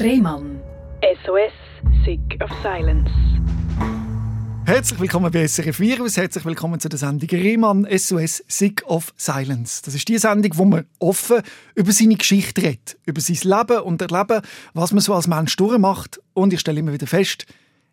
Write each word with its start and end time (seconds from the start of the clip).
Rehmann. 0.00 0.60
SOS, 1.24 1.52
Sick 2.04 2.40
of 2.40 2.50
Silence. 2.62 3.10
Herzlich 4.64 5.00
willkommen 5.00 5.32
bei 5.32 5.44
SRF 5.44 5.80
Virus, 5.80 6.16
herzlich 6.16 6.44
willkommen 6.44 6.78
zu 6.78 6.88
der 6.88 7.00
Sendung 7.00 7.28
Rehmann 7.30 7.84
SOS 7.90 8.44
Sick 8.46 8.84
of 8.86 9.12
Silence. 9.16 9.82
Das 9.84 9.96
ist 9.96 10.06
die 10.06 10.18
Sendung, 10.18 10.52
wo 10.54 10.66
man 10.66 10.86
offen 11.00 11.42
über 11.74 11.90
seine 11.90 12.14
Geschichte 12.14 12.62
redet, 12.62 12.96
über 13.06 13.20
sein 13.20 13.38
Leben 13.42 13.82
und 13.82 14.00
Erleben, 14.00 14.42
was 14.72 14.92
man 14.92 15.00
so 15.00 15.14
als 15.14 15.26
Mensch 15.26 15.56
durchmacht. 15.56 16.20
Und 16.32 16.52
ich 16.52 16.60
stelle 16.60 16.78
immer 16.78 16.92
wieder 16.92 17.08
fest, 17.08 17.46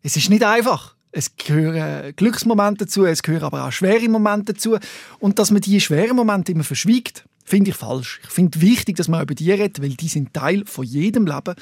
es 0.03 0.15
ist 0.15 0.29
nicht 0.29 0.43
einfach. 0.43 0.95
Es 1.11 1.35
gehören 1.35 2.15
Glücksmomente 2.15 2.85
dazu, 2.85 3.05
es 3.05 3.23
gehören 3.23 3.45
aber 3.45 3.65
auch 3.65 3.71
schwere 3.71 4.07
Momente 4.09 4.53
dazu. 4.53 4.77
Und 5.17 5.39
dass 5.39 5.49
man 5.49 5.61
diese 5.61 5.79
schweren 5.79 6.15
Momente 6.15 6.51
immer 6.51 6.65
verschwiegt, 6.65 7.25
finde 7.45 7.69
ich 7.69 7.77
falsch. 7.77 8.19
Ich 8.23 8.31
finde 8.31 8.59
wichtig, 8.59 8.97
dass 8.97 9.07
man 9.07 9.21
über 9.21 9.35
die 9.35 9.51
redet, 9.51 9.81
weil 9.81 9.91
die 9.91 10.07
sind 10.07 10.33
Teil 10.33 10.65
von 10.65 10.83
jedem 10.83 11.27
Leben. 11.27 11.55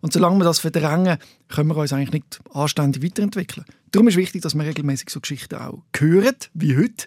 Und 0.00 0.12
solange 0.12 0.38
wir 0.38 0.44
das 0.44 0.58
verdrängen, 0.58 1.16
können 1.48 1.68
wir 1.68 1.76
uns 1.76 1.92
eigentlich 1.92 2.12
nicht 2.12 2.40
anständig 2.52 3.02
weiterentwickeln. 3.02 3.64
Darum 3.92 4.08
ist 4.08 4.16
wichtig, 4.16 4.42
dass 4.42 4.54
wir 4.54 4.64
regelmäßig 4.64 5.08
so 5.10 5.20
Geschichten 5.20 5.54
auch 5.54 5.82
hören, 5.96 6.36
wie 6.54 6.76
heute, 6.76 7.06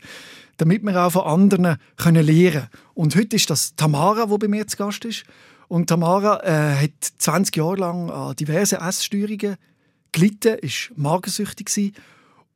damit 0.57 0.81
wir 0.83 0.95
auch 0.95 1.11
von 1.11 1.23
anderen 1.23 1.77
können 1.97 2.25
lernen. 2.25 2.69
Und 2.93 3.15
heute 3.15 3.35
ist 3.35 3.49
das 3.49 3.75
Tamara, 3.75 4.25
die 4.25 4.37
bei 4.37 4.47
mir 4.47 4.65
zu 4.65 4.77
Gast 4.77 5.05
ist. 5.05 5.25
Und 5.67 5.87
Tamara 5.87 6.41
äh, 6.43 6.83
hat 6.83 6.91
20 7.17 7.55
Jahre 7.55 7.75
lang 7.75 8.09
an 8.09 8.35
diversen 8.35 8.79
Essstörungen 8.79 9.57
gelitten, 10.11 10.57
ist 10.59 10.91
magensüchtig 10.95 11.67
gewesen 11.67 11.93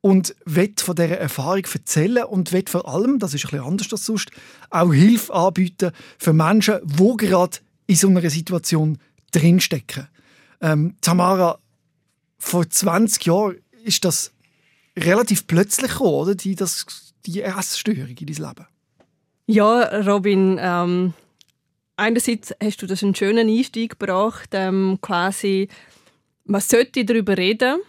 und 0.05 0.35
wird 0.45 0.81
von 0.81 0.95
dieser 0.95 1.17
Erfahrung 1.17 1.65
erzählen 1.65 2.25
und 2.25 2.51
wird 2.51 2.69
vor 2.69 2.87
allem, 2.87 3.17
das 3.17 3.33
ist 3.33 3.41
bisschen 3.41 3.61
anders 3.61 3.91
als 3.91 4.05
sonst, 4.05 4.29
auch 4.69 4.93
Hilfe 4.93 5.33
anbieten 5.33 5.93
für 6.19 6.31
Menschen, 6.31 6.77
die 6.83 7.17
gerade 7.17 7.57
in 7.87 7.95
so 7.95 8.09
einer 8.09 8.29
Situation 8.29 8.99
drinstecken. 9.31 10.07
Ähm, 10.61 10.95
Tamara, 11.01 11.57
vor 12.37 12.69
20 12.69 13.25
Jahren 13.25 13.55
ist 13.83 14.05
das 14.05 14.31
relativ 14.95 15.47
plötzlich 15.47 15.93
gekommen, 15.93 16.13
oder? 16.13 16.35
Die, 16.35 16.53
das, 16.53 16.85
die 17.25 17.41
Essstörung 17.41 18.05
in 18.05 18.27
dein 18.27 18.27
Leben. 18.27 18.67
Ja, 19.47 20.01
Robin, 20.01 20.59
ähm, 20.61 21.13
einerseits 21.97 22.53
hast 22.61 22.79
du 22.79 22.85
das 22.85 23.01
einen 23.01 23.15
schönen 23.15 23.49
Einstieg 23.49 23.97
gebracht, 23.97 24.49
ähm, 24.51 24.99
quasi, 25.01 25.67
man 26.43 26.61
sollte 26.61 27.05
darüber 27.05 27.35
reden, 27.35 27.79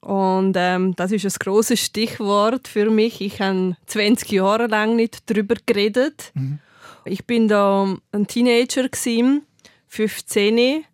und 0.00 0.54
ähm, 0.56 0.94
das 0.96 1.12
ist 1.12 1.24
ein 1.24 1.32
großes 1.38 1.80
Stichwort 1.80 2.68
für 2.68 2.90
mich. 2.90 3.20
Ich 3.20 3.40
habe 3.40 3.76
20 3.86 4.30
Jahre 4.30 4.66
lang 4.66 4.96
nicht 4.96 5.28
darüber 5.28 5.56
geredet. 5.66 6.30
Mhm. 6.34 6.60
Ich 7.04 7.24
bin 7.24 7.48
da 7.48 7.96
ein 8.12 8.26
Teenager 8.26 8.88
gewesen, 8.88 9.42
15 9.88 10.84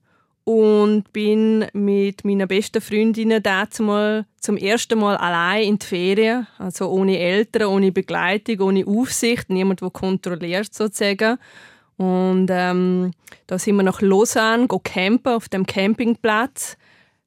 und 0.44 1.12
bin 1.12 1.66
mit 1.72 2.24
meiner 2.24 2.46
besten 2.46 2.80
Freundin 2.80 3.40
mal 3.80 4.26
zum 4.40 4.56
ersten 4.56 4.98
Mal 4.98 5.16
allein 5.16 5.64
in 5.64 5.78
die 5.78 5.86
Ferien, 5.86 6.46
also 6.58 6.88
ohne 6.90 7.18
Eltern, 7.18 7.68
ohne 7.68 7.92
Begleitung, 7.92 8.60
ohne 8.60 8.86
Aufsicht, 8.86 9.48
niemand, 9.48 9.80
der 9.80 9.90
kontrolliert 9.90 10.72
sozusagen. 10.72 11.38
Und 11.96 12.48
ähm, 12.50 13.12
da 13.46 13.58
sind 13.58 13.76
wir 13.76 13.82
nach 13.82 14.02
Lausanne 14.02 14.66
campen 14.82 15.32
auf 15.32 15.48
dem 15.48 15.64
Campingplatz. 15.64 16.76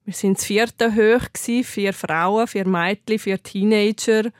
Wir 0.08 0.14
sind 0.14 0.38
das 0.38 0.46
vierte 0.46 0.94
hoch, 0.94 1.28
vier 1.36 1.92
Frauen, 1.92 2.46
vier 2.46 2.66
Mädchen, 2.66 3.18
vier 3.18 3.42
Teenager 3.42 4.30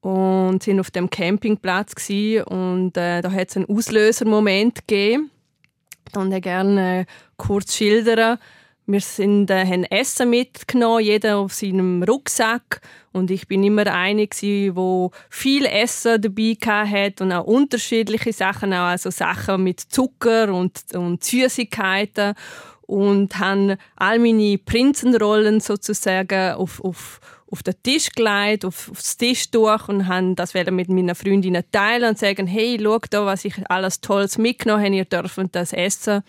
und 0.00 0.64
sind 0.64 0.80
auf 0.80 0.90
dem 0.90 1.08
Campingplatz 1.08 1.94
und 2.10 2.96
äh, 2.96 3.22
da 3.22 3.30
hat 3.30 3.50
es 3.50 3.56
einen 3.56 3.68
Auslösermoment 3.68 4.88
gegeben. 4.88 5.30
Und 6.16 6.32
ich 6.32 6.42
gerne 6.42 7.02
äh, 7.02 7.04
kurz 7.36 7.76
schildern. 7.76 8.38
Wir 8.86 9.00
sind, 9.00 9.48
äh, 9.48 9.64
haben 9.64 9.84
Essen 9.84 10.28
mitgenommen, 10.28 11.04
jeder 11.04 11.36
auf 11.36 11.54
seinem 11.54 12.02
Rucksack. 12.02 12.80
Und 13.12 13.30
ich 13.30 13.46
bin 13.46 13.62
immer 13.62 13.86
eine, 13.86 14.26
wo 14.74 15.12
viel 15.30 15.66
Essen 15.66 16.20
dabei 16.20 16.56
hat 16.64 17.20
und 17.20 17.30
auch 17.30 17.44
unterschiedliche 17.44 18.32
Sachen, 18.32 18.72
auch 18.72 18.88
also 18.88 19.10
Sachen 19.10 19.62
mit 19.62 19.78
Zucker 19.78 20.52
und, 20.52 20.80
und 20.96 21.22
Süßigkeiten 21.22 22.34
und 22.86 23.38
habe 23.38 23.78
all 23.96 24.18
meine 24.18 24.58
Prinzenrollen 24.58 25.60
sozusagen 25.60 26.54
auf, 26.54 26.82
auf, 26.82 27.20
auf 27.50 27.62
den 27.62 27.74
Tisch 27.82 28.10
gelegt, 28.10 28.64
auf, 28.64 28.90
aufs 28.90 29.16
Tischtuch 29.16 29.88
und 29.88 30.06
habe 30.06 30.34
das 30.34 30.54
mit 30.54 30.88
meinen 30.88 31.14
Freundinnen 31.14 31.64
teilen 31.72 32.10
und 32.10 32.18
sagen, 32.18 32.46
hey, 32.46 32.78
schau 32.80 32.98
da, 33.10 33.26
was 33.26 33.44
ich 33.44 33.54
alles 33.68 34.00
Tolles 34.00 34.38
mitgenommen 34.38 34.84
habe, 34.84 34.96
ihr 34.96 35.04
dürft 35.04 35.38
das 35.52 35.72
essen. 35.72 36.22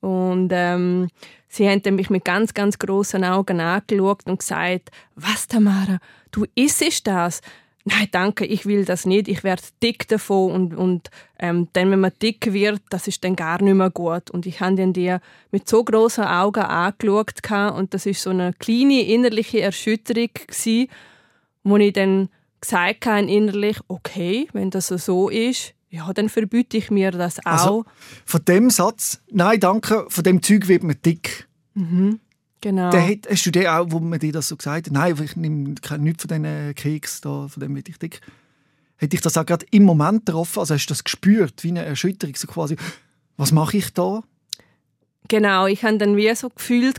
Und 0.00 0.50
ähm, 0.52 1.08
sie 1.48 1.68
haben 1.68 1.94
mich 1.94 2.10
mit 2.10 2.24
ganz, 2.24 2.52
ganz 2.52 2.78
großen 2.78 3.24
Augen 3.24 3.60
angeschaut 3.60 4.26
und 4.26 4.40
gesagt, 4.40 4.90
was 5.14 5.46
Tamara, 5.46 5.98
du 6.30 6.44
isst 6.54 7.06
das? 7.06 7.40
Nein, 7.86 8.08
danke, 8.10 8.44
ich 8.44 8.66
will 8.66 8.84
das 8.84 9.06
nicht, 9.06 9.28
ich 9.28 9.44
werde 9.44 9.62
dick 9.82 10.08
davon 10.08 10.50
und, 10.50 10.74
und 10.74 11.10
ähm, 11.38 11.68
dann, 11.72 11.90
wenn 11.90 12.00
man 12.00 12.12
dick 12.20 12.52
wird, 12.52 12.82
das 12.90 13.06
ist 13.06 13.22
dann 13.24 13.36
gar 13.36 13.62
nicht 13.62 13.74
mehr 13.74 13.90
gut. 13.90 14.30
Und 14.30 14.44
ich 14.44 14.60
habe 14.60 14.92
die 14.92 15.16
mit 15.52 15.68
so 15.68 15.84
großen 15.84 16.24
Augen 16.24 16.62
angeschaut 16.62 17.40
und 17.74 17.94
das 17.94 18.06
ist 18.06 18.22
so 18.22 18.30
eine 18.30 18.52
kleine 18.54 19.02
innerliche 19.02 19.60
Erschütterung 19.60 20.30
gewesen, 20.34 20.88
wo 21.62 21.76
ich 21.76 21.92
dann 21.92 22.28
gesagt 22.60 23.06
habe 23.06 23.30
innerlich, 23.30 23.78
okay, 23.86 24.48
wenn 24.52 24.70
das 24.70 24.88
so 24.88 25.28
ist, 25.28 25.72
ja, 25.88 26.12
dann 26.12 26.28
verbiete 26.28 26.76
ich 26.76 26.90
mir 26.90 27.12
das 27.12 27.38
also, 27.38 27.64
auch. 27.64 27.68
Also, 27.68 27.84
von 28.24 28.44
dem 28.44 28.70
Satz, 28.70 29.22
nein, 29.30 29.60
danke, 29.60 30.06
von 30.08 30.24
dem 30.24 30.42
Zeug 30.42 30.66
wird 30.66 30.82
man 30.82 30.96
dick. 31.04 31.46
Mhm. 31.74 32.18
Genau. 32.66 32.90
Der 32.90 33.08
hat, 33.08 33.28
hast 33.30 33.46
du 33.46 33.52
den 33.52 33.68
auch, 33.68 33.86
wo 33.90 34.00
man 34.00 34.18
dir 34.18 34.32
das 34.32 34.48
so 34.48 34.56
gesagt 34.56 34.88
hat, 34.88 34.92
nein, 34.92 35.14
ich 35.22 35.36
nehme 35.36 35.68
nichts 35.68 35.86
von 35.86 36.28
diesen 36.28 36.74
Keks, 36.74 37.20
da, 37.20 37.46
von 37.46 37.60
dem 37.60 37.76
will 37.76 37.84
ich 37.86 37.96
dick. 37.96 38.20
Hätte 38.96 39.14
ich 39.14 39.22
das 39.22 39.38
auch 39.38 39.46
gerade 39.46 39.64
im 39.70 39.84
Moment 39.84 40.26
getroffen? 40.26 40.58
Also 40.58 40.74
hast 40.74 40.86
du 40.86 40.88
das 40.88 41.04
gespürt, 41.04 41.62
wie 41.62 41.68
eine 41.68 41.84
Erschütterung, 41.84 42.34
so 42.34 42.48
quasi, 42.48 42.74
was 43.36 43.52
mache 43.52 43.76
ich 43.76 43.92
da? 43.92 44.24
Genau, 45.28 45.68
ich 45.68 45.84
habe 45.84 45.98
dann 45.98 46.16
wie 46.16 46.34
so 46.34 46.48
gefühlt, 46.48 46.98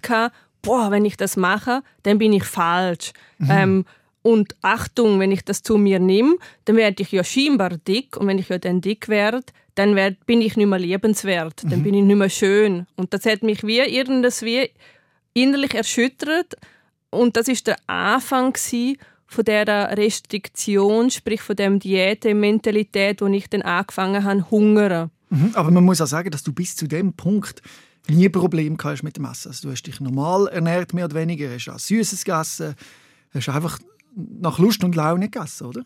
boah, 0.61 0.89
wenn 0.89 1.03
ich 1.03 1.17
das 1.17 1.35
mache, 1.35 1.81
dann 2.03 2.17
bin 2.17 2.31
ich 2.31 2.45
falsch. 2.45 3.11
Mhm. 3.37 3.51
Ähm, 3.51 3.85
und 4.21 4.55
Achtung, 4.61 5.19
wenn 5.19 5.33
ich 5.33 5.43
das 5.43 5.63
zu 5.63 5.77
mir 5.77 5.99
nehme, 5.99 6.37
dann 6.63 6.77
werde 6.77 7.03
ich 7.03 7.11
ja 7.11 7.25
scheinbar 7.25 7.71
dick. 7.71 8.15
Und 8.15 8.27
wenn 8.27 8.39
ich 8.39 8.47
ja 8.47 8.57
dann 8.57 8.79
dick 8.79 9.09
werde, 9.09 9.43
dann 9.75 9.95
werd, 9.95 10.25
bin 10.25 10.39
ich 10.39 10.55
nicht 10.55 10.67
mehr 10.67 10.79
lebenswert. 10.79 11.61
Dann 11.65 11.79
mhm. 11.79 11.83
bin 11.83 11.93
ich 11.93 12.03
nicht 12.03 12.15
mehr 12.15 12.29
schön. 12.29 12.87
Und 12.95 13.13
das 13.13 13.25
hat 13.25 13.43
mich 13.43 13.67
wie 13.67 13.79
irgendwas 13.79 14.43
wie 14.43 14.69
innerlich 15.41 15.73
erschüttert. 15.73 16.55
Und 17.09 17.37
das 17.37 17.47
ist 17.47 17.67
der 17.67 17.77
Anfang 17.87 18.55
von 19.27 19.45
der 19.45 19.97
Restriktion, 19.97 21.09
sprich 21.09 21.41
von 21.41 21.55
dem 21.55 21.79
Diätementalität, 21.79 23.21
wo 23.21 23.27
ich 23.27 23.49
dann 23.49 23.61
angefangen 23.61 24.23
habe, 24.23 24.49
hungern. 24.49 25.11
Mhm, 25.29 25.51
aber 25.53 25.71
man 25.71 25.83
muss 25.83 26.01
auch 26.01 26.07
sagen, 26.07 26.31
dass 26.31 26.43
du 26.43 26.53
bis 26.53 26.75
zu 26.75 26.87
dem 26.87 27.13
Punkt 27.13 27.61
nie 28.09 28.29
Probleme 28.29 28.77
hast 28.81 29.03
mit 29.03 29.17
dem 29.17 29.25
Essen. 29.25 29.49
Also 29.49 29.67
du 29.67 29.71
hast 29.73 29.83
dich 29.83 29.99
normal 29.99 30.47
ernährt, 30.47 30.93
mehr 30.93 31.05
oder 31.05 31.15
weniger, 31.15 31.53
hast 31.53 31.69
auch 31.69 31.79
Süßes 31.79 32.23
gegessen, 32.23 32.75
hast 33.33 33.49
einfach 33.49 33.79
nach 34.15 34.59
Lust 34.59 34.83
und 34.83 34.95
Laune 34.95 35.29
gegessen, 35.29 35.67
oder? 35.67 35.83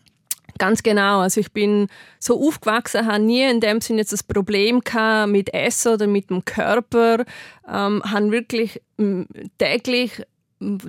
Ganz 0.58 0.82
genau. 0.82 1.20
Also 1.20 1.40
ich 1.40 1.52
bin 1.52 1.88
so 2.18 2.46
aufgewachsen, 2.46 3.06
habe 3.06 3.22
nie 3.22 3.42
in 3.42 3.60
dem 3.60 3.80
Sinne 3.80 4.00
jetzt 4.00 4.12
das 4.12 4.22
Problem 4.22 4.80
mit 5.26 5.54
Essen 5.54 5.94
oder 5.94 6.06
mit 6.06 6.30
dem 6.30 6.44
Körper, 6.44 7.24
ähm, 7.68 8.02
habe 8.04 8.30
wirklich 8.30 8.80
ähm, 8.98 9.26
täglich 9.58 10.22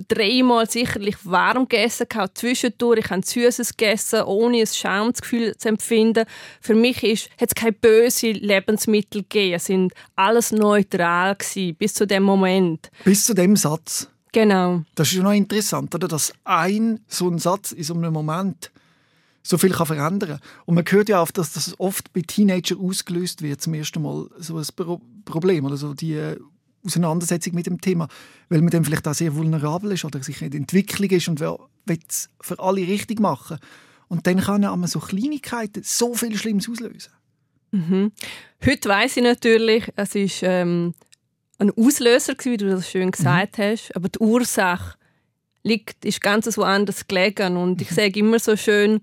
dreimal 0.08 0.68
sicherlich 0.70 1.16
warm 1.24 1.68
gegessen, 1.68 2.06
auch 2.16 2.28
zwischendurch. 2.32 3.00
Ich 3.00 3.10
habe 3.10 3.22
Süßes 3.24 3.76
gegessen, 3.76 4.22
ohne 4.22 4.58
ein 4.60 4.66
Schamgefühl 4.66 5.56
zu 5.56 5.68
empfinden. 5.68 6.26
Für 6.60 6.74
mich 6.74 7.02
ist, 7.02 7.30
hat 7.40 7.48
es 7.48 7.54
keine 7.54 7.72
bösen 7.72 8.34
Lebensmittel 8.34 9.22
gegeben. 9.22 9.54
Es 9.54 9.66
sind 9.66 9.92
alles 10.16 10.52
neutral 10.52 11.34
gewesen, 11.34 11.74
bis 11.76 11.94
zu 11.94 12.06
dem 12.06 12.22
Moment. 12.22 12.90
Bis 13.04 13.26
zu 13.26 13.34
dem 13.34 13.56
Satz? 13.56 14.08
Genau. 14.32 14.82
Das 14.94 15.12
ist 15.12 15.22
noch 15.22 15.32
interessant, 15.32 15.94
oder? 15.94 16.08
dass 16.08 16.32
ein 16.42 17.00
so 17.06 17.28
ein 17.28 17.38
Satz 17.38 17.70
in 17.72 17.84
so 17.84 17.94
einem 17.94 18.12
Moment 18.12 18.72
so 19.46 19.58
viel 19.58 19.70
kann 19.70 19.86
verändern 19.86 20.40
Und 20.64 20.74
man 20.74 20.84
hört 20.88 21.08
ja 21.08 21.20
oft, 21.20 21.36
dass 21.36 21.52
das 21.52 21.78
oft 21.78 22.12
bei 22.12 22.22
Teenagern 22.22 22.78
ausgelöst 22.78 23.42
wird, 23.42 23.60
zum 23.60 23.74
ersten 23.74 24.02
Mal 24.02 24.28
so 24.38 24.58
ein 24.58 24.66
Pro 24.74 25.00
Problem 25.24 25.64
oder 25.64 25.76
so 25.76 25.94
die 25.94 26.14
äh, 26.14 26.38
Auseinandersetzung 26.84 27.54
mit 27.54 27.66
dem 27.66 27.80
Thema, 27.80 28.08
weil 28.50 28.60
man 28.60 28.70
dann 28.70 28.84
vielleicht 28.84 29.08
auch 29.08 29.14
sehr 29.14 29.34
vulnerabel 29.34 29.92
ist 29.92 30.04
oder 30.04 30.22
sich 30.22 30.42
in 30.42 30.50
der 30.50 30.60
Entwicklung 30.60 31.08
ist 31.10 31.28
und 31.28 31.40
will 31.40 31.56
es 32.08 32.28
für 32.42 32.58
alle 32.58 32.82
richtig 32.82 33.20
machen. 33.20 33.58
Und 34.08 34.26
dann 34.26 34.40
kann 34.40 34.60
man 34.60 34.86
so 34.86 34.98
Kleinigkeiten 34.98 35.82
so 35.82 36.14
viel 36.14 36.36
Schlimmes 36.36 36.68
auslösen. 36.68 37.12
Mhm. 37.70 38.12
Heute 38.64 38.88
weiß 38.88 39.16
ich 39.16 39.22
natürlich, 39.22 39.90
es 39.96 40.14
ist 40.14 40.40
ähm, 40.42 40.94
ein 41.58 41.70
Auslöser, 41.70 42.34
wie 42.42 42.56
du 42.56 42.68
das 42.68 42.90
schön 42.90 43.10
gesagt 43.10 43.58
mhm. 43.58 43.62
hast, 43.62 43.96
aber 43.96 44.08
die 44.08 44.18
Ursache 44.18 44.96
liegt, 45.62 46.04
ist 46.04 46.20
ganz 46.20 46.54
woanders 46.58 47.08
gelegen. 47.08 47.56
Und 47.56 47.80
ich 47.80 47.90
mhm. 47.90 47.94
sage 47.94 48.20
immer 48.20 48.38
so 48.38 48.56
schön, 48.56 49.00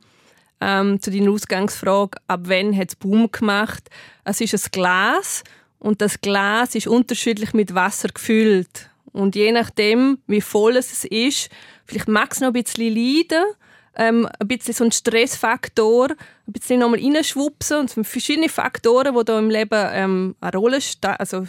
ähm, 0.61 1.01
zu 1.01 1.11
deiner 1.11 1.31
Ausgangsfrage, 1.31 2.19
ab 2.27 2.41
wann 2.43 2.77
hat 2.77 2.89
es 2.89 2.95
Boom 2.95 3.31
gemacht? 3.31 3.89
Es 4.23 4.39
ist 4.39 4.53
ein 4.53 4.71
Glas 4.71 5.43
und 5.79 6.01
das 6.01 6.21
Glas 6.21 6.75
ist 6.75 6.87
unterschiedlich 6.87 7.53
mit 7.53 7.73
Wasser 7.73 8.09
gefüllt. 8.09 8.89
Und 9.11 9.35
je 9.35 9.51
nachdem, 9.51 10.19
wie 10.27 10.41
voll 10.41 10.77
es 10.77 11.03
ist, 11.03 11.49
vielleicht 11.85 12.07
mag 12.07 12.31
es 12.31 12.39
noch 12.39 12.47
ein 12.47 12.53
bisschen 12.53 12.95
leiden, 12.95 13.43
ähm, 13.95 14.27
ein 14.39 14.47
bisschen 14.47 14.73
so 14.73 14.83
ein 14.83 14.91
Stressfaktor, 14.91 16.09
ein 16.11 16.53
bisschen 16.53 16.79
nochmal 16.79 16.99
reinschwupsen 16.99 17.77
und 17.77 17.85
es 17.85 17.93
sind 17.95 18.07
verschiedene 18.07 18.49
Faktoren, 18.49 19.15
die 19.17 19.25
da 19.25 19.39
im 19.39 19.49
Leben 19.49 19.89
ähm, 19.91 20.35
eine 20.39 20.57
Rolle 20.57 20.81
sta 20.81 21.13
also 21.13 21.45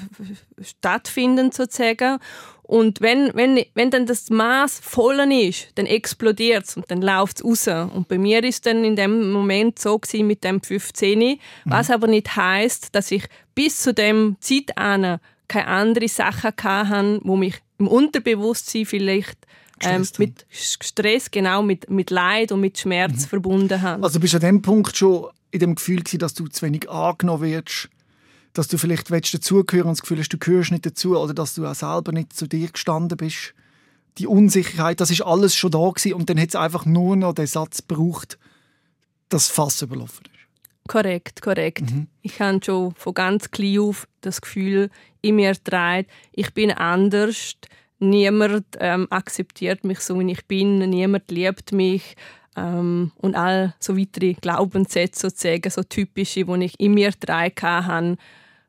stattfinden 0.61 1.53
sozusagen. 1.53 2.19
Und 2.62 3.00
wenn, 3.00 3.35
wenn, 3.35 3.65
wenn 3.75 3.91
dann 3.91 4.06
das 4.06 4.31
Maß 4.31 4.81
voll 4.83 5.19
ist, 5.33 5.69
dann 5.75 5.85
explodiert 5.85 6.65
es 6.65 6.77
und 6.77 6.91
dann 6.91 7.03
läuft 7.03 7.41
es 7.41 7.69
raus. 7.69 7.91
Und 7.93 8.09
bei 8.09 8.19
mir 8.19 8.43
ist 8.44 8.65
dann 8.67 8.83
in 8.85 8.97
dem 8.97 9.31
Moment 9.31 9.79
so 9.79 9.99
gewesen 9.99 10.27
mit 10.27 10.43
dem 10.43 10.62
15, 10.62 11.19
mhm. 11.19 11.39
was 11.65 11.91
aber 11.91 12.06
nicht 12.06 12.35
heißt, 12.35 12.94
dass 12.94 13.11
ich 13.11 13.25
bis 13.55 13.79
zu 13.83 13.93
dem 13.93 14.37
Zeit 14.41 14.75
keine 14.77 15.67
andere 15.67 16.09
Sachen 16.09 16.53
hatte, 16.62 17.21
wo 17.25 17.37
mich 17.37 17.56
im 17.79 17.89
Unterbewusstsein 17.89 18.87
vielleicht 18.87 19.37
ähm, 19.84 20.06
mit 20.19 20.46
Stress, 20.50 21.31
genau, 21.31 21.62
mit, 21.62 21.90
mit 21.90 22.11
Leid 22.11 22.52
und 22.52 22.61
mit 22.61 22.79
Schmerz 22.79 23.23
mhm. 23.23 23.29
verbunden 23.29 23.82
haben. 23.82 24.05
Also 24.05 24.20
bist 24.20 24.34
du 24.34 24.38
an 24.38 24.43
dem 24.43 24.62
Punkt 24.62 24.96
schon 24.96 25.29
in 25.50 25.61
dem 25.61 25.75
Gefühl 25.75 26.00
gewesen, 26.00 26.19
dass 26.19 26.34
du 26.34 26.46
zu 26.49 26.64
wenig 26.64 26.90
angenommen 26.90 27.43
wirst, 27.43 27.88
dass 28.52 28.69
du 28.69 28.79
vielleicht 28.79 29.11
willst 29.11 29.34
dazugehören 29.34 29.88
und 29.88 29.99
das 29.99 30.02
Gefühl 30.02 30.19
hast, 30.19 30.31
du 30.31 30.38
gehörst 30.38 30.73
nicht 30.73 30.87
dazu 30.87 31.19
oder 31.19 31.34
dass 31.34 31.55
du 31.55 31.67
auch 31.67 31.75
selber 31.75 32.12
nicht 32.12 32.32
zu 32.32 32.46
dir 32.46 32.69
gestanden 32.69 33.17
bist. 33.17 33.55
Die 34.19 34.26
Unsicherheit, 34.26 35.00
das 35.00 35.11
ist 35.11 35.23
alles 35.23 35.56
schon 35.56 35.70
da 35.70 35.88
gewesen 35.88 36.14
und 36.14 36.29
dann 36.29 36.38
hat 36.38 36.50
es 36.50 36.56
einfach 36.56 36.84
nur 36.84 37.17
noch 37.17 37.34
den 37.34 37.46
Satz 37.46 37.82
gebraucht, 37.87 38.38
dass 39.29 39.49
Fass 39.49 39.81
überlaufen 39.81 40.26
ist. 40.26 40.32
Korrekt, 40.88 41.40
korrekt. 41.40 41.90
Mhm. 41.90 42.08
Ich 42.23 42.40
habe 42.40 42.61
schon 42.62 42.94
von 42.94 43.14
ganz 43.14 43.50
klein 43.50 43.79
auf 43.79 44.08
das 44.20 44.40
Gefühl 44.40 44.90
in 45.20 45.37
mir 45.37 45.52
getragen, 45.52 46.06
ich 46.32 46.52
bin 46.52 46.73
anders, 46.73 47.55
niemand 48.02 48.64
ähm, 48.78 49.06
akzeptiert 49.10 49.84
mich 49.84 50.00
so, 50.00 50.19
wie 50.19 50.32
ich 50.32 50.44
bin, 50.46 50.78
niemand 50.78 51.31
liebt 51.31 51.72
mich 51.72 52.16
ähm, 52.56 53.12
und 53.16 53.34
all 53.34 53.75
so 53.78 53.96
weitere 53.96 54.34
Glaubenssätze 54.34 55.28
sozusagen, 55.28 55.70
so 55.70 55.82
typische, 55.82 56.44
die 56.44 56.64
ich 56.64 56.78
in 56.78 56.94
mir 56.94 57.12
drei 57.19 57.50
hatte, 57.50 58.16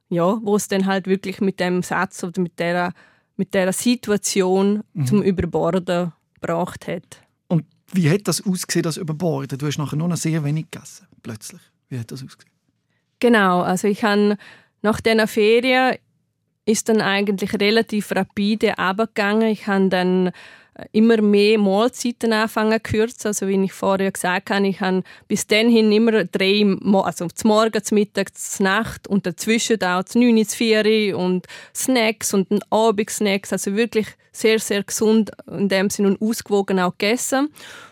ja, 0.10 0.40
wo 0.42 0.56
es 0.56 0.68
dann 0.68 0.86
halt 0.86 1.08
wirklich 1.08 1.42
mit 1.42 1.60
dem 1.60 1.84
Satz 1.84 2.24
oder 2.24 2.42
mit 2.42 2.60
der, 2.60 2.94
mit 3.36 3.54
der 3.54 3.74
Situation 3.74 4.84
mhm. 4.94 5.06
zum 5.06 5.24
Überborden 5.24 6.14
gebracht 6.36 6.88
hat. 6.88 7.22
Und 7.48 7.66
wie 7.92 8.10
hat 8.10 8.28
das 8.28 8.46
ausgesehen, 8.46 8.84
das 8.84 8.98
Überborden? 8.98 9.58
Du 9.58 9.66
hast 9.66 9.78
nachher 9.78 9.98
nur 9.98 10.08
noch 10.08 10.18
sehr 10.18 10.44
wenig 10.44 10.70
gegessen, 10.72 11.08
plötzlich. 11.22 11.62
Wie 11.90 12.00
hat 12.00 12.12
das 12.12 12.24
ausgesehen? 12.24 12.54
Genau, 13.20 13.62
also 13.62 13.88
ich 13.88 14.04
habe 14.04 14.38
nach 14.82 15.00
dieser 15.00 15.28
Ferien 15.28 15.98
ist 16.66 16.90
dann 16.90 17.02
eigentlich 17.02 17.54
relativ 17.60 18.12
rapide 18.12 18.78
abgegangen. 18.78 19.50
Ich 19.50 19.68
habe 19.68 19.90
dann 19.90 20.28
äh, 20.28 20.86
immer 20.92 21.22
mehr 21.22 21.60
Mahlzeiten 21.60 22.34
anfangen 22.34 22.80
zu 22.84 22.92
kürzen. 22.92 23.28
Also 23.28 23.48
wie 23.48 23.64
ich 23.64 23.74
vorher 23.74 24.12
gesagt 24.12 24.50
habe, 24.50 24.68
ich 24.68 24.80
habe 24.80 25.04
bis 25.28 25.46
dahin 25.46 25.92
immer 25.92 26.24
drei, 26.26 26.66
also 27.04 27.28
zum 27.28 27.50
Morgen, 27.50 27.84
zum 27.84 27.96
Mittag, 27.96 28.36
zur 28.38 28.64
Nacht 28.64 29.08
und 29.08 29.26
dazwischen 29.26 29.82
auch 29.84 30.04
zu 30.04 30.20
9, 30.20 30.46
zu 30.46 30.58
4 30.58 31.18
und 31.18 31.48
Snacks 31.76 32.34
und 32.34 32.48
Abendsnacks. 32.72 33.52
Also 33.52 33.76
wirklich 33.76 34.08
sehr, 34.32 34.60
sehr 34.60 34.84
gesund 34.84 35.32
in 35.48 35.70
dem 35.70 35.90
Sinne 35.90 36.10
und 36.10 36.22
ausgewogen 36.22 36.80
auch 36.80 36.98
gegessen. 36.98 37.50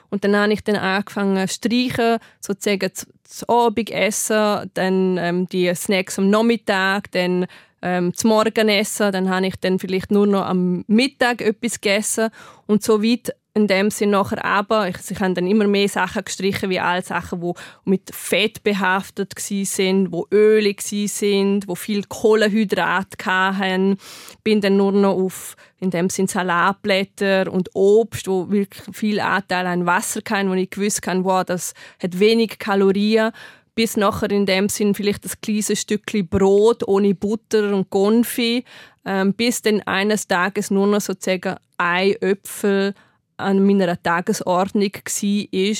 Und 0.09 0.23
dann 0.25 0.35
habe 0.35 0.51
ich 0.51 0.63
dann 0.63 0.75
angefangen 0.75 1.47
zu 1.47 1.55
streichen, 1.55 2.17
sozusagen 2.41 2.91
das 3.23 3.47
Abendessen, 3.47 4.69
dann 4.73 5.17
ähm, 5.17 5.47
die 5.47 5.73
Snacks 5.73 6.19
am 6.19 6.29
Nachmittag, 6.29 7.11
dann 7.11 7.47
ähm, 7.81 8.13
zum 8.13 8.29
Morgenessen, 8.29 9.11
dann 9.11 9.29
habe 9.29 9.47
ich 9.47 9.55
dann 9.59 9.79
vielleicht 9.79 10.11
nur 10.11 10.27
noch 10.27 10.45
am 10.45 10.83
Mittag 10.87 11.41
etwas 11.41 11.81
gegessen 11.81 12.29
und 12.67 12.83
so 12.83 13.03
weit 13.03 13.33
in 13.53 13.67
dem 13.67 13.91
Sinne 13.91 14.13
nachher 14.13 14.43
aber, 14.45 14.87
ich, 14.87 14.95
ich 15.09 15.19
habe 15.19 15.33
dann 15.33 15.47
immer 15.47 15.67
mehr 15.67 15.89
Sachen 15.89 16.23
gestrichen, 16.23 16.69
wie 16.69 16.79
alle 16.79 17.01
Sachen, 17.01 17.41
die 17.41 17.51
mit 17.83 18.09
Fett 18.13 18.63
behaftet 18.63 19.33
sind, 19.37 20.11
wo 20.11 20.25
Öle 20.31 20.73
sind, 20.79 21.67
wo 21.67 21.75
viel 21.75 22.03
Kohlenhydrat 22.03 23.07
hatten. 23.25 23.97
Bin 24.43 24.61
dann 24.61 24.77
nur 24.77 24.93
noch 24.93 25.15
auf 25.15 25.55
in 25.79 25.89
dem 25.89 26.09
Sinne 26.09 26.29
Salatblätter 26.29 27.51
und 27.51 27.69
Obst, 27.73 28.27
wo 28.27 28.49
wirklich 28.49 28.95
viel 28.95 29.19
Anteil 29.19 29.67
an 29.67 29.85
Wasser 29.85 30.21
hatten, 30.29 30.49
wo 30.49 30.53
ich 30.53 30.69
gewusst 30.69 31.05
habe, 31.05 31.25
wow, 31.25 31.43
das 31.43 31.73
hat 32.01 32.19
wenig 32.19 32.57
Kalorien 32.57 33.31
bis 33.75 33.97
nachher 33.97 34.31
in 34.31 34.45
dem 34.45 34.69
Sinn 34.69 34.93
vielleicht 34.93 35.25
das 35.25 35.39
kleine 35.39 35.75
Stückchen 35.75 36.27
Brot 36.27 36.87
ohne 36.87 37.15
Butter 37.15 37.73
und 37.73 37.89
Konfi, 37.89 38.65
ähm, 39.05 39.33
bis 39.33 39.61
dann 39.61 39.81
eines 39.83 40.27
Tages 40.27 40.71
nur 40.71 40.87
noch 40.87 41.01
sozusagen 41.01 41.55
ein 41.77 42.15
Äpfel 42.21 42.93
an 43.37 43.65
meiner 43.65 44.01
Tagesordnung 44.01 44.91
war, 44.93 45.75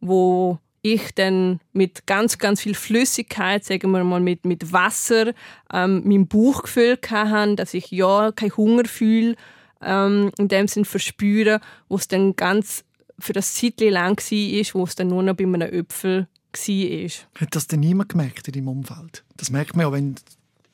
wo 0.00 0.58
ich 0.82 1.14
dann 1.14 1.60
mit 1.72 2.06
ganz, 2.06 2.38
ganz 2.38 2.60
viel 2.60 2.74
Flüssigkeit, 2.74 3.64
sagen 3.64 3.92
wir 3.92 4.02
mal 4.02 4.20
mit, 4.20 4.44
mit 4.44 4.72
Wasser, 4.72 5.32
ähm, 5.72 6.02
meinen 6.04 6.26
Bauch 6.26 6.62
gefüllt 6.62 7.10
habe, 7.10 7.54
dass 7.54 7.74
ich 7.74 7.90
ja 7.90 8.32
keinen 8.32 8.56
Hunger 8.56 8.84
fühle, 8.86 9.36
ähm, 9.80 10.32
in 10.38 10.48
dem 10.48 10.66
Sinn 10.66 10.84
verspüre, 10.84 11.60
wo 11.88 11.96
es 11.96 12.08
dann 12.08 12.34
ganz 12.34 12.84
für 13.18 13.32
das 13.32 13.54
Zeitchen 13.54 13.92
lang 13.92 14.18
war, 14.18 14.74
wo 14.74 14.84
es 14.84 14.96
dann 14.96 15.08
nur 15.08 15.22
noch 15.22 15.36
bei 15.36 15.44
einem 15.44 15.62
Äpfel 15.62 16.26
war. 16.52 17.40
Hat 17.40 17.54
das 17.54 17.66
denn 17.66 17.80
niemand 17.80 18.10
gemerkt 18.10 18.48
in 18.48 18.54
deinem 18.54 18.68
Umfeld? 18.68 19.24
Das 19.36 19.50
merkt 19.50 19.76
man 19.76 19.86
ja, 19.86 19.92
wenn 19.92 20.14
die 20.14 20.22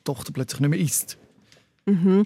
Tochter 0.03 0.31
plötzlich 0.31 0.59
nicht 0.59 0.69
mehr 0.69 0.79
isst. 0.79 1.17
Mhm. 1.85 2.25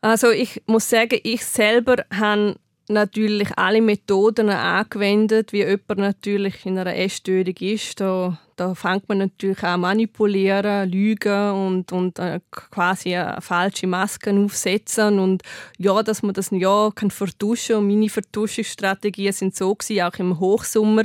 Also 0.00 0.30
ich 0.30 0.62
muss 0.66 0.88
sagen, 0.88 1.20
ich 1.22 1.44
selber 1.44 2.04
habe 2.10 2.56
natürlich 2.90 3.56
alle 3.56 3.80
Methoden 3.80 4.50
angewendet, 4.50 5.52
wie 5.52 5.64
jemand 5.64 5.98
natürlich 5.98 6.66
in 6.66 6.78
einer 6.78 6.96
Essstörung 6.96 7.54
ist. 7.60 8.00
Da, 8.00 8.38
da 8.56 8.74
fängt 8.74 9.08
man 9.08 9.18
natürlich 9.18 9.62
an 9.62 9.80
manipulieren, 9.80 10.90
lügen 10.90 11.52
und, 11.52 11.92
und 11.92 12.18
äh, 12.18 12.40
quasi 12.50 13.14
eine 13.14 13.40
falsche 13.40 13.86
Masken 13.86 14.44
aufsetzen 14.44 15.18
und 15.18 15.42
ja, 15.78 16.02
dass 16.02 16.22
man 16.22 16.34
das 16.34 16.50
ja 16.50 16.90
kann 16.94 17.10
vertuschen 17.10 17.76
und 17.76 17.88
meine 17.88 18.08
Vertuschungsstrategien 18.08 19.32
sind 19.32 19.56
so 19.56 19.74
gewesen, 19.74 20.02
auch 20.02 20.18
im 20.18 20.38
Hochsommer. 20.38 21.04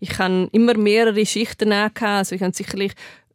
Ich 0.00 0.18
habe 0.18 0.48
immer 0.52 0.76
mehrere 0.76 1.26
Schichten 1.26 1.72
angehabt, 1.72 2.02
also 2.02 2.34
ich 2.34 2.42
habe 2.42 2.54
sicherlich 2.54 2.92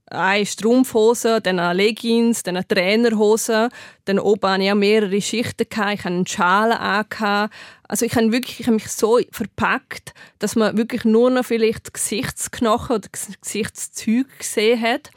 eine 0.10 0.46
Strumpfhose, 0.46 1.42
dann 1.42 1.60
eine 1.60 1.74
Leggings, 1.74 2.44
dann 2.44 2.58
eine 2.58 2.68
Trainerhose. 2.68 3.70
Dann 4.06 4.20
oben 4.20 4.50
hatte 4.50 4.64
ich 4.64 4.72
auch 4.72 4.76
mehrere 4.76 5.22
Schichten. 5.22 5.66
Ich 5.70 5.78
hatte 5.78 6.06
einen 6.06 6.28
Schal 6.28 6.72
an. 6.72 7.50
Also 7.88 8.06
ich 8.06 8.16
habe 8.16 8.32
wirklich 8.32 8.60
ich 8.60 8.68
habe 8.68 8.76
mich 8.76 8.90
so 8.90 9.20
verpackt, 9.32 10.14
dass 10.40 10.56
man 10.56 10.78
wirklich 10.78 11.06
nur 11.06 11.30
noch 11.30 11.46
vielleicht 11.46 11.94
Gesichtsknochen 11.94 12.98
oder 12.98 13.10
Gesichtszüge 13.42 14.30
gesehen 14.38 14.82
hat. 14.82 15.12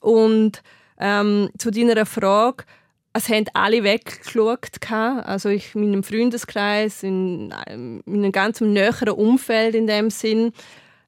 Und 0.00 0.62
ähm, 0.98 1.50
zu 1.58 1.70
deiner 1.70 2.06
Frage, 2.06 2.64
es 3.12 3.28
haben 3.28 3.46
alle 3.54 3.82
weggeschaut. 3.82 4.70
Also 4.90 5.48
ich 5.48 5.74
in 5.74 5.90
meinem 5.90 6.02
Freundeskreis, 6.02 7.02
in, 7.02 7.52
in 7.66 8.02
einem 8.06 8.32
ganz 8.32 8.60
näheren 8.60 9.10
Umfeld 9.10 9.74
in 9.74 9.86
dem 9.86 10.10
Sinn 10.10 10.52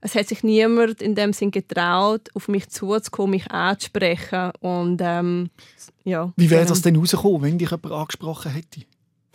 es 0.01 0.15
hat 0.15 0.29
sich 0.29 0.43
niemand 0.43 1.03
in 1.03 1.15
dem 1.15 1.33
Sinn 1.33 1.51
getraut, 1.51 2.29
auf 2.35 2.49
mich 2.49 2.69
zuzukommen, 2.69 3.33
mich 3.33 3.51
anzusprechen. 3.51 4.51
Und, 4.61 5.01
ähm, 5.03 5.51
ja, 6.05 6.33
Wie 6.37 6.51
wäre 6.51 6.67
das 6.67 6.83
denn 6.83 6.97
rausgekommen, 6.97 7.43
wenn 7.43 7.59
dich 7.59 7.71
jemand 7.71 7.93
angesprochen 7.93 8.53
hätte? 8.53 8.81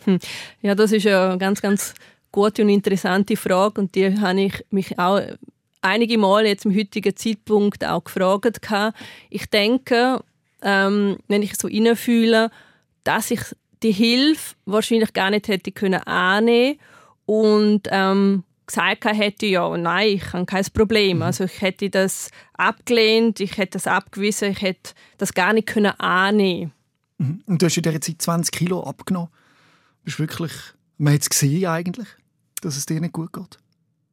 Hm. 0.04 0.18
Ja, 0.62 0.74
das 0.74 0.92
ist 0.92 1.06
eine 1.06 1.38
ganz, 1.38 1.62
ganz 1.62 1.94
gute 2.32 2.62
und 2.62 2.68
interessante 2.68 3.36
Frage 3.36 3.80
und 3.80 3.94
die 3.94 4.18
habe 4.20 4.40
ich 4.40 4.64
mich 4.70 4.98
auch 4.98 5.20
einige 5.80 6.18
Mal 6.18 6.46
jetzt 6.46 6.64
im 6.64 6.76
heutigen 6.76 7.16
Zeitpunkt 7.16 7.84
auch 7.84 8.04
gefragt. 8.04 8.60
Ich 9.30 9.46
denke, 9.46 10.20
ähm, 10.62 11.16
wenn 11.28 11.42
ich 11.42 11.56
so 11.56 11.68
fühle, 11.94 12.50
dass 13.04 13.30
ich 13.30 13.40
die 13.82 13.92
Hilfe 13.92 14.54
wahrscheinlich 14.64 15.12
gar 15.12 15.30
nicht 15.30 15.48
hätte 15.48 15.70
können 15.70 16.02
annehmen 16.02 16.78
und 17.24 17.82
ähm, 17.90 18.42
gesagt 18.66 19.04
hätte, 19.04 19.46
ja, 19.46 19.76
nein, 19.76 20.08
ich 20.16 20.32
habe 20.32 20.46
kein 20.46 20.64
Problem. 20.72 21.18
Mhm. 21.18 21.22
Also 21.22 21.44
ich 21.44 21.60
hätte 21.60 21.90
das 21.90 22.30
abgelehnt, 22.54 23.40
ich 23.40 23.56
hätte 23.56 23.72
das 23.72 23.86
abgewiesen, 23.86 24.50
ich 24.52 24.62
hätte 24.62 24.92
das 25.18 25.34
gar 25.34 25.52
nicht 25.52 25.68
können 25.68 25.98
annehmen. 25.98 26.72
Mhm. 27.18 27.42
Und 27.46 27.62
du 27.62 27.66
hast 27.66 27.76
in 27.76 27.82
dieser 27.82 28.00
Zeit 28.00 28.20
20 28.20 28.52
Kilo 28.52 28.82
abgenommen. 28.82 29.30
Bist 30.04 30.18
wirklich, 30.18 30.52
man 30.98 31.14
hat 31.14 31.22
es 31.22 31.30
gesehen 31.30 31.66
eigentlich, 31.66 32.08
dass 32.60 32.76
es 32.76 32.86
dir 32.86 33.00
nicht 33.00 33.12
gut 33.12 33.32
geht. 33.32 33.58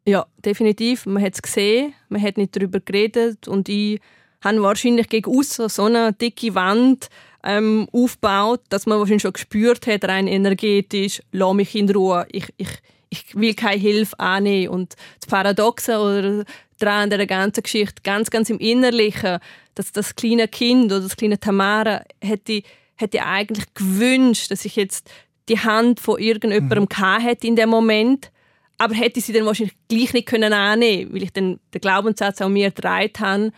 Ja, 0.06 0.26
definitiv. 0.44 1.06
Man 1.06 1.24
hat 1.24 1.34
es 1.34 1.42
gesehen, 1.42 1.94
man 2.10 2.22
hat 2.22 2.38
nicht 2.38 2.56
darüber 2.56 2.80
geredet 2.80 3.48
und 3.48 3.70
ich 3.70 4.02
habe 4.42 4.62
wahrscheinlich 4.62 5.08
gegen 5.08 5.32
außen 5.32 5.70
so 5.70 5.86
eine 5.86 6.12
dicke 6.14 6.54
Wand 6.56 7.10
ähm, 7.44 7.88
aufgebaut, 7.92 8.62
dass 8.70 8.86
man 8.86 9.00
wahrscheinlich 9.00 9.22
schon 9.22 9.34
gespürt 9.34 9.88
hat, 9.88 10.06
rein 10.06 10.28
energetisch, 10.28 11.22
lass 11.32 11.54
mich 11.54 11.76
in 11.76 11.90
Ruhe. 11.90 12.26
Ich, 12.32 12.54
ich, 12.58 12.70
ich 13.14 13.36
will 13.36 13.54
keine 13.54 13.80
Hilfe 13.80 14.20
annehmen. 14.20 14.74
Und 14.74 14.96
das 15.20 15.30
Paradoxe 15.30 16.00
oder 16.00 16.44
dran 16.80 17.04
an 17.04 17.10
der 17.10 17.26
ganzen 17.28 17.64
Geschichte, 17.64 18.02
ganz, 18.04 18.30
ganz 18.30 18.50
im 18.50 18.60
Innerlichen, 18.60 19.40
dass 19.76 19.92
das 19.92 20.16
kleine 20.16 20.48
Kind 20.48 20.86
oder 20.86 21.02
das 21.02 21.16
kleine 21.16 21.40
Tamara 21.40 22.04
hätte, 22.22 22.64
hätte 22.96 23.24
eigentlich 23.24 23.74
gewünscht, 23.74 24.52
dass 24.52 24.66
ich 24.66 24.76
jetzt 24.76 25.10
die 25.50 25.60
Hand 25.60 26.00
von 26.00 26.20
irgendjemandem 26.20 26.88
mhm. 26.90 27.22
hätte 27.22 27.48
in 27.48 27.56
dem 27.56 27.70
Moment, 27.70 28.32
aber 28.78 28.96
hätte 28.96 29.22
sie 29.22 29.34
dann 29.34 29.46
wahrscheinlich 29.46 29.78
gleich 29.88 30.14
nicht 30.14 30.28
können 30.28 30.54
annehmen, 30.54 31.14
weil 31.14 31.24
ich 31.24 31.34
dann 31.34 31.60
den 31.74 31.82
Glaubenssatz 31.82 32.42
auch 32.42 32.50
mir 32.50 32.72
gedreht 32.72 33.20
habe, 33.20 33.52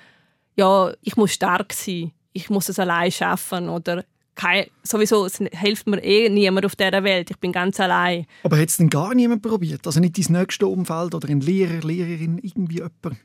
ja, 0.57 0.93
ich 1.01 1.15
muss 1.15 1.33
stark 1.33 1.73
sein, 1.73 2.11
ich 2.33 2.49
muss 2.49 2.69
es 2.69 2.79
allein 2.79 3.11
schaffen 3.11 3.69
oder 3.69 4.03
kein, 4.35 4.65
sowieso 4.83 5.25
es 5.25 5.37
hilft 5.37 5.87
mir 5.87 6.03
eh 6.03 6.29
niemand 6.29 6.65
auf 6.65 6.75
dieser 6.75 7.03
Welt. 7.03 7.31
Ich 7.31 7.37
bin 7.37 7.51
ganz 7.51 7.79
allein. 7.79 8.25
Aber 8.43 8.57
hat 8.57 8.69
es 8.69 8.77
denn 8.77 8.89
gar 8.89 9.15
niemand 9.15 9.41
probiert? 9.41 9.85
Also 9.87 9.99
nicht 9.99 10.17
dein 10.17 10.39
nächste 10.39 10.67
Umfeld 10.67 11.15
oder 11.15 11.29
ein 11.29 11.41
Lehrer, 11.41 11.81
Lehrerin, 11.81 12.39
irgendwie 12.41 12.75
jemand? 12.75 13.17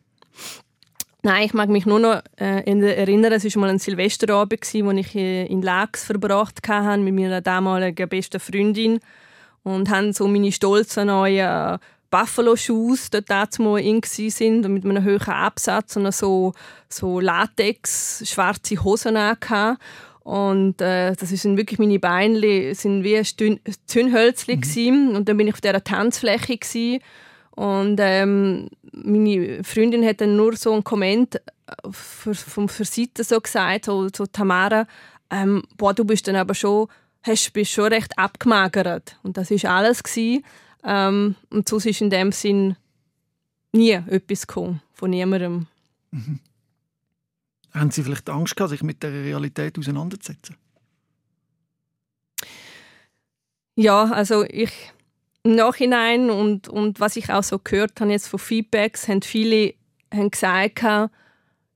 Nein, 1.22 1.44
ich 1.44 1.52
mag 1.52 1.68
mich 1.68 1.84
nur 1.84 1.98
noch 1.98 2.22
äh, 2.36 2.62
erinnern, 2.62 3.32
es 3.32 3.44
war 3.44 3.60
mal 3.60 3.70
ein 3.70 3.78
Silvesterabend, 3.78 4.62
wo 4.72 4.90
ich 4.92 5.14
äh, 5.14 5.46
in 5.46 5.60
Lax 5.60 6.04
verbracht 6.04 6.66
habe 6.66 7.02
mit 7.02 7.14
meiner 7.14 7.42
damaligen 7.42 8.08
besten 8.08 8.40
Freundin 8.40 9.00
und 9.62 9.90
haben 9.90 10.14
so 10.14 10.26
meine 10.26 10.50
stolzen 10.50 11.08
neuen 11.08 11.78
Buffalo-Shoes 12.10 13.10
dort 13.10 13.58
mal 13.58 13.78
in 13.78 14.00
sind 14.02 14.64
und 14.64 14.72
mit 14.72 14.84
einem 14.84 15.04
hohen 15.04 15.28
Absatz 15.28 15.96
und 15.96 16.12
so, 16.12 16.52
so 16.88 17.20
Latex, 17.20 18.22
schwarze 18.26 18.82
Hosen 18.82 19.16
angehabt. 19.16 19.80
Und 20.30 20.80
äh, 20.80 21.16
das 21.16 21.30
sind 21.30 21.56
wirklich 21.56 21.80
meine 21.80 21.98
Beine, 21.98 22.72
sind 22.76 23.02
wie 23.02 23.20
Zündhölzli 23.86 24.60
mhm. 24.92 25.16
und 25.16 25.28
dann 25.28 25.36
bin 25.36 25.48
ich 25.48 25.54
auf 25.54 25.60
dieser 25.60 25.82
Tanzfläche 25.82 26.56
gewesen. 26.56 27.02
und 27.56 27.98
ähm, 28.00 28.68
meine 28.92 29.64
Freundin 29.64 30.06
hat 30.06 30.20
dann 30.20 30.36
nur 30.36 30.54
so 30.54 30.72
einen 30.72 30.84
Komment 30.84 31.34
äh, 31.34 31.42
vom 31.90 32.68
für 32.68 32.84
Seite 32.84 33.24
so 33.24 33.40
gesagt, 33.40 33.86
so, 33.86 34.06
so 34.14 34.24
Tamara, 34.24 34.86
ähm, 35.30 35.64
boah, 35.76 35.94
du 35.94 36.04
bist 36.04 36.28
dann 36.28 36.36
aber 36.36 36.54
schon, 36.54 36.86
hast, 37.24 37.52
bist 37.52 37.72
schon 37.72 37.92
recht 37.92 38.16
abgemagert 38.16 39.16
und 39.24 39.36
das 39.36 39.50
ist 39.50 39.64
alles 39.64 40.00
gewesen. 40.00 40.44
Ähm, 40.84 41.34
und 41.50 41.68
sonst 41.68 41.86
ist 41.86 42.02
in 42.02 42.10
dem 42.10 42.30
Sinn 42.30 42.76
nie 43.72 43.90
etwas 43.90 44.46
gekommen, 44.46 44.80
von 44.92 45.10
niemandem. 45.10 45.66
Mhm. 46.12 46.38
Haben 47.72 47.90
Sie 47.90 48.02
vielleicht 48.02 48.28
Angst 48.28 48.56
gehabt, 48.56 48.70
sich 48.70 48.82
mit 48.82 49.02
der 49.02 49.12
Realität 49.12 49.78
auseinanderzusetzen? 49.78 50.56
Ja, 53.76 54.10
also 54.10 54.44
ich 54.44 54.72
im 55.42 55.54
Nachhinein 55.54 56.30
und, 56.30 56.68
und 56.68 57.00
was 57.00 57.16
ich 57.16 57.30
auch 57.30 57.42
so 57.42 57.58
gehört 57.58 58.00
habe 58.00 58.10
jetzt 58.10 58.28
von 58.28 58.38
Feedbacks, 58.38 59.08
haben 59.08 59.22
viele 59.22 59.74
haben 60.12 60.30
gesagt, 60.30 60.82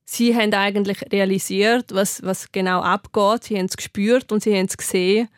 sie 0.05 0.37
haben 0.37 0.53
eigentlich 0.53 1.01
realisiert, 1.13 1.95
was, 1.95 2.23
was 2.23 2.53
genau 2.53 2.81
abgeht. 2.81 3.45
Sie 3.45 3.57
haben 3.57 3.67
es 3.67 3.77
gespürt 3.77 4.33
und 4.33 4.43
sie 4.43 4.55
haben 4.57 4.67
es 4.67 4.77
gesehen. 4.77 5.29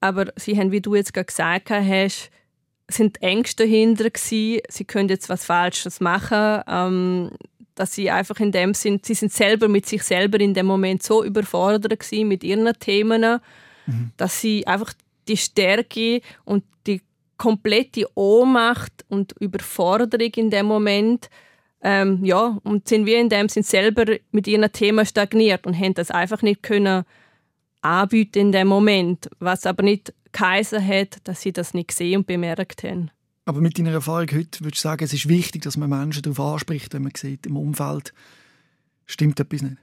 Aber 0.00 0.32
sie 0.36 0.58
haben, 0.58 0.70
wie 0.70 0.80
du 0.80 0.94
jetzt 0.94 1.12
gerade 1.14 1.26
gesagt 1.26 1.70
hast, 1.70 2.30
sind 2.88 3.22
Ängste 3.22 3.64
dahinter 3.64 4.10
gewesen. 4.10 4.60
Sie 4.68 4.84
können 4.84 5.08
jetzt 5.08 5.28
was 5.28 5.44
Falsches 5.44 6.00
machen. 6.00 6.62
Ähm, 6.66 7.30
dass 7.74 7.94
sie 7.94 8.10
einfach 8.10 8.38
in 8.40 8.52
dem 8.52 8.74
sind, 8.74 9.04
sie 9.06 9.14
sind 9.14 9.32
selber 9.32 9.68
mit 9.68 9.86
sich 9.86 10.02
selber 10.02 10.40
in 10.40 10.54
dem 10.54 10.66
Moment 10.66 11.02
so 11.02 11.24
überfordert 11.24 11.98
gewesen 11.98 12.28
mit 12.28 12.44
ihren 12.44 12.72
Themen, 12.78 13.40
mhm. 13.86 14.12
dass 14.16 14.40
sie 14.40 14.66
einfach 14.66 14.92
die 15.28 15.36
Stärke 15.36 16.20
und 16.44 16.64
die 16.86 17.02
komplette 17.36 18.06
Ohnmacht 18.14 19.04
und 19.08 19.34
Überforderung 19.40 20.32
in 20.36 20.50
dem 20.50 20.66
Moment 20.66 21.28
ähm, 21.82 22.24
ja 22.24 22.58
und 22.62 22.88
sind 22.88 23.06
wir 23.06 23.20
in 23.20 23.28
dem 23.28 23.48
sind 23.48 23.66
selber 23.66 24.04
mit 24.30 24.46
ihren 24.46 24.70
Themen 24.72 25.04
stagniert 25.04 25.66
und 25.66 25.78
haben 25.78 25.94
das 25.94 26.10
einfach 26.10 26.42
nicht 26.42 26.62
können 26.62 27.04
anbieten 27.82 28.38
in 28.38 28.52
dem 28.52 28.68
Moment, 28.68 29.28
was 29.38 29.66
aber 29.66 29.82
nicht 29.82 30.14
geheißen 30.32 30.84
hat, 30.84 31.18
dass 31.24 31.42
sie 31.42 31.52
das 31.52 31.74
nicht 31.74 31.88
gesehen 31.88 32.18
und 32.18 32.26
bemerkt 32.26 32.82
haben. 32.82 33.10
Aber 33.44 33.60
mit 33.60 33.78
deiner 33.78 33.92
Erfahrung 33.92 34.28
heute 34.32 34.60
würdest 34.64 34.84
du 34.84 34.88
sagen, 34.88 35.04
es 35.04 35.12
ist 35.12 35.28
wichtig, 35.28 35.62
dass 35.62 35.76
man 35.76 35.90
Menschen 35.90 36.22
darauf 36.22 36.40
anspricht, 36.40 36.94
wenn 36.94 37.02
man 37.02 37.12
sieht, 37.14 37.46
im 37.46 37.56
Umfeld 37.56 38.14
stimmt 39.06 39.38
etwas 39.38 39.62
nicht? 39.62 39.76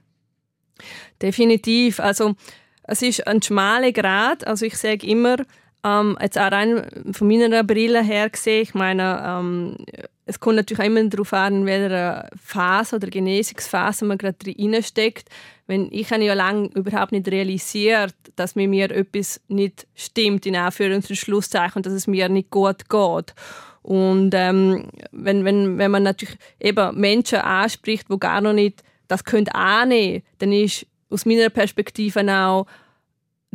Definitiv. 1.20 2.00
Also 2.00 2.34
es 2.82 3.02
ist 3.02 3.26
ein 3.26 3.40
schmaler 3.40 3.92
Grad. 3.92 4.46
Also 4.46 4.66
ich 4.66 4.76
sage 4.76 5.06
immer, 5.06 5.36
ähm, 5.84 6.16
jetzt 6.20 6.38
auch 6.38 6.52
rein 6.52 6.86
von 7.12 7.26
meiner 7.28 7.64
Brille 7.64 8.02
her 8.02 8.30
gesehen, 8.30 8.62
ich 8.62 8.74
meine, 8.74 9.22
ähm, 9.26 9.76
es 10.24 10.38
kommt 10.38 10.56
natürlich 10.56 10.80
auch 10.80 10.86
immer 10.86 11.04
darauf 11.04 11.32
an, 11.32 11.56
in 11.56 11.66
welcher 11.66 12.28
Phase 12.42 12.96
oder 12.96 13.08
Genesungsphase 13.08 14.04
man 14.04 14.18
gerade 14.18 14.36
reinsteckt. 14.46 15.28
Wenn, 15.66 15.88
ich 15.90 16.10
habe 16.12 16.22
ja 16.22 16.34
lange 16.34 16.68
überhaupt 16.74 17.12
nicht 17.12 17.28
realisiert, 17.28 18.14
dass 18.36 18.54
mit 18.54 18.70
mir 18.70 18.90
etwas 18.90 19.40
nicht 19.48 19.86
stimmt, 19.94 20.46
in 20.46 20.54
Anführungs- 20.54 21.10
und 21.10 21.16
Schlusszeichen, 21.16 21.82
dass 21.82 21.92
es 21.92 22.06
mir 22.06 22.28
nicht 22.28 22.50
gut 22.50 22.88
geht. 22.88 23.34
Und 23.82 24.32
ähm, 24.34 24.88
wenn, 25.10 25.44
wenn, 25.44 25.78
wenn 25.78 25.90
man 25.90 26.04
natürlich 26.04 26.36
eben 26.60 26.98
Menschen 26.98 27.40
anspricht, 27.40 28.06
die 28.08 28.18
gar 28.18 28.40
noch 28.40 28.52
nicht 28.52 28.82
das 29.08 29.24
können 29.24 29.48
annehmen, 29.48 30.22
dann 30.38 30.52
ist 30.52 30.86
aus 31.10 31.26
meiner 31.26 31.50
Perspektive 31.50 32.20
auch 32.32 32.66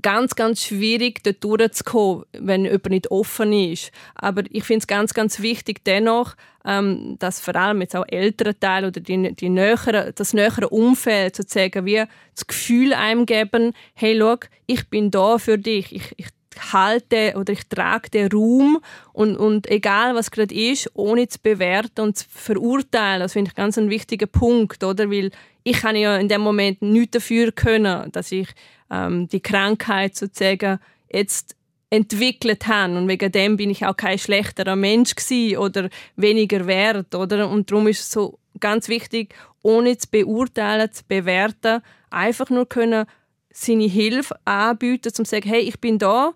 ganz, 0.02 0.36
ganz 0.36 0.64
schwierig, 0.64 1.24
dort 1.24 1.44
durchzukommen, 1.44 2.26
wenn 2.34 2.66
jemand 2.66 2.90
nicht 2.90 3.12
offen 3.12 3.52
ist. 3.52 3.92
Aber 4.16 4.44
ich 4.50 4.64
finde 4.64 4.80
es 4.80 4.88
ganz, 4.88 5.14
ganz 5.14 5.42
wichtig 5.42 5.84
dennoch, 5.86 6.36
ähm, 6.66 7.16
dass 7.20 7.40
vor 7.40 7.56
allem 7.56 7.82
jetzt 7.82 7.96
auch 7.96 8.06
ältere 8.08 8.60
Teile 8.60 8.88
oder 8.88 9.00
die, 9.00 9.34
die 9.34 9.50
nähere, 9.50 10.14
das 10.14 10.34
nähere 10.34 10.70
Umfeld 10.70 11.36
sozusagen 11.36 11.86
wie 11.86 12.04
das 12.36 12.46
Gefühl 12.46 12.94
einem 12.94 13.26
geben, 13.26 13.74
hey, 13.94 14.18
schau, 14.20 14.38
ich 14.66 14.88
bin 14.90 15.10
da 15.10 15.38
für 15.38 15.58
dich, 15.58 15.96
ich, 15.96 16.14
ich 16.18 16.28
halte 16.74 17.34
oder 17.38 17.54
ich 17.54 17.68
trage 17.68 18.10
den 18.10 18.32
Raum 18.32 18.80
und, 19.14 19.38
und 19.38 19.70
egal 19.70 20.16
was 20.16 20.32
gerade 20.32 20.54
ist, 20.54 20.90
ohne 20.94 21.28
zu 21.28 21.40
bewerten 21.42 22.02
und 22.02 22.18
zu 22.18 22.26
verurteilen, 22.30 23.22
das 23.22 23.34
finde 23.34 23.50
ich 23.50 23.56
ganz 23.56 23.78
ein 23.78 23.90
wichtiger 23.90 24.28
Punkt, 24.28 24.84
oder? 24.84 25.10
Weil 25.10 25.32
ich 25.64 25.82
kann 25.82 25.96
ja 25.96 26.18
in 26.18 26.30
dem 26.30 26.42
Moment 26.42 26.82
nichts 26.82 27.12
dafür 27.12 27.52
können, 27.52 28.12
dass 28.12 28.32
ich 28.32 28.48
ähm, 28.92 29.28
die 29.28 29.40
Krankheit 29.40 30.16
sozusagen 30.16 30.80
jetzt 31.12 31.56
entwickelt 31.90 32.68
habe 32.68 32.98
und 32.98 33.08
wegen 33.08 33.32
dem 33.32 33.56
bin 33.56 33.70
ich 33.70 33.86
auch 33.86 33.96
kein 33.96 34.20
schlechterer 34.20 34.76
Mensch 34.76 35.14
oder 35.58 35.90
weniger 36.16 36.68
wert 36.68 37.16
oder? 37.16 37.50
Und 37.50 37.72
darum 37.72 37.88
ist 37.88 38.02
es 38.02 38.12
so 38.12 38.40
ganz 38.60 38.90
wichtig 38.90 39.34
ohne 39.62 39.98
zu 39.98 40.08
beurteilen 40.10 40.92
zu 40.92 41.04
bewerten 41.08 41.82
einfach 42.10 42.50
nur 42.50 42.68
können 42.68 43.06
seine 43.52 43.86
Hilfe 43.86 44.36
anbieten 44.46 45.14
zum 45.14 45.26
zu 45.26 45.32
sagen 45.32 45.50
hey 45.50 45.62
ich 45.62 45.80
bin 45.80 45.98
da. 45.98 46.34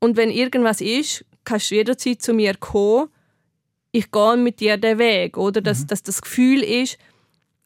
Und 0.00 0.16
wenn 0.16 0.30
irgendwas 0.30 0.80
ist 0.80 1.24
kannst 1.44 1.70
du 1.70 1.76
jederzeit 1.76 2.20
zu 2.20 2.34
mir 2.34 2.54
kommen. 2.54 3.08
Ich 3.90 4.10
gehe 4.10 4.36
mit 4.36 4.60
dir 4.60 4.76
den 4.76 4.98
Weg 4.98 5.36
oder? 5.38 5.60
Dass, 5.62 5.82
mhm. 5.82 5.86
dass 5.86 6.02
das 6.02 6.20
Gefühl 6.20 6.62
ist 6.62 6.98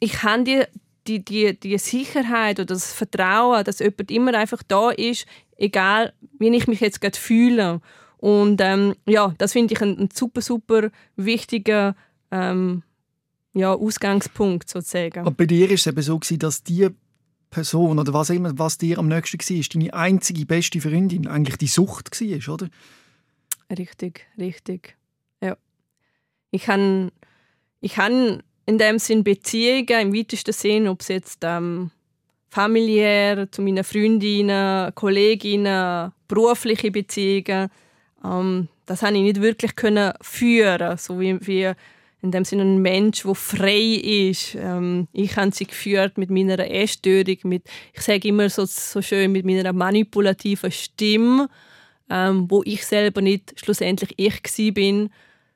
ich 0.01 0.13
kann 0.13 0.45
dir 0.45 0.69
die, 1.09 1.25
die, 1.25 1.59
die 1.59 1.79
Sicherheit 1.79 2.61
oder 2.61 2.67
das 2.67 2.93
Vertrauen, 2.93 3.65
dass 3.65 3.79
jemand 3.79 4.11
immer 4.11 4.35
einfach 4.35 4.63
da 4.63 4.91
ist, 4.91 5.27
egal 5.57 6.13
wie 6.39 6.55
ich 6.55 6.69
mich 6.69 6.81
jetzt 6.81 7.01
gerade 7.01 7.19
fühle. 7.19 7.81
Und 8.19 8.61
ähm, 8.61 8.95
ja, 9.07 9.35
das 9.39 9.53
finde 9.53 9.75
ich 9.75 9.81
ein, 9.81 9.99
ein, 9.99 10.09
super, 10.13 10.43
super 10.43 10.91
wichtiger 11.17 11.97
ähm, 12.31 12.83
ja, 13.55 13.73
Ausgangspunkt 13.73 14.69
sozusagen. 14.69 15.21
Aber 15.21 15.31
bei 15.31 15.47
dir 15.47 15.69
war 15.69 15.75
es 15.75 15.87
eben 15.87 16.03
so, 16.03 16.19
gewesen, 16.19 16.39
dass 16.39 16.63
die 16.63 16.89
Person 17.51 17.99
oder 17.99 18.13
was 18.13 18.31
immer, 18.31 18.59
was 18.59 18.77
dir 18.79 18.99
am 18.99 19.09
nächsten 19.09 19.39
war, 19.39 19.65
deine 19.73 19.95
einzige 19.95 20.45
beste 20.45 20.81
Freundin 20.81 21.27
eigentlich 21.27 21.57
die 21.57 21.67
Sucht 21.67 22.21
war, 22.21 22.55
oder? 22.55 22.69
Richtig, 23.71 24.27
richtig. 24.37 24.97
Ja. 25.43 25.57
Ich 26.51 26.65
kann, 26.65 27.11
ich 27.81 27.95
kann 27.95 28.43
in 28.69 28.77
dem 28.77 28.99
Sinn 28.99 29.25
Beziehungen 29.25 29.99
im 29.99 30.15
weitesten 30.15 30.53
Sinn, 30.53 30.89
ob 30.89 31.01
es 31.01 31.09
jetzt 31.09 31.39
ähm, 31.43 31.91
familiär, 32.51 33.51
zu 33.51 33.63
meinen 33.63 33.83
Freundinnen, 33.83 34.95
Kolleginnen, 34.95 36.13
berufliche 36.29 36.91
Beziehungen, 36.91 37.71
ähm, 38.23 38.69
das 38.85 39.01
habe 39.01 39.17
ich 39.17 39.23
nicht 39.23 39.41
wirklich 39.41 39.75
können 39.75 40.13
führen, 40.21 40.99
so 40.99 41.19
wie, 41.19 41.39
wie 41.47 41.73
in 42.21 42.31
dem 42.31 42.45
Sinne 42.45 42.65
ein 42.65 42.83
Mensch, 42.83 43.23
der 43.23 43.35
frei 43.35 44.03
ist. 44.03 44.55
Ähm, 44.55 45.09
ich 45.15 45.35
habe 45.39 45.51
sie 45.51 45.67
geführt 45.67 46.19
mit 46.19 46.29
meiner 46.29 46.59
Essstörung, 46.59 47.39
mit, 47.45 47.63
ich 47.95 48.03
sage 48.03 48.29
immer 48.29 48.51
so, 48.51 48.67
so 48.67 49.01
schön, 49.01 49.33
mit 49.33 49.47
meiner 49.47 49.73
manipulativen 49.73 50.71
Stimme, 50.71 51.49
ähm, 52.11 52.45
wo 52.51 52.63
ich 52.67 52.85
selber 52.85 53.23
nicht 53.23 53.59
schlussendlich 53.59 54.13
ich 54.19 54.75
bin, 54.75 55.09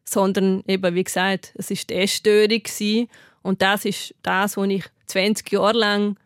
sondern 0.05 0.63
eben, 0.67 0.95
wie 0.95 1.05
gesagt, 1.05 1.53
es 1.57 1.71
ist 1.71 1.91
die 1.91 1.95
Essstörung 1.95 3.09
und 3.43 3.63
das 3.63 3.85
ist 3.85 4.15
das, 4.23 4.57
was 4.57 4.69
ich 4.69 4.85
20 5.07 5.51
Jahre 5.53 5.79
lang 5.79 6.17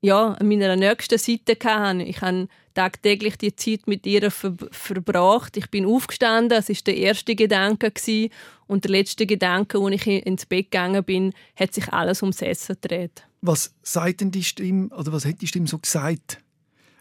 ja, 0.00 0.32
an 0.34 0.48
meiner 0.48 0.76
nächsten 0.76 1.18
Seite 1.18 1.56
hatte. 1.64 2.02
Ich 2.02 2.20
habe 2.20 2.48
tagtäglich 2.74 3.38
die 3.38 3.56
Zeit 3.56 3.86
mit 3.86 4.06
ihr 4.06 4.30
ver 4.30 4.54
verbracht. 4.70 5.56
Ich 5.56 5.70
bin 5.70 5.86
aufgestanden, 5.86 6.50
das 6.50 6.68
ist 6.68 6.86
der 6.86 6.96
erste 6.96 7.34
Gedanke 7.34 7.90
gewesen. 7.90 8.30
und 8.66 8.84
der 8.84 8.90
letzte 8.90 9.26
Gedanke, 9.26 9.78
als 9.78 9.94
ich 9.94 10.06
ins 10.06 10.46
Bett 10.46 10.70
gegangen 10.70 11.02
bin, 11.04 11.32
hat 11.56 11.74
sich 11.74 11.92
alles 11.92 12.22
ums 12.22 12.42
Essen 12.42 12.76
gedreht. 12.80 13.24
Was 13.40 13.74
sagt 13.82 14.20
denn 14.20 14.30
die 14.30 14.44
Stimme 14.44 14.88
oder 14.88 15.12
was 15.12 15.24
hat 15.24 15.40
die 15.40 15.46
Stimme 15.46 15.66
so 15.66 15.78
gesagt? 15.78 16.38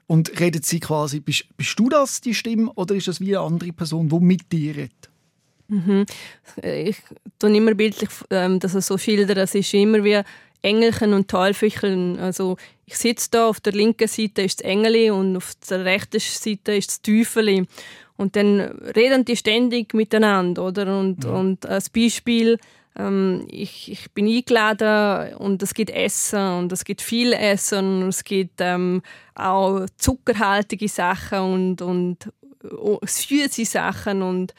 Und 0.07 0.39
redet 0.39 0.65
sie 0.65 0.79
quasi, 0.79 1.19
bist, 1.19 1.45
bist 1.57 1.77
du 1.79 1.89
das, 1.89 2.21
die 2.21 2.35
Stimme, 2.35 2.71
oder 2.73 2.93
ist 2.93 3.07
das 3.07 3.19
wie 3.19 3.35
eine 3.35 3.45
andere 3.45 3.73
Person, 3.73 4.07
die 4.07 4.19
mit 4.19 4.51
dir 4.51 4.75
redet? 4.75 5.09
Mhm. 5.67 6.05
Ich 6.61 6.97
tue 7.39 7.55
immer 7.55 7.73
bildlich, 7.73 8.09
ähm, 8.29 8.59
dass 8.59 8.73
es 8.75 8.87
so 8.87 8.97
schildern, 8.97 9.37
es 9.37 9.55
ist 9.55 9.73
immer 9.73 10.03
wie 10.03 10.21
Engelchen 10.61 11.13
und 11.13 11.29
Teufelchen. 11.29 12.19
Also 12.19 12.57
ich 12.85 12.97
sitze 12.97 13.29
da, 13.31 13.47
auf 13.47 13.59
der 13.59 13.73
linken 13.73 14.07
Seite 14.07 14.41
ist 14.41 14.59
das 14.59 14.65
Engel 14.65 15.11
und 15.11 15.37
auf 15.37 15.53
der 15.69 15.85
rechten 15.85 16.19
Seite 16.19 16.75
ist 16.75 16.89
das 16.89 17.01
Teufel. 17.01 17.65
Und 18.17 18.35
dann 18.35 18.61
reden 18.95 19.25
die 19.25 19.35
ständig 19.35 19.93
miteinander, 19.93 20.63
oder? 20.63 20.99
Und, 20.99 21.23
ja. 21.23 21.31
und 21.31 21.65
als 21.65 21.89
Beispiel, 21.89 22.57
ähm, 22.97 23.45
ich, 23.49 23.91
ich 23.91 24.11
bin 24.11 24.27
eingeladen 24.27 25.35
und 25.35 25.61
es 25.61 25.73
gibt 25.73 25.91
Essen 25.91 26.59
und 26.59 26.71
es 26.71 26.85
gibt 26.85 27.01
viel 27.01 27.33
Essen 27.33 28.03
und 28.03 28.09
es 28.09 28.23
gibt 28.23 28.59
ähm, 28.59 29.01
auch 29.35 29.85
zuckerhaltige 29.97 30.87
Sachen 30.87 31.39
und, 31.39 31.81
und 31.81 32.31
oh, 32.71 32.99
süße 33.03 33.65
Sachen 33.65 34.21
und 34.21 34.53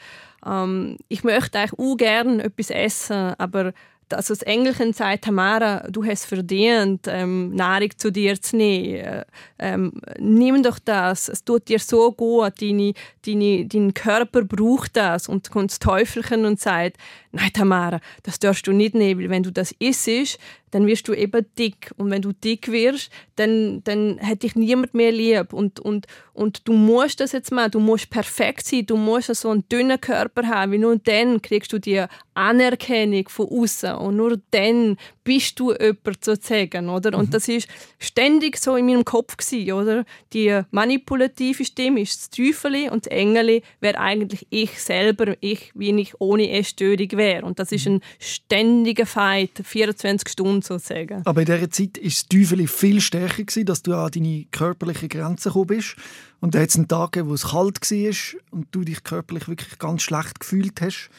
ähm, 0.45 0.97
ich 1.07 1.23
möchte 1.23 1.59
eigentlich 1.59 1.79
auch 1.79 1.95
gerne 1.95 2.43
etwas 2.43 2.69
essen, 2.69 3.33
aber 3.37 3.73
also 4.13 4.33
das 4.33 4.41
Engelchen 4.43 4.93
sagt, 4.93 5.25
Tamara, 5.25 5.85
du 5.89 6.03
hast 6.05 6.25
verdient, 6.25 7.07
ähm, 7.07 7.53
Nahrung 7.53 7.89
zu 7.97 8.11
dir 8.11 8.41
zu 8.41 8.55
nehmen. 8.55 9.23
Ähm, 9.59 9.93
nimm 10.17 10.63
doch 10.63 10.79
das, 10.79 11.27
es 11.27 11.43
tut 11.43 11.67
dir 11.67 11.79
so 11.79 12.11
gut, 12.11 12.61
deine, 12.61 12.93
deine, 13.25 13.65
dein 13.65 13.93
Körper 13.93 14.43
braucht 14.43 14.95
das. 14.95 15.27
Und 15.27 15.51
kommt 15.51 15.71
das 15.71 15.79
Teufelchen 15.79 16.45
und 16.45 16.59
sagt, 16.59 16.97
nein 17.31 17.51
Tamara, 17.53 17.99
das 18.23 18.39
darfst 18.39 18.67
du 18.67 18.71
nicht 18.71 18.95
nehmen, 18.95 19.21
weil 19.21 19.29
wenn 19.29 19.43
du 19.43 19.51
das 19.51 19.73
isst, 19.79 20.39
dann 20.71 20.87
wirst 20.87 21.07
du 21.07 21.13
eben 21.13 21.45
dick. 21.57 21.91
Und 21.97 22.09
wenn 22.11 22.21
du 22.21 22.33
dick 22.33 22.71
wirst, 22.71 23.09
dann, 23.35 23.83
dann 23.83 24.19
hat 24.21 24.43
dich 24.43 24.55
niemand 24.55 24.93
mehr 24.93 25.11
lieb. 25.11 25.53
Und, 25.53 25.79
und, 25.79 26.07
und 26.33 26.67
du 26.67 26.73
musst 26.73 27.19
das 27.19 27.31
jetzt 27.31 27.51
mal, 27.51 27.69
du 27.69 27.79
musst 27.79 28.09
perfekt 28.09 28.65
sein, 28.65 28.85
du 28.85 28.97
musst 28.97 29.33
so 29.33 29.49
einen 29.49 29.67
dünnen 29.69 29.99
Körper 29.99 30.47
haben, 30.47 30.73
weil 30.73 30.79
nur 30.79 30.97
dann 30.97 31.41
kriegst 31.41 31.71
du 31.73 31.79
die 31.79 32.03
Anerkennung 32.33 33.27
von 33.29 33.47
außen 33.47 33.95
und 33.95 34.15
nur 34.15 34.39
dann 34.51 34.97
bist 35.23 35.59
du 35.59 35.73
jemand 35.73 36.23
sozusagen, 36.23 36.87
oder? 36.87 37.17
Und 37.17 37.29
mhm. 37.29 37.31
das 37.31 37.47
ist 37.47 37.67
ständig 37.99 38.57
so 38.57 38.75
in 38.75 38.85
meinem 38.85 39.03
Kopf 39.03 39.35
gewesen, 39.35 39.73
oder? 39.73 40.05
Die 40.33 40.61
manipulative 40.71 41.65
Stimme 41.65 42.01
ist 42.01 42.21
das 42.21 42.29
Teufel 42.29 42.89
und 42.89 43.05
das 43.05 43.11
Engel 43.11 43.61
wäre 43.81 43.99
eigentlich 43.99 44.45
ich 44.51 44.79
selber, 44.81 45.35
ich, 45.41 45.71
wie 45.73 45.99
ich 45.99 46.13
ohne 46.21 46.51
Essstörung 46.51 47.11
wäre. 47.13 47.45
Und 47.45 47.59
das 47.59 47.71
ist 47.71 47.87
mhm. 47.87 47.95
ein 47.95 48.01
ständiger 48.19 49.05
Fight, 49.05 49.51
24 49.63 50.29
Stunden 50.29 50.56
sozusagen. 50.61 51.21
Aber 51.25 51.41
in 51.41 51.45
dieser 51.45 51.69
Zeit 51.69 51.97
ist 51.97 52.17
das 52.17 52.27
Teufel 52.27 52.67
viel 52.67 53.01
stärker 53.01 53.43
gewesen, 53.43 53.65
dass 53.65 53.83
du 53.83 53.93
an 53.93 54.11
deine 54.11 54.45
körperliche 54.51 55.07
Grenze 55.07 55.49
gekommen 55.49 55.67
bist. 55.67 55.95
Und 56.39 56.55
da 56.55 56.59
hat 56.59 56.69
es 56.69 56.75
einen 56.75 56.87
Tag 56.87 57.13
gegeben, 57.13 57.29
wo 57.29 57.33
es 57.33 57.49
kalt 57.49 57.79
war 57.81 58.39
und 58.51 58.67
du 58.71 58.83
dich 58.83 59.03
körperlich 59.03 59.47
wirklich 59.47 59.79
ganz 59.79 60.03
schlecht 60.03 60.39
gefühlt 60.39 60.79
hast. 60.81 61.09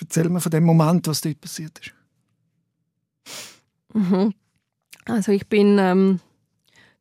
Erzähl 0.00 0.28
mir 0.28 0.40
von 0.40 0.50
dem 0.50 0.64
Moment, 0.64 1.06
was 1.06 1.20
dort 1.20 1.40
passiert 1.40 1.78
ist. 1.78 1.92
Mhm. 3.94 4.34
Also 5.04 5.32
ich 5.32 5.46
bin, 5.46 5.78
ähm, 5.78 6.20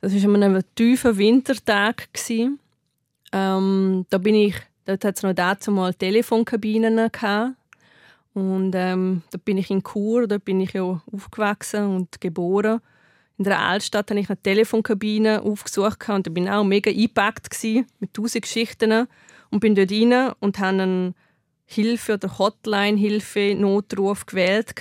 das 0.01 0.13
war 0.13 0.33
an 0.33 0.43
einem 0.43 0.63
tiefen 0.75 1.17
Wintertag 1.17 2.09
Ähm, 3.33 4.05
da 4.09 4.17
bin 4.17 4.35
ich, 4.35 4.55
dort 4.85 5.05
hat 5.05 5.17
es 5.17 5.23
noch 5.23 5.33
dazu 5.33 5.71
mal 5.71 5.93
Telefonkabinen 5.93 7.11
gehabt. 7.11 7.55
Und 8.33 8.73
ähm, 8.75 9.23
da 9.31 9.37
bin 9.43 9.57
ich 9.57 9.69
in 9.69 9.83
Chur, 9.83 10.27
da 10.27 10.37
bin 10.37 10.61
ich 10.61 10.73
ja 10.73 11.01
aufgewachsen 11.11 11.95
und 11.95 12.21
geboren. 12.21 12.79
In 13.37 13.45
der 13.45 13.59
Altstadt 13.59 14.09
habe 14.09 14.19
ich 14.19 14.29
eine 14.29 14.41
Telefonkabine 14.41 15.41
aufgesucht 15.41 16.07
und 16.09 16.27
da 16.27 16.31
bin 16.31 16.47
auch 16.47 16.63
mega 16.63 16.91
eingepackt 16.91 17.57
mit 17.99 18.13
tausend 18.13 18.43
Geschichten 18.43 19.07
und 19.49 19.59
bin 19.59 19.75
dort 19.75 19.91
rein 19.91 20.33
und 20.39 20.59
habe 20.59 20.81
einen 20.81 21.15
Hilfe 21.65 22.13
oder 22.13 22.37
Hotline 22.37 22.97
Hilfe 22.97 23.55
Notruf 23.55 24.25
gewählt 24.25 24.75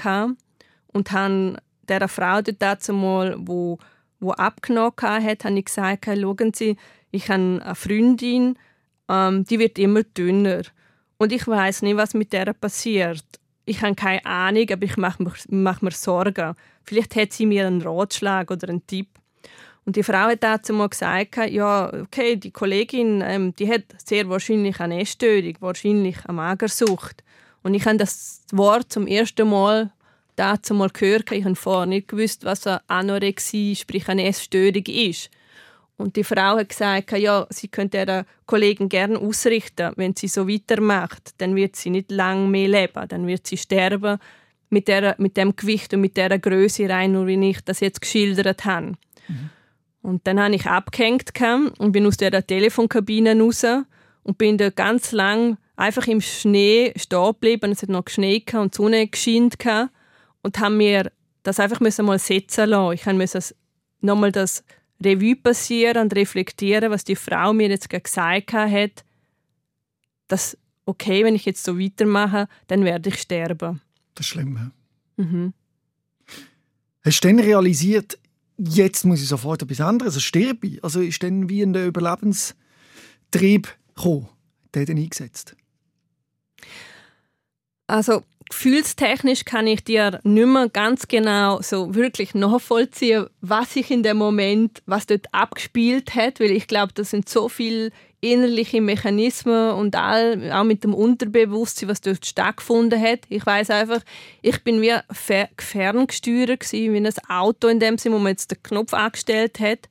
und 0.89 1.13
habe 1.13 1.57
der 1.89 2.09
Frau 2.09 2.43
dort 2.43 2.61
dazu 2.61 2.93
mal, 2.93 3.37
wo 3.39 3.79
wo 4.21 4.33
abgenommen 4.33 4.93
hat, 5.01 5.45
habe 5.45 5.59
ich 5.59 5.65
gesagt, 5.65 6.05
schauen 6.05 6.53
Sie, 6.55 6.77
ich 7.11 7.29
habe 7.31 7.61
eine 7.65 7.75
Freundin, 7.75 8.59
ähm, 9.09 9.45
die 9.45 9.59
wird 9.59 9.79
immer 9.79 10.03
dünner 10.03 10.63
und 11.17 11.33
ich 11.33 11.47
weiß 11.47 11.83
nicht, 11.83 11.97
was 11.97 12.15
mit 12.15 12.33
der 12.33 12.53
passiert. 12.53 13.25
Ich 13.71 13.83
habe 13.83 13.95
keine 13.95 14.27
Ahnung, 14.27 14.67
aber 14.73 14.83
ich 14.85 14.97
mache 14.97 15.23
mir, 15.23 15.33
mache 15.49 15.85
mir 15.85 15.93
Sorgen. 15.93 16.57
Vielleicht 16.83 17.15
hat 17.15 17.33
sie 17.33 17.47
mir 17.47 17.69
einen 17.69 17.81
Ratschlag 17.81 18.51
oder 18.51 18.69
einen 18.69 18.85
Tipp. 18.85 19.07
Und 19.85 19.95
die 19.95 20.03
Frau 20.03 20.27
hat 20.27 20.43
dazu 20.43 20.73
mal 20.73 20.89
gesagt, 20.89 21.37
ja, 21.37 21.89
okay, 22.03 22.35
die 22.35 22.51
Kollegin, 22.51 23.23
ähm, 23.25 23.55
die 23.55 23.71
hat 23.71 23.85
sehr 24.05 24.29
wahrscheinlich 24.29 24.81
eine 24.81 25.01
Essstörung, 25.01 25.55
wahrscheinlich 25.61 26.17
eine 26.25 26.33
Magersucht. 26.33 27.23
Und 27.63 27.75
ich 27.75 27.87
habe 27.87 27.97
das 27.97 28.43
Wort 28.51 28.93
zum 28.93 29.07
ersten 29.07 29.49
Mal 29.49 29.93
dazu 30.35 30.75
mal 30.75 30.91
gehört. 30.91 31.31
Ich 31.31 31.45
habe 31.45 31.55
vorher 31.55 31.87
nicht 31.87 32.09
gewusst, 32.09 32.45
was 32.45 32.67
eine 32.67 32.81
Anorexie, 32.89 33.77
sprich 33.77 34.09
eine 34.09 34.27
Essstörung 34.27 34.85
ist. 34.87 35.31
Und 36.01 36.17
die 36.17 36.25
Frau 36.25 36.57
hat 36.57 36.71
gesagt, 36.71 37.13
ja, 37.13 37.47
sie 37.51 37.69
könnte 37.69 37.99
ihre 37.99 38.25
Kollegen 38.47 38.89
gerne 38.89 39.19
ausrichten, 39.19 39.93
wenn 39.97 40.17
sie 40.17 40.29
so 40.29 40.49
weitermacht, 40.49 41.35
dann 41.39 41.55
wird 41.55 41.77
sie 41.77 41.91
nicht 41.91 42.11
lange 42.11 42.49
mehr 42.49 42.69
leben, 42.69 43.07
dann 43.07 43.27
wird 43.27 43.47
sie 43.47 43.59
sterben 43.59 44.19
mit, 44.71 44.89
der, 44.89 45.15
mit 45.19 45.37
dem 45.37 45.55
Gewicht 45.55 45.93
und 45.93 46.01
mit 46.01 46.17
der 46.17 46.39
Größe 46.39 46.89
rein, 46.89 47.13
nur 47.13 47.27
wie 47.27 47.51
ich 47.51 47.61
das 47.61 47.81
jetzt 47.81 48.01
geschildert 48.01 48.65
habe. 48.65 48.95
Mhm. 49.29 49.51
Und 50.01 50.27
dann 50.27 50.41
habe 50.41 50.55
ich 50.55 50.65
abgehängt 50.65 51.33
und 51.79 51.93
bin 51.93 52.07
aus 52.07 52.17
der 52.17 52.47
Telefonkabine 52.47 53.39
raus 53.39 53.67
und 54.23 54.39
bin 54.39 54.57
da 54.57 54.71
ganz 54.71 55.13
lang 55.13 55.59
einfach 55.77 56.07
im 56.07 56.23
Schnee 56.23 56.95
stehen 56.97 57.27
geblieben. 57.27 57.73
Es 57.73 57.83
hat 57.83 57.91
noch 57.91 58.07
geschneit 58.07 58.55
und 58.55 58.73
die 58.73 58.77
Sonne 58.77 59.07
gescheint 59.07 59.57
und 60.43 60.59
haben 60.59 60.79
mir 60.79 61.13
das 61.43 61.61
einfach 61.61 61.81
mal 61.81 62.19
setzen 62.19 62.71
lassen. 62.71 62.95
Ich 62.95 63.05
musste 63.05 63.55
nochmal 64.01 64.33
das 64.33 64.65
Revue 65.05 65.37
passieren 65.37 66.03
und 66.03 66.15
reflektieren, 66.15 66.91
was 66.91 67.05
die 67.05 67.17
Frau 67.17 67.53
mir 67.53 67.69
jetzt 67.69 67.89
gesagt 67.89 68.53
hat, 68.53 69.05
dass 70.29 70.57
okay, 70.87 71.25
wenn 71.25 71.35
ich 71.35 71.45
jetzt 71.45 71.65
so 71.65 71.79
weitermache, 71.79 72.49
dann 72.67 72.85
werde 72.85 73.09
ich 73.11 73.21
sterben. 73.21 73.81
Das 74.15 74.27
ist 74.27 74.31
schlimm. 74.31 74.73
Mhm. 75.17 75.55
Hast 77.03 77.25
du 77.25 77.29
dann 77.29 77.41
realisiert, 77.41 78.19
jetzt 78.59 79.05
muss 79.05 79.23
ich 79.23 79.29
sofort 79.29 79.63
etwas 79.63 79.81
anderes, 79.81 80.15
also 80.15 80.21
sterbe 80.21 80.67
ich? 80.67 80.85
Also 80.85 81.01
ist 81.01 81.23
dann 81.23 81.49
wie 81.49 81.63
ein 81.63 81.75
Überlebenstrieb 81.75 82.55
gekommen, 83.95 84.29
der 84.75 84.85
dann 84.85 84.99
eingesetzt? 84.99 85.57
Also 87.87 88.23
gefühlstechnisch 88.51 89.45
kann 89.45 89.67
ich 89.67 89.85
dir 89.85 90.21
nicht 90.25 90.47
mehr 90.47 90.69
ganz 90.69 91.09
genau 91.09 91.63
so 91.63 91.95
wirklich 91.95 92.35
nachvollziehen, 92.35 93.27
was 93.41 93.73
sich 93.73 93.91
in 93.91 94.03
dem 94.03 94.19
Moment, 94.19 94.83
was 94.87 95.07
dort 95.07 95.33
abgespielt 95.33 96.15
hat, 96.15 96.41
weil 96.41 96.51
ich 96.51 96.67
glaube, 96.67 96.93
das 96.93 97.11
sind 97.11 97.29
so 97.29 97.49
viele 97.49 97.91
innerliche 98.21 98.81
Mechanismen 98.81 99.73
und 99.73 99.97
all, 99.97 100.53
auch 100.53 100.65
mit 100.65 100.85
dem 100.85 100.93
Unterbewusstsein, 100.93 101.89
was 101.89 102.03
dort 102.03 102.27
stattgefunden 102.27 103.01
hat. 103.01 103.21
Ich 103.29 103.47
weiß 103.47 103.71
einfach, 103.71 104.03
ich 104.43 104.63
bin 104.63 104.83
wie 104.83 104.95
ferngesteuert 105.11 106.71
wie 106.73 106.97
ein 106.97 107.09
Auto 107.29 107.69
in 107.69 107.81
dem 107.81 107.97
Sinne, 107.97 108.17
wo 108.17 108.19
man 108.19 108.33
jetzt 108.33 108.51
den 108.51 108.63
Knopf 108.63 108.93
angestellt 108.93 109.59
hat 109.61 109.89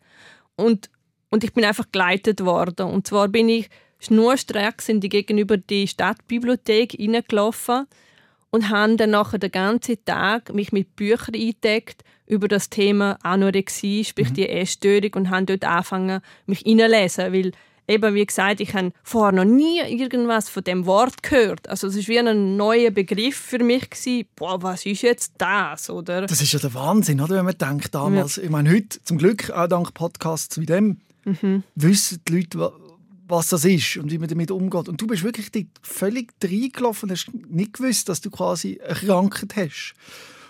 und, 0.58 0.89
und 1.30 1.43
ich 1.43 1.54
bin 1.54 1.65
einfach 1.65 1.86
geleitet 1.91 2.45
worden. 2.45 2.88
Und 2.88 3.08
zwar 3.08 3.30
bin 3.30 3.50
ich 3.50 3.69
schnurstracks 4.00 4.89
in 4.89 5.00
die 5.00 5.10
gegenüber 5.10 5.58
die 5.58 5.88
Stadtbibliothek 5.88 6.91
hineingelaufen 6.91 7.88
und 8.51 8.69
habe 8.69 8.95
dann 8.95 9.12
nachher 9.12 9.39
den 9.39 9.51
ganzen 9.51 10.03
Tag 10.05 10.53
mich 10.53 10.71
mit 10.71 10.95
Büchern 10.95 11.35
eingedeckt 11.35 12.03
über 12.25 12.47
das 12.47 12.69
Thema 12.69 13.17
Anorexie, 13.23 14.05
sprich 14.05 14.29
mhm. 14.29 14.33
die 14.35 14.49
Essstörung 14.49 15.13
und 15.15 15.29
habe 15.29 15.45
dort 15.45 15.65
angefangen, 15.65 16.21
mich 16.45 16.59
hineinlesen, 16.59 17.33
weil 17.33 17.51
eben, 17.88 18.13
wie 18.13 18.25
gesagt, 18.25 18.62
ich 18.62 18.73
habe 18.75 18.91
vorher 19.03 19.31
noch 19.31 19.45
nie 19.51 19.79
irgendwas 19.79 20.47
von 20.47 20.63
dem 20.63 20.85
Wort 20.85 21.23
gehört. 21.23 21.67
Also 21.67 21.88
es 21.88 21.97
war 21.97 22.07
wie 22.07 22.19
ein 22.19 22.55
neuer 22.55 22.91
Begriff 22.91 23.35
für 23.35 23.62
mich 23.63 23.89
gewesen. 23.89 24.27
Boah, 24.35 24.62
was 24.62 24.85
ist 24.85 25.01
jetzt 25.01 25.33
das, 25.39 25.89
oder? 25.89 26.27
Das 26.27 26.41
ist 26.41 26.53
ja 26.53 26.59
der 26.59 26.73
Wahnsinn, 26.75 27.19
oder? 27.19 27.35
Wenn 27.35 27.45
man 27.45 27.57
denkt 27.57 27.93
damals. 27.95 28.35
Ja. 28.35 28.43
Ich 28.43 28.49
meine, 28.49 28.69
heute, 28.69 29.03
zum 29.03 29.17
Glück, 29.17 29.49
auch 29.49 29.67
dank 29.67 29.93
Podcasts 29.95 30.59
wie 30.59 30.67
dem, 30.67 31.01
mhm. 31.25 31.63
wissen 31.75 32.21
die 32.27 32.38
Leute, 32.38 32.71
was 33.29 33.47
das 33.47 33.65
ist 33.65 33.97
und 33.97 34.11
wie 34.11 34.17
man 34.17 34.27
damit 34.27 34.51
umgeht. 34.51 34.89
Und 34.89 34.99
du 34.99 35.07
bist 35.07 35.23
wirklich 35.23 35.67
völlig 35.81 36.33
reingelaufen 36.43 37.09
und 37.09 37.15
hast 37.15 37.31
nicht 37.49 37.73
gewusst, 37.73 38.09
dass 38.09 38.21
du 38.21 38.29
quasi 38.29 38.79
eine 38.83 38.95
Krankheit 38.95 39.55
hast. 39.55 39.93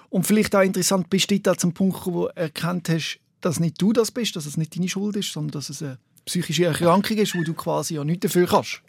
Und 0.10 0.26
vielleicht 0.26 0.56
auch 0.56 0.62
interessant, 0.62 1.10
bist 1.10 1.30
du 1.30 1.40
da 1.40 1.56
zum 1.56 1.74
Punkt, 1.74 2.06
wo 2.06 2.28
du 2.28 2.34
erkannt 2.36 2.90
hast, 2.90 3.20
dass 3.42 3.60
nicht 3.60 3.82
du 3.82 3.94
das 3.94 4.12
bist, 4.12 4.36
dass 4.36 4.46
es 4.46 4.58
nicht 4.58 4.76
deine 4.76 4.90
Schuld 4.90 5.16
ist, 5.16 5.32
sondern 5.32 5.52
dass 5.52 5.70
es 5.70 5.84
eine 5.84 6.00
psychische 6.26 6.66
Erkrankung 6.66 7.18
ist, 7.18 7.36
wo 7.36 7.44
du 7.44 7.54
quasi 7.54 7.96
ja 7.96 8.04
nichts 8.04 8.24
dafür 8.24 8.48
kannst? 8.48 8.82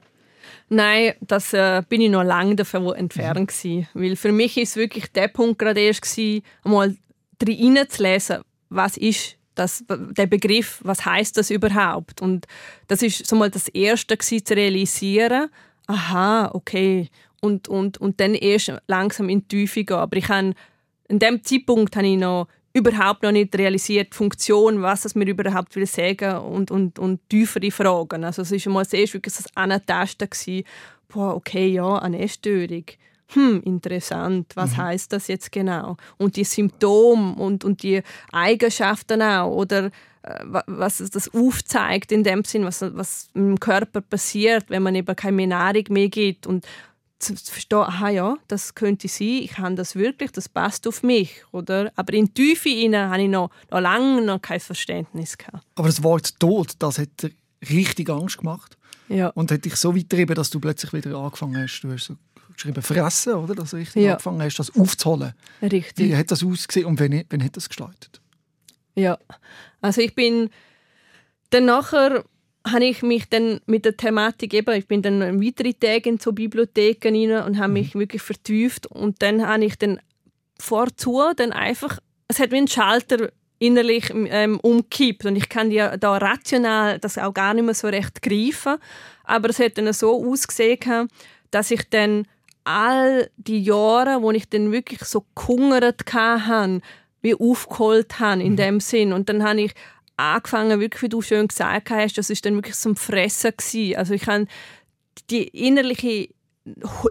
Nein, 0.69 1.15
das 1.21 1.53
äh, 1.53 1.83
bin 1.89 2.01
ich 2.01 2.11
noch 2.11 2.23
lange 2.23 2.57
davon 2.57 2.95
entfernt 2.95 3.53
mhm. 3.65 3.87
Weil 3.93 4.17
für 4.17 4.33
mich 4.33 4.57
ist 4.57 4.77
wirklich 4.77 5.13
der 5.13 5.29
Punkt 5.29 5.59
gerade 5.59 5.81
erst 5.81 6.03
gewesen, 6.03 6.43
einmal 6.65 6.97
reinzulesen, 7.43 8.43
was 8.69 8.97
ist 8.97 9.37
das, 9.61 9.85
der 9.89 10.27
Begriff, 10.27 10.81
was 10.83 11.05
heißt 11.05 11.37
das 11.37 11.51
überhaupt? 11.51 12.23
Und 12.23 12.47
das 12.89 13.03
ist 13.03 13.27
so 13.27 13.37
mal 13.37 13.51
das 13.51 13.69
Erste 13.69 14.17
gewesen, 14.17 14.45
zu 14.45 14.55
realisieren. 14.55 15.51
Aha, 15.87 16.51
okay. 16.53 17.09
Und, 17.41 17.69
und, 17.69 17.99
und 17.99 18.21
dann 18.21 18.35
erst 18.35 18.73
langsam 18.87 19.29
in 19.29 19.41
die 19.41 19.49
Tiefe 19.49 19.85
gehen. 19.85 19.97
Aber 19.97 20.17
ich 20.17 20.29
habe, 20.29 20.55
in 21.09 21.19
dem 21.19 21.45
Zeitpunkt 21.45 21.95
habe 21.97 22.07
ich 22.07 22.19
noch 22.19 22.49
überhaupt 22.73 23.23
noch 23.23 23.33
nicht 23.33 23.57
realisiert, 23.57 24.13
die 24.13 24.17
Funktion, 24.17 24.83
was 24.83 25.05
es 25.05 25.15
mir 25.15 25.27
überhaupt 25.27 25.75
will 25.77 25.87
sagen 25.87 26.39
und, 26.39 26.71
und, 26.71 26.99
und 26.99 27.21
tiefere 27.29 27.71
Fragen. 27.71 28.25
Also 28.25 28.43
es 28.43 28.53
war 28.53 28.73
mal 28.73 28.85
erste 28.85 29.15
wirklich 29.15 29.35
das 29.35 29.57
Antasten 29.57 30.29
boah, 31.09 31.35
okay, 31.35 31.69
ja, 31.69 31.99
eine 31.99 32.21
Essstörung. 32.21 32.85
Hm, 33.33 33.63
interessant, 33.65 34.53
was 34.57 34.73
mhm. 34.73 34.77
heißt 34.79 35.13
das 35.13 35.29
jetzt 35.29 35.53
genau? 35.53 35.97
Und 36.17 36.37
die 36.37 36.45
Symptome 36.45 37.35
und, 37.35 37.65
und 37.65 37.83
die 37.83 38.03
Eigenschaften 38.33 39.23
auch, 39.23 39.51
oder 39.53 39.87
äh, 40.23 40.45
was 40.67 40.99
das 40.99 41.33
aufzeigt 41.33 42.13
in 42.13 42.25
dem 42.25 42.45
Sinn, 42.45 42.65
was, 42.65 42.83
was 42.83 43.29
im 43.35 43.59
Körper 43.61 44.01
passiert, 44.01 44.65
wenn 44.69 44.83
man 44.83 44.95
eben 44.95 45.15
keine 45.15 45.47
Nahrung 45.47 45.85
mehr 45.91 46.09
gibt 46.09 46.47
und 46.47 46.67
zu 47.21 47.35
verstehen, 47.37 47.79
aha 47.79 48.09
ja, 48.09 48.37
das 48.49 48.75
könnte 48.75 49.07
sein, 49.07 49.41
ich 49.43 49.59
habe 49.59 49.75
das 49.75 49.95
wirklich, 49.95 50.33
das 50.33 50.49
passt 50.49 50.89
auf 50.89 51.03
mich, 51.03 51.43
oder? 51.53 51.93
Aber 51.95 52.15
in 52.15 52.27
die 52.27 52.33
Tiefe 52.33 52.71
hinein 52.71 53.11
habe 53.11 53.23
ich 53.23 53.29
noch, 53.29 53.51
noch 53.71 53.81
lange 53.81 54.23
noch 54.23 54.41
kein 54.41 54.59
Verständnis 54.59 55.37
gehabt. 55.37 55.65
Aber 55.75 55.89
das 55.89 56.03
Wort 56.03 56.41
Tod, 56.41 56.73
das 56.79 56.99
hat 56.99 57.31
richtig 57.69 58.09
Angst 58.09 58.39
gemacht? 58.39 58.77
Ja. 59.09 59.29
Und 59.29 59.51
hat 59.51 59.65
dich 59.65 59.77
so 59.77 59.95
weit 59.95 60.09
getrieben, 60.09 60.35
dass 60.35 60.51
du 60.51 60.61
plötzlich 60.61 60.93
wieder 60.93 61.17
angefangen 61.17 61.63
hast, 61.63 61.81
du 61.81 61.93
hast 61.93 62.07
so 62.07 62.17
geschrieben, 62.61 62.83
fressen, 62.83 63.35
oder? 63.35 63.55
Dass 63.55 63.71
du 63.71 63.77
richtig 63.77 64.03
ja. 64.03 64.13
angefangen 64.13 64.43
hast, 64.43 64.59
das 64.59 64.75
aufzuholen. 64.77 65.33
Richtig. 65.63 65.99
Wie 65.99 66.17
hat 66.17 66.31
das 66.31 66.45
ausgesehen 66.45 66.87
und 66.87 67.01
wen, 67.01 67.25
wen 67.29 67.45
hat 67.45 67.57
das 67.57 67.69
gestaltet? 67.69 68.21
Ja, 68.95 69.19
also 69.81 70.01
ich 70.01 70.15
bin 70.15 70.51
dann 71.51 71.65
nachher 71.65 72.25
habe 72.67 72.85
ich 72.85 73.03
mich 73.03 73.29
dann 73.29 73.61
mit 73.67 73.85
der 73.85 73.97
Thematik 73.97 74.53
eben, 74.53 74.75
ich 74.77 74.87
bin 74.87 75.03
dann 75.03 75.43
weitere 75.43 75.73
Tage 75.73 76.11
in 76.11 76.19
so 76.19 76.33
Bibliotheken 76.33 77.15
rein 77.15 77.45
und 77.47 77.59
habe 77.59 77.69
mhm. 77.69 77.75
mich 77.75 77.95
wirklich 77.95 78.23
vertieft 78.23 78.87
und 78.87 79.23
dann 79.23 79.47
habe 79.47 79.65
ich 79.65 79.77
dann 79.79 80.01
vorzu 80.59 81.23
dann 81.37 81.53
einfach, 81.53 81.99
es 82.29 82.39
hat 82.39 82.53
wie 82.53 82.59
ein 82.59 82.69
Schalter 82.69 83.31
innerlich 83.59 84.11
ähm, 84.13 84.61
umkippt 84.61 85.25
und 85.25 85.37
ich 85.37 85.49
kann 85.49 85.71
ja 85.71 85.97
da 85.97 86.19
rational 86.19 86.99
das 86.99 87.19
auch 87.19 87.33
gar 87.33 87.55
nicht 87.55 87.65
mehr 87.65 87.75
so 87.75 87.89
recht 87.89 88.21
greifen, 88.23 88.77
aber 89.25 89.51
es 89.51 89.59
hat 89.59 89.79
dann 89.79 89.93
so 89.93 90.23
ausgesehen, 90.31 91.09
dass 91.51 91.71
ich 91.71 91.89
dann 91.89 92.27
all 92.65 93.31
die 93.37 93.63
Jahre, 93.63 94.23
wo 94.23 94.31
ich 94.31 94.49
dann 94.49 94.73
wirklich 94.73 95.01
so 95.01 95.25
gehungert 95.35 96.03
hatte, 96.13 96.81
wie 97.23 97.35
aufgeholt 97.35 98.19
habe 98.19 98.43
in 98.43 98.53
mhm. 98.53 98.57
dem 98.57 98.81
Sinn 98.81 99.13
und 99.13 99.29
dann 99.29 99.43
habe 99.43 99.63
ich 99.63 99.75
angefangen, 100.17 100.81
wirklich, 100.81 101.03
wie 101.03 101.09
du 101.09 101.23
schön 101.23 101.49
gesagt 101.49 101.91
hast, 101.91 102.19
das 102.19 102.31
ist 102.31 102.45
dann 102.45 102.55
wirklich 102.55 102.77
zum 102.77 102.97
Fressen 102.97 103.53
gewesen. 103.57 103.97
Also 103.97 104.15
ich 104.15 104.27
habe 104.27 104.47
die 105.31 105.49
innerliche 105.49 106.29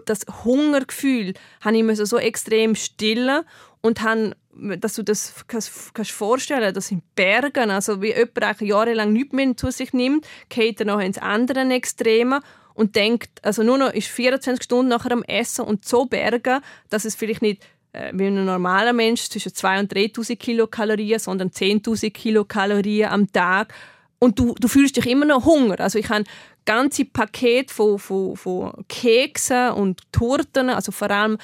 das 0.06 0.20
Hungergefühl 0.44 1.34
habe 1.60 1.76
ich 1.76 2.08
so 2.08 2.18
extrem 2.18 2.74
stillen 2.74 3.42
und 3.80 4.00
habe, 4.02 4.36
dass 4.78 4.94
du 4.94 5.02
das 5.02 5.44
kannst, 5.48 5.94
kannst 5.94 6.12
vorstellen, 6.12 6.72
das 6.72 6.88
sind 6.88 7.02
Bergen, 7.14 7.70
also 7.70 8.00
wie 8.00 8.14
jemand 8.14 8.60
jahrelang 8.60 9.12
nichts 9.12 9.32
mehr 9.32 9.56
zu 9.56 9.70
sich 9.70 9.92
nimmt, 9.92 10.26
geht 10.48 10.80
er 10.80 10.86
noch 10.86 11.00
ins 11.00 11.18
andere 11.18 11.68
Extreme 11.72 12.40
und 12.80 12.96
denkt, 12.96 13.44
also 13.44 13.62
nur 13.62 13.76
noch 13.76 13.92
ist 13.92 14.08
24 14.08 14.64
Stunden 14.64 14.88
nachher 14.88 15.12
am 15.12 15.22
Essen 15.24 15.66
und 15.66 15.84
so 15.84 16.06
Bergen, 16.06 16.62
dass 16.88 17.04
es 17.04 17.14
vielleicht 17.14 17.42
nicht 17.42 17.62
äh, 17.92 18.10
wie 18.14 18.28
ein 18.28 18.46
normaler 18.46 18.94
Mensch 18.94 19.28
zwischen 19.28 19.52
2.000 19.52 19.80
und 19.80 19.92
3.000 19.92 20.36
Kilokalorien, 20.36 21.18
sondern 21.18 21.50
10.000 21.50 22.10
Kilokalorien 22.10 23.10
am 23.10 23.30
Tag. 23.30 23.74
Und 24.18 24.38
du, 24.38 24.54
du 24.58 24.66
fühlst 24.66 24.96
dich 24.96 25.06
immer 25.06 25.26
noch 25.26 25.44
Hunger. 25.44 25.78
Also 25.78 25.98
ich 25.98 26.08
habe 26.08 26.24
ganze 26.64 27.04
Paket 27.04 27.70
von, 27.70 27.98
von, 27.98 28.34
von 28.34 28.72
Keksen 28.88 29.72
und 29.72 30.00
Torten, 30.10 30.70
also 30.70 30.90
vor 30.90 31.10
allem 31.10 31.36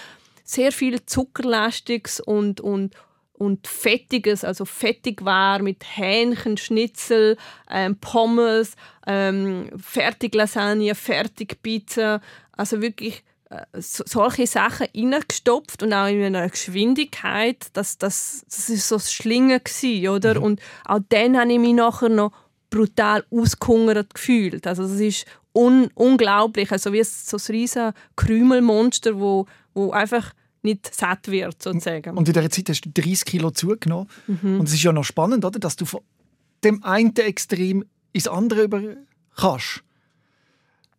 sehr 0.42 0.72
viel 0.72 1.04
Zuckerlastiges 1.04 2.18
und, 2.18 2.62
und, 2.62 2.94
und 3.38 3.66
Fettiges, 3.66 4.44
also 4.44 4.64
Fettigware 4.64 5.62
mit 5.62 5.84
Hähnchen, 5.84 6.56
Schnitzel, 6.56 7.36
ähm, 7.70 7.96
Pommes, 7.96 8.76
ähm, 9.06 9.70
Fertiglasagne, 9.76 10.94
Fertigpizza, 10.94 12.20
also 12.52 12.80
wirklich 12.80 13.22
äh, 13.50 13.64
solche 13.74 14.46
Sachen 14.46 14.88
reingestopft 14.94 15.82
und 15.82 15.92
auch 15.92 16.08
in 16.08 16.22
einer 16.22 16.48
Geschwindigkeit, 16.48 17.66
dass 17.74 17.96
das, 17.96 18.44
das 18.48 18.68
ist 18.70 18.88
so 18.88 18.96
das 18.96 19.12
Schlingen 19.12 19.60
war, 19.60 20.12
oder? 20.14 20.34
Mhm. 20.34 20.42
Und 20.42 20.60
auch 20.84 21.00
dann 21.08 21.38
habe 21.38 21.52
ich 21.52 21.58
mich 21.58 21.74
nachher 21.74 22.08
noch 22.08 22.32
brutal 22.70 23.24
ausgehungert 23.30 24.14
gefühlt. 24.14 24.66
Also 24.66 24.82
das 24.82 24.98
ist 24.98 25.26
un 25.52 25.90
unglaublich, 25.94 26.72
also 26.72 26.92
wie 26.92 27.04
so 27.04 27.36
ein 27.36 27.42
riesiges 27.48 27.94
Krümelmonster, 28.16 29.20
wo, 29.20 29.46
wo 29.74 29.92
einfach 29.92 30.32
nicht 30.66 30.94
satt 30.94 31.28
wird, 31.28 31.62
sozusagen. 31.62 32.16
Und 32.16 32.28
in 32.28 32.34
dieser 32.34 32.50
Zeit 32.50 32.68
hast 32.68 32.82
du 32.82 32.90
30 32.90 33.24
Kilo 33.24 33.50
zugenommen. 33.50 34.08
Mhm. 34.26 34.60
Und 34.60 34.68
es 34.68 34.74
ist 34.74 34.82
ja 34.82 34.92
noch 34.92 35.04
spannend, 35.04 35.44
oder? 35.44 35.58
dass 35.58 35.76
du 35.76 35.86
von 35.86 36.00
dem 36.64 36.82
einen 36.84 37.16
Extrem 37.16 37.84
ins 38.12 38.28
andere 38.28 38.64
über 38.64 38.82
kannst. 39.36 39.82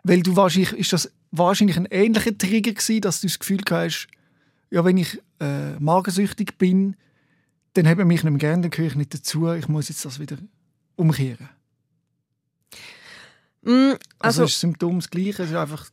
Weil 0.04 0.22
du 0.22 0.36
wahrscheinlich, 0.36 0.74
ist 0.74 0.94
das 0.94 1.12
wahrscheinlich 1.32 1.78
ein 1.78 1.88
ähnlicher 1.92 2.38
Trigger 2.38 2.72
gewesen, 2.72 3.02
dass 3.02 3.22
du 3.22 3.28
das 3.28 3.40
Gefühl 3.40 3.62
hast, 3.70 4.08
ja, 4.70 4.84
wenn 4.84 4.98
ich 4.98 5.22
äh, 5.40 5.74
magensüchtig 5.80 6.58
bin, 6.58 6.96
dann 7.74 7.88
haben 7.88 8.08
mich 8.08 8.24
nicht 8.24 8.32
mehr 8.32 8.40
gerne, 8.40 8.64
dann 8.64 8.72
gehöre 8.72 8.88
ich 8.88 8.96
nicht 8.96 9.14
dazu, 9.14 9.52
ich 9.52 9.68
muss 9.68 9.90
jetzt 9.90 10.04
das 10.04 10.20
wieder 10.20 10.38
umkehren. 10.96 11.50
Mm, 13.62 13.70
also, 13.70 13.98
also 14.20 14.44
ist 14.46 14.54
das 14.54 14.60
Symptom 14.62 15.00
das 15.00 15.10
gleiche, 15.10 15.44
es 15.44 15.50
ist 15.50 15.56
einfach, 15.56 15.90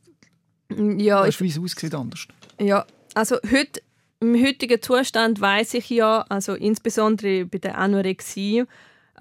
ja, 0.97 1.25
ich, 1.25 1.39
wie 1.41 1.49
es 1.49 1.59
aussieht, 1.59 1.93
anders. 1.93 2.27
Ja, 2.59 2.85
also 3.15 3.37
heute, 3.51 3.81
im 4.19 4.35
heutigen 4.41 4.81
Zustand 4.81 5.41
weiß 5.41 5.73
ich 5.75 5.89
ja, 5.89 6.25
also 6.29 6.53
insbesondere 6.53 7.45
bei 7.45 7.57
der 7.57 7.77
Anorexie, 7.77 8.65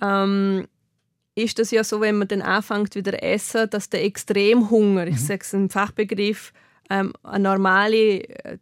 ähm, 0.02 0.66
ist 1.37 1.59
das 1.59 1.70
ja 1.70 1.83
so, 1.83 2.00
wenn 2.00 2.16
man 2.16 2.28
dann 2.28 2.42
anfängt 2.42 2.94
wieder 2.94 3.22
essen, 3.22 3.68
dass 3.70 3.90
der 3.90 4.04
Extremhunger, 4.04 5.07
ich 5.07 5.14
mhm. 5.14 5.18
sage 5.18 5.40
es 5.42 5.52
im 5.52 5.70
Fachbegriff, 5.70 6.52
ähm, 6.90 7.12
eine 7.22 7.44
normale 7.44 8.22
äh, 8.22 8.59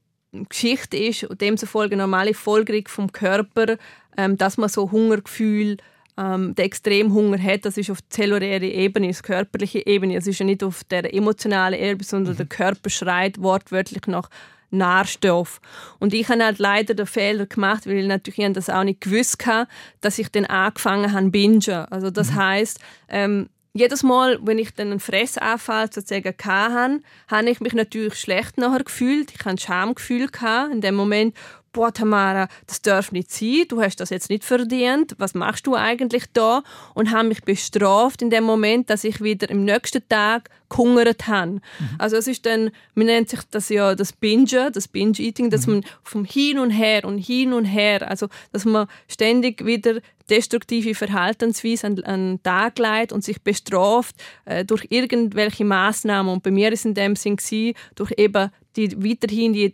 Geschichte 0.48 0.96
ist 0.96 1.24
und 1.24 1.40
demzufolge 1.40 1.94
eine 1.94 2.04
normale 2.04 2.32
Folgerung 2.32 2.88
vom 2.88 3.12
Körper, 3.12 3.76
ähm, 4.16 4.38
dass 4.38 4.56
man 4.56 4.68
so 4.68 4.90
Hungergefühl, 4.90 5.76
ähm, 6.16 6.54
der 6.54 6.66
Extremhunger 6.66 7.42
hat, 7.42 7.64
das 7.64 7.76
ist 7.76 7.90
auf 7.90 8.06
zellulärer 8.08 8.62
Ebene, 8.62 9.10
auf 9.10 9.22
körperlicher 9.22 9.86
Ebene, 9.86 10.16
es 10.16 10.26
ist 10.26 10.38
ja 10.38 10.46
nicht 10.46 10.62
auf 10.62 10.84
der 10.84 11.14
emotionalen 11.14 11.78
Ebene, 11.78 12.04
sondern 12.04 12.34
mhm. 12.34 12.38
der 12.38 12.46
Körper 12.46 12.90
schreit 12.90 13.40
wortwörtlich 13.40 14.06
nach 14.06 14.28
Nährstoff. 14.72 15.60
Und 15.98 16.14
ich 16.14 16.28
habe 16.28 16.44
halt 16.44 16.58
leider 16.58 16.94
den 16.94 17.06
Fehler 17.06 17.46
gemacht, 17.46 17.86
weil 17.86 17.98
ich 17.98 18.06
natürlich 18.06 18.52
das 18.52 18.70
auch 18.70 18.84
nicht 18.84 19.00
gewusst 19.00 19.44
habe, 19.46 19.68
dass 20.00 20.18
ich 20.18 20.28
dann 20.30 20.46
angefangen 20.46 21.12
habe 21.12 21.30
bingen. 21.30 21.86
Also 21.90 22.10
das 22.10 22.32
mhm. 22.32 22.36
heißt, 22.36 22.80
ähm, 23.08 23.48
jedes 23.74 24.02
Mal, 24.02 24.38
wenn 24.42 24.58
ich 24.58 24.74
dann 24.74 24.90
einen 24.90 25.00
Fressanfall 25.00 25.90
sozusagen 25.90 26.34
hatte, 26.44 27.00
habe 27.28 27.50
ich 27.50 27.60
mich 27.60 27.72
natürlich 27.72 28.16
schlecht 28.16 28.58
nachher 28.58 28.84
gefühlt. 28.84 29.30
Ich 29.30 29.38
hatte 29.40 29.50
ein 29.50 29.58
Schamgefühl 29.58 30.28
in 30.70 30.80
dem 30.82 30.94
Moment, 30.94 31.34
boah 31.72 31.92
Tamara, 31.92 32.48
das 32.66 32.82
darf 32.82 33.12
nicht 33.12 33.30
sein, 33.30 33.64
du 33.68 33.80
hast 33.80 33.96
das 33.96 34.10
jetzt 34.10 34.30
nicht 34.30 34.44
verdient, 34.44 35.14
was 35.18 35.34
machst 35.34 35.66
du 35.66 35.74
eigentlich 35.74 36.24
da? 36.32 36.62
Und 36.94 37.10
habe 37.10 37.28
mich 37.28 37.42
bestraft 37.42 38.22
in 38.22 38.30
dem 38.30 38.44
Moment, 38.44 38.90
dass 38.90 39.04
ich 39.04 39.22
wieder 39.22 39.48
im 39.50 39.64
nächsten 39.64 40.06
Tag 40.08 40.50
gehungert 40.68 41.26
habe. 41.26 41.52
Mhm. 41.52 41.60
Also 41.98 42.16
es 42.16 42.26
ist 42.26 42.46
dann, 42.46 42.70
man 42.94 43.06
nennt 43.06 43.28
sich 43.28 43.40
das 43.50 43.68
ja 43.68 43.94
das 43.94 44.12
Binge, 44.12 44.70
das 44.72 44.88
Binge-Eating, 44.88 45.50
dass 45.50 45.66
mhm. 45.66 45.74
man 45.74 45.84
vom 46.02 46.24
Hin 46.24 46.58
und 46.58 46.70
Her 46.70 47.04
und 47.04 47.18
Hin 47.18 47.52
und 47.52 47.64
Her, 47.64 48.08
also 48.08 48.28
dass 48.52 48.64
man 48.64 48.86
ständig 49.08 49.64
wieder 49.64 50.00
destruktive 50.30 50.94
Verhaltensweise 50.94 51.86
an, 51.86 52.02
an 52.04 52.20
den 52.36 52.42
Tag 52.42 52.78
legt 52.78 53.12
und 53.12 53.24
sich 53.24 53.42
bestraft 53.42 54.16
äh, 54.44 54.64
durch 54.64 54.86
irgendwelche 54.88 55.64
Maßnahmen. 55.64 56.32
Und 56.32 56.42
bei 56.42 56.50
mir 56.50 56.72
ist 56.72 56.86
in 56.86 56.94
dem 56.94 57.16
Sinn 57.16 57.36
gewesen, 57.36 57.74
durch 57.94 58.12
eben 58.16 58.50
die, 58.76 59.02
weiterhin 59.02 59.52
die 59.52 59.66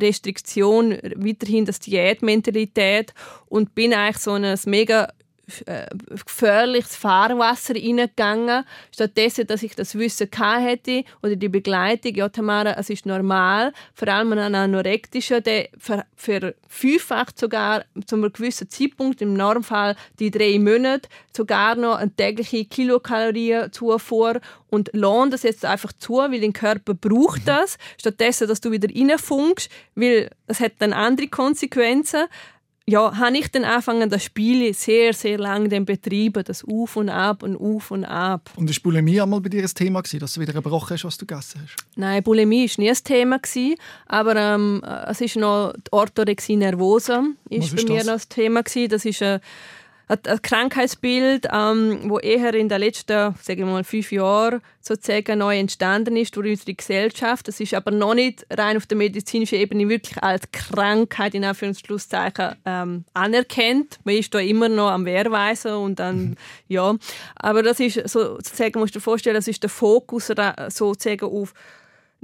Restriktion, 0.00 0.92
weiterhin 1.16 1.64
das 1.64 1.80
Diätmentalität 1.80 3.14
und 3.46 3.74
bin 3.74 3.94
eigentlich 3.94 4.18
so 4.18 4.32
ein 4.32 4.58
mega 4.66 5.08
äh, 5.66 5.86
gefährliches 6.24 6.96
Fahrwasser 6.96 7.74
reingegangen. 7.74 8.64
Stattdessen, 8.92 9.46
dass 9.46 9.62
ich 9.62 9.74
das 9.74 9.94
Wissen 9.96 10.28
hätte 10.32 11.04
oder 11.22 11.36
die 11.36 11.48
Begleitung, 11.48 12.14
ja 12.14 12.28
Tamara, 12.28 12.74
es 12.78 12.90
ist 12.90 13.06
normal, 13.06 13.72
vor 13.94 14.08
allem 14.08 14.32
ein 14.32 14.54
Anorektischer, 14.54 15.40
der 15.40 15.68
verfünffacht 16.16 17.38
sogar 17.38 17.84
zu 18.06 18.16
einem 18.16 18.32
gewissen 18.32 18.70
Zeitpunkt, 18.70 19.20
im 19.22 19.34
Normfall 19.34 19.96
die 20.18 20.30
drei 20.30 20.58
Monate, 20.58 21.08
sogar 21.36 21.74
noch 21.74 21.96
eine 21.96 22.14
tägliche 22.14 22.64
Kilokalorienzufuhr 22.64 24.40
und 24.70 24.90
lohnt 24.92 25.32
das 25.32 25.42
jetzt 25.42 25.64
einfach 25.64 25.92
zu, 25.92 26.14
weil 26.14 26.40
dein 26.40 26.52
Körper 26.52 26.94
braucht 26.94 27.42
mhm. 27.42 27.46
das, 27.46 27.78
stattdessen, 27.98 28.48
dass 28.48 28.60
du 28.60 28.70
wieder 28.70 28.88
reinfunkst, 28.88 29.70
weil 29.94 30.30
es 30.46 30.60
hat 30.60 30.72
dann 30.78 30.92
andere 30.92 31.28
Konsequenzen 31.28 32.24
ja, 32.86 33.16
habe 33.16 33.38
ich 33.38 33.50
dann 33.50 33.64
angefangen, 33.64 34.10
das 34.10 34.24
Spiel 34.24 34.74
sehr, 34.74 35.14
sehr 35.14 35.38
lange 35.38 35.68
dann 35.68 35.86
betrieben, 35.86 36.44
das 36.44 36.64
Auf 36.64 36.96
und 36.96 37.08
Ab 37.08 37.42
und 37.42 37.56
Auf 37.56 37.90
und 37.90 38.04
Ab. 38.04 38.50
Und 38.56 38.68
ist 38.68 38.82
Bulimie 38.82 39.20
einmal 39.20 39.40
bei 39.40 39.48
dir 39.48 39.62
ein 39.62 39.68
Thema 39.68 40.02
gewesen, 40.02 40.20
dass 40.20 40.34
du 40.34 40.40
wieder 40.40 40.52
gebrochen 40.52 40.94
hast, 40.94 41.04
was 41.04 41.16
du 41.16 41.24
gegessen 41.24 41.62
hast? 41.62 41.76
Nein, 41.96 42.22
Bulimie 42.22 42.68
war 42.68 42.84
nie 42.84 42.90
ein 42.90 42.96
Thema, 43.02 43.38
gewesen, 43.38 43.76
aber 44.06 44.36
ähm, 44.36 44.82
es 45.08 45.20
ist 45.22 45.36
noch 45.36 45.72
die 45.72 45.92
Orthorexie 45.92 46.56
nervosa 46.56 47.24
ist, 47.48 47.72
ist 47.72 47.76
bei 47.76 47.92
mir 47.92 48.04
das? 48.04 48.06
noch 48.06 48.14
ein 48.14 48.28
Thema 48.28 48.62
gewesen. 48.62 48.88
Das 48.90 49.04
ist 49.06 49.22
eine 49.22 49.40
ein 50.08 50.42
Krankheitsbild, 50.42 51.48
ähm, 51.50 52.10
wo 52.10 52.18
eher 52.18 52.54
in 52.54 52.68
den 52.68 52.80
letzten, 52.80 53.34
sagen 53.40 53.60
wir 53.60 53.66
mal, 53.66 53.84
fünf 53.84 54.12
Jahren 54.12 54.60
sozusagen 54.80 55.38
neu 55.38 55.58
entstanden 55.58 56.16
ist 56.16 56.36
durch 56.36 56.50
unsere 56.50 56.74
Gesellschaft. 56.74 57.48
Das 57.48 57.58
ist 57.58 57.72
aber 57.72 57.90
noch 57.90 58.14
nicht 58.14 58.46
rein 58.50 58.76
auf 58.76 58.86
der 58.86 58.98
medizinischen 58.98 59.58
Ebene 59.58 59.88
wirklich 59.88 60.22
als 60.22 60.42
Krankheit 60.52 61.34
in 61.34 61.44
Anführungszeichen 61.44 62.56
ähm, 62.66 63.04
anerkannt. 63.14 63.98
Man 64.04 64.16
ist 64.16 64.34
da 64.34 64.40
immer 64.40 64.68
noch 64.68 64.90
am 64.90 65.06
Wehrweisen 65.06 65.72
und 65.72 65.98
dann 65.98 66.16
mhm. 66.16 66.36
ja, 66.68 66.94
aber 67.36 67.62
das 67.62 67.80
ist 67.80 68.08
sozusagen 68.08 68.78
musst 68.78 68.94
du 68.94 68.98
dir 68.98 69.04
vorstellen, 69.04 69.36
das 69.36 69.48
ist 69.48 69.62
der 69.62 69.70
Fokus 69.70 70.30
sozusagen 70.68 71.24
auf 71.24 71.54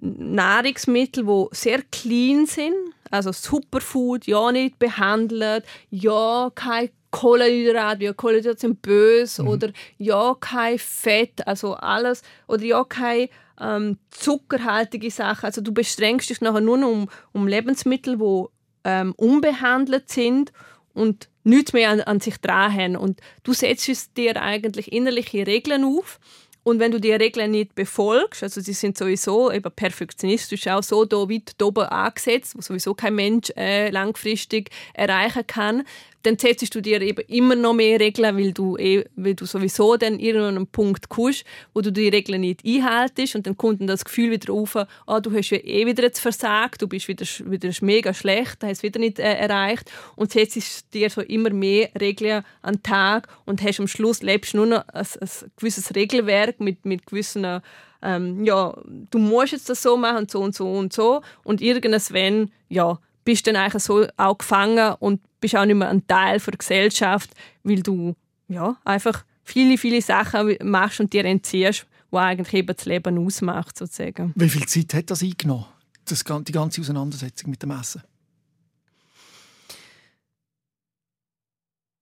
Nahrungsmittel, 0.03 1.25
die 1.25 1.47
sehr 1.53 1.83
clean 1.91 2.47
sind, 2.47 2.75
also 3.11 3.33
Superfood, 3.33 4.27
ja 4.27 4.51
nicht 4.53 4.79
behandelt, 4.79 5.65
ja 5.91 6.51
kein 6.55 6.91
Kohlenhydrate, 7.11 8.05
ja, 8.05 8.13
Kohlenhydrate 8.13 8.61
sind 8.61 8.83
böse 8.83 9.43
mhm. 9.43 9.49
oder 9.49 9.73
ja, 9.99 10.35
kein 10.39 10.79
Fett, 10.79 11.47
also 11.47 11.75
alles, 11.75 12.23
oder 12.47 12.63
ja, 12.63 12.85
keine 12.85 13.29
ähm, 13.61 13.99
zuckerhaltige 14.11 15.11
Sachen. 15.11 15.47
Also 15.47 15.61
du 15.61 15.73
bestrengst 15.73 16.31
dich 16.31 16.41
nachher 16.41 16.61
nur 16.61 16.79
noch 16.79 16.89
um, 16.89 17.09
um 17.33 17.47
Lebensmittel, 17.47 18.19
die 18.19 18.45
ähm, 18.85 19.13
unbehandelt 19.17 20.09
sind 20.09 20.53
und 20.95 21.29
nichts 21.45 21.73
mehr 21.73 21.91
an, 21.91 22.01
an 22.01 22.21
sich 22.21 22.39
dran 22.39 22.75
haben. 22.75 22.97
Und 22.97 23.21
du 23.43 23.53
setzt 23.53 24.17
dir 24.17 24.41
eigentlich 24.41 24.93
innerliche 24.93 25.47
Regeln 25.47 25.85
auf, 25.85 26.21
und 26.63 26.79
wenn 26.79 26.93
du 26.93 27.01
die 27.01 27.13
Regeln 27.13 27.53
nicht 27.53 27.75
befolgst, 27.75 28.43
also 28.43 28.61
sie 28.61 28.75
sind 28.75 28.99
sowieso 28.99 29.51
eben 29.51 29.73
perfektionistisch 29.73 30.67
auch 30.69 30.83
so 30.83 31.07
da 31.07 31.17
weit 31.17 31.61
oben 31.63 31.85
angesetzt, 31.85 32.55
wo 32.55 32.61
sowieso 32.61 32.93
kein 32.93 33.15
Mensch 33.15 33.51
äh, 33.57 33.91
langfristig 33.91 34.71
erreichen 34.93 35.47
kann, 35.47 35.85
dann 36.23 36.39
setzt 36.39 36.75
du 36.75 36.81
dir 36.81 37.01
eben 37.01 37.23
immer 37.29 37.55
noch 37.55 37.75
mehr 37.75 37.99
Regeln, 37.99 38.37
weil 38.37 38.53
du, 38.53 38.77
eh, 38.77 39.05
weil 39.17 39.35
du 39.35 39.47
sowieso 39.47 39.97
dann 39.97 40.19
irgendeinen 40.19 40.67
Punkt 40.67 41.09
kommst, 41.09 41.45
wo 41.75 41.81
du 41.81 41.91
die 41.91 42.09
Regeln 42.09 42.43
nicht 42.43 42.65
einhaltest 42.65 43.37
und 43.37 43.47
dann 43.47 43.57
kommt 43.57 43.81
dann 43.81 43.87
das 43.87 44.05
Gefühl 44.05 44.31
wieder 44.31 44.53
auf, 44.53 44.77
oh, 45.07 45.21
du 45.21 45.33
hast 45.33 45.51
ja 45.51 45.59
eh 45.59 45.87
wieder 45.87 46.03
jetzt 46.03 46.21
versagt, 46.21 46.83
du 46.83 46.89
bist 46.89 47.09
wieder, 47.09 47.27
wieder 47.51 47.71
mega 47.81 48.13
schlecht, 48.13 48.59
hast 48.63 48.79
es 48.79 48.83
wieder 48.83 49.01
nicht 49.01 49.19
äh, 49.19 49.35
erreicht 49.35 49.91
und 50.17 50.33
setzt 50.33 50.93
dir 50.93 51.11
so 51.11 51.21
immer 51.23 51.51
mehr 51.51 51.91
Regeln 51.99 52.45
an 52.63 52.75
den 52.75 52.83
Tag 52.83 53.29
und 53.47 53.63
hast 53.63 53.81
am 53.81 53.89
Schluss 53.89 54.23
lebst 54.23 54.55
nur 54.55 54.67
noch 54.67 54.89
ein, 54.89 55.07
ein 55.21 55.51
gewisses 55.57 55.95
Regelwerk 55.95 56.61
mit, 56.61 56.85
mit 56.85 57.07
gewissen 57.07 57.61
ähm, 58.03 58.45
ja, 58.45 58.75
du 59.11 59.19
musst 59.19 59.53
jetzt 59.53 59.69
das 59.69 59.83
so 59.83 59.97
machen, 59.97 60.27
so 60.29 60.41
und 60.41 60.55
so 60.55 60.73
und 60.73 60.93
so 60.93 61.21
und 61.45 61.61
irgendwann, 61.61 62.51
ja, 62.69 62.99
bist 63.31 63.47
dann 63.47 63.55
eigentlich 63.55 63.85
so 63.85 64.09
auch 64.17 64.39
gefangen 64.39 64.97
und 64.99 65.21
bist 65.41 65.55
auch 65.55 65.65
nicht 65.65 65.77
mehr 65.77 65.89
ein 65.89 66.05
Teil 66.09 66.41
der 66.41 66.59
Gesellschaft, 66.59 67.31
weil 67.63 67.81
du 67.81 68.17
ja, 68.49 68.77
einfach 68.85 69.25
viele, 69.45 69.79
viele 69.79 70.03
Sachen 70.03 70.57
machst 70.65 70.99
und 70.99 71.13
dir 71.13 71.25
entziehst, 71.25 71.87
die 72.11 72.17
eigentlich 72.17 72.55
eben 72.55 72.75
das 72.75 72.87
Leben 72.87 73.25
ausmacht. 73.25 73.79
Sozusagen. 73.79 74.33
Wie 74.35 74.49
viel 74.49 74.67
Zeit 74.67 74.95
hat 74.95 75.11
das 75.13 75.23
eingenommen, 75.23 75.67
das, 76.07 76.25
die 76.25 76.51
ganze 76.51 76.81
Auseinandersetzung 76.81 77.51
mit 77.51 77.63
dem 77.63 77.71
Essen? 77.71 78.03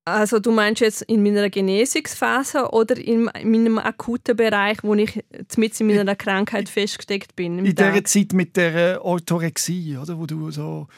Also 0.06 0.38
du 0.38 0.50
meinst 0.50 0.80
jetzt 0.80 1.02
in 1.02 1.22
meiner 1.22 1.50
Genesungsphase 1.50 2.70
oder 2.70 2.96
in 2.96 3.24
meinem 3.24 3.78
akuten 3.78 4.34
Bereich, 4.34 4.78
wo 4.82 4.94
ich 4.94 5.22
mit 5.58 5.78
in 5.78 5.88
meiner 5.88 6.16
Krankheit 6.16 6.70
festgesteckt 6.70 7.36
bin? 7.36 7.58
In 7.58 7.74
dieser 7.74 8.02
Zeit 8.04 8.32
mit 8.32 8.56
der 8.56 9.04
Orthorexie, 9.04 9.98
oder, 9.98 10.18
wo 10.18 10.24
du 10.24 10.50
so 10.50 10.88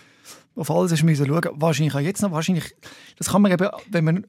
auf 0.61 0.71
alles 0.71 0.93
hast 0.93 1.03
müssen 1.03 1.27
schauen. 1.27 1.51
Wahrscheinlich 1.55 1.95
auch 1.95 2.01
jetzt 2.01 2.21
noch. 2.21 2.33
Wahrscheinlich, 2.33 2.77
das 3.17 3.31
kann 3.31 3.43
man 3.43 3.51
eben, 3.51 3.69
wenn 3.89 4.05
man 4.05 4.27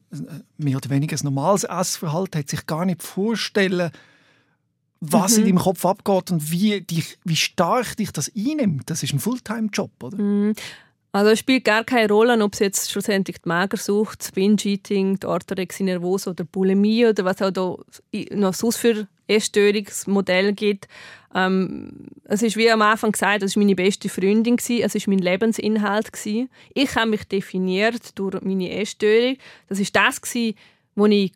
mehr 0.56 0.76
oder 0.76 0.90
weniger 0.90 1.16
ein 1.16 1.24
normales 1.24 1.64
Essverhalten 1.64 2.40
hat, 2.40 2.48
sich 2.48 2.66
gar 2.66 2.86
nicht 2.86 3.02
vorstellen, 3.02 3.90
was 5.00 5.32
mhm. 5.32 5.38
in 5.38 5.44
deinem 5.46 5.62
Kopf 5.62 5.84
abgeht 5.84 6.30
und 6.30 6.50
wie, 6.50 6.80
dich, 6.80 7.18
wie 7.24 7.36
stark 7.36 7.96
dich 7.96 8.12
das 8.12 8.32
einnimmt. 8.34 8.88
Das 8.88 9.02
ist 9.02 9.12
ein 9.12 9.18
Fulltime-Job, 9.18 9.90
oder? 10.02 10.16
Mhm. 10.16 10.54
Also 11.14 11.30
es 11.30 11.38
spielt 11.40 11.66
gar 11.66 11.84
keine 11.84 12.08
Rolle, 12.08 12.42
ob 12.42 12.54
es 12.54 12.60
jetzt 12.60 12.90
schlussendlich 12.90 13.36
die 13.42 13.48
Magersucht, 13.48 14.20
das 14.20 14.32
Binge-Eating, 14.32 15.20
die 15.20 15.26
Orthorexie 15.26 15.84
nervosa 15.84 16.30
oder 16.30 16.44
Bulimie 16.44 17.06
oder 17.06 17.26
was 17.26 17.42
auch 17.42 17.50
da 17.50 17.76
noch 18.30 18.54
sonst 18.54 18.78
für 18.78 19.06
Essstörungsmodell 19.26 20.54
gibt. 20.54 20.88
Ähm, 21.34 22.06
es 22.24 22.42
ist 22.42 22.56
wie 22.56 22.70
am 22.70 22.80
Anfang 22.80 23.12
gesagt, 23.12 23.42
es 23.42 23.56
war 23.56 23.62
meine 23.62 23.74
beste 23.74 24.08
Freundin, 24.08 24.56
gewesen, 24.56 24.84
es 24.84 24.94
war 24.94 25.02
mein 25.06 25.18
Lebensinhalt. 25.18 26.12
Gewesen. 26.12 26.48
Ich 26.72 26.94
habe 26.94 27.10
mich 27.10 27.24
definiert 27.24 28.18
durch 28.18 28.40
meine 28.40 28.70
Essstörung. 28.70 29.36
Das 29.68 29.80
ist 29.80 29.94
das, 29.94 30.20
wo 30.94 31.06
ich, 31.06 31.32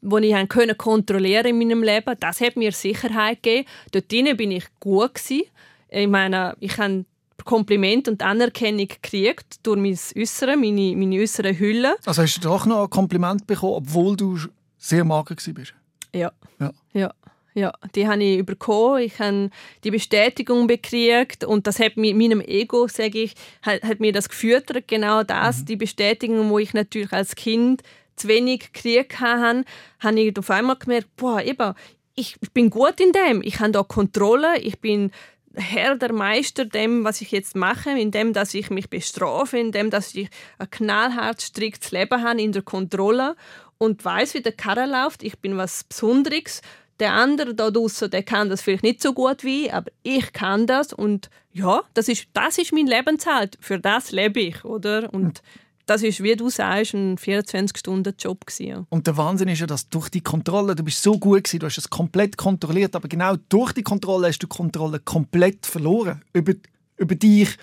wo 0.00 0.18
ich 0.18 0.48
können 0.48 0.78
kontrollieren 0.78 1.46
in 1.46 1.58
meinem 1.58 1.82
Leben. 1.82 2.16
Das 2.18 2.40
hat 2.40 2.56
mir 2.56 2.72
Sicherheit 2.72 3.42
gegeben. 3.42 3.68
Dort 3.92 4.08
bin 4.08 4.50
ich 4.50 4.64
gut. 4.80 5.14
Gewesen. 5.14 5.44
Ich 5.88 6.08
meine, 6.08 6.56
ich 6.60 6.78
habe 6.78 7.04
Kompliment 7.44 8.08
und 8.08 8.22
Anerkennung 8.22 8.88
gekriegt 8.88 9.56
durch 9.62 9.78
mein 9.78 9.98
Äußere, 10.16 10.56
meine, 10.56 10.96
meine 10.96 11.20
äußere 11.20 11.58
Hülle. 11.58 11.96
Also 12.04 12.22
hast 12.22 12.36
du 12.36 12.40
doch 12.40 12.66
noch 12.66 12.84
ein 12.84 12.90
Kompliment 12.90 13.46
bekommen, 13.46 13.74
obwohl 13.74 14.16
du 14.16 14.38
sehr 14.78 15.04
mager 15.04 15.36
warst? 15.36 15.74
Ja. 16.14 16.32
ja. 16.58 16.72
ja. 16.92 17.12
Ja, 17.54 17.70
die 17.94 18.08
habe 18.08 18.24
ich 18.24 18.46
bekommen. 18.46 19.02
Ich 19.02 19.18
habe 19.18 19.50
die 19.84 19.90
Bestätigung 19.90 20.66
bekriegt 20.66 21.44
und 21.44 21.66
das 21.66 21.80
hat 21.80 21.98
mit 21.98 22.16
meinem 22.16 22.40
Ego, 22.40 22.88
sage 22.88 23.24
ich, 23.24 23.34
hat, 23.60 23.82
hat, 23.82 24.00
mir 24.00 24.12
das 24.12 24.30
gefüttert. 24.30 24.88
Genau 24.88 25.22
das, 25.22 25.60
mhm. 25.60 25.66
die 25.66 25.76
Bestätigung, 25.76 26.48
wo 26.48 26.58
ich 26.58 26.72
natürlich 26.72 27.12
als 27.12 27.34
Kind 27.34 27.82
zu 28.16 28.28
wenig 28.28 28.72
gekriegt 28.72 29.20
habe, 29.20 29.64
habe 30.00 30.20
ich 30.20 30.38
auf 30.38 30.50
einmal 30.50 30.76
gemerkt, 30.76 31.14
boah, 31.16 31.42
eben, 31.42 31.74
ich, 32.14 32.36
ich 32.40 32.52
bin 32.52 32.70
gut 32.70 33.00
in 33.00 33.12
dem. 33.12 33.42
Ich 33.42 33.60
habe 33.60 33.72
da 33.72 33.82
Kontrolle. 33.82 34.58
Ich 34.60 34.80
bin 34.80 35.10
Herr 35.54 35.96
der 35.96 36.12
Meister 36.12 36.64
dem, 36.64 37.04
was 37.04 37.20
ich 37.20 37.30
jetzt 37.30 37.56
mache, 37.56 37.90
in 37.90 38.10
dem, 38.10 38.32
dass 38.32 38.54
ich 38.54 38.70
mich 38.70 38.88
bestrafe, 38.88 39.58
in 39.58 39.72
dem, 39.72 39.90
dass 39.90 40.14
ich 40.14 40.28
ein 40.58 40.70
knallhart 40.70 41.42
striktes 41.42 41.90
Leben 41.90 42.22
habe 42.22 42.40
in 42.40 42.52
der 42.52 42.62
Kontrolle 42.62 43.36
und 43.78 44.04
weiß, 44.04 44.34
wie 44.34 44.42
der 44.42 44.52
Karre 44.52 44.86
läuft. 44.86 45.22
Ich 45.22 45.38
bin 45.38 45.56
was 45.56 45.84
Besonderes. 45.84 46.62
Der 47.00 47.14
andere 47.14 47.54
da 47.54 47.70
draußen, 47.70 48.10
der 48.10 48.22
kann 48.22 48.48
das 48.48 48.62
vielleicht 48.62 48.84
nicht 48.84 49.02
so 49.02 49.12
gut 49.12 49.42
wie, 49.42 49.70
aber 49.70 49.90
ich 50.02 50.32
kann 50.32 50.66
das 50.66 50.92
und 50.92 51.30
ja, 51.52 51.82
das 51.94 52.08
ist, 52.08 52.26
das 52.32 52.58
ist 52.58 52.72
mein 52.72 52.86
Lebenshalt. 52.86 53.58
Für 53.60 53.78
das 53.78 54.12
lebe 54.12 54.40
ich, 54.40 54.64
oder? 54.64 55.12
Und 55.12 55.42
das 55.86 56.02
ist, 56.02 56.22
wie 56.22 56.36
du 56.36 56.48
sagst, 56.48 56.94
ein 56.94 57.16
24-Stunden-Job. 57.16 58.44
Und 58.88 59.06
der 59.06 59.16
Wahnsinn 59.16 59.48
ist 59.48 59.60
ja, 59.60 59.66
dass 59.66 59.88
durch 59.88 60.08
die 60.08 60.20
Kontrolle, 60.20 60.74
du 60.74 60.82
bist 60.82 61.02
so 61.02 61.18
gut 61.18 61.44
gewesen, 61.44 61.60
du 61.60 61.66
hast 61.66 61.78
es 61.78 61.90
komplett 61.90 62.36
kontrolliert, 62.36 62.94
aber 62.94 63.08
genau 63.08 63.36
durch 63.48 63.72
die 63.72 63.82
Kontrolle 63.82 64.28
hast 64.28 64.38
du 64.38 64.46
die 64.46 64.56
Kontrolle 64.56 65.00
komplett 65.00 65.66
verloren 65.66 66.22
über, 66.32 66.52
über 66.96 67.14
dich, 67.14 67.56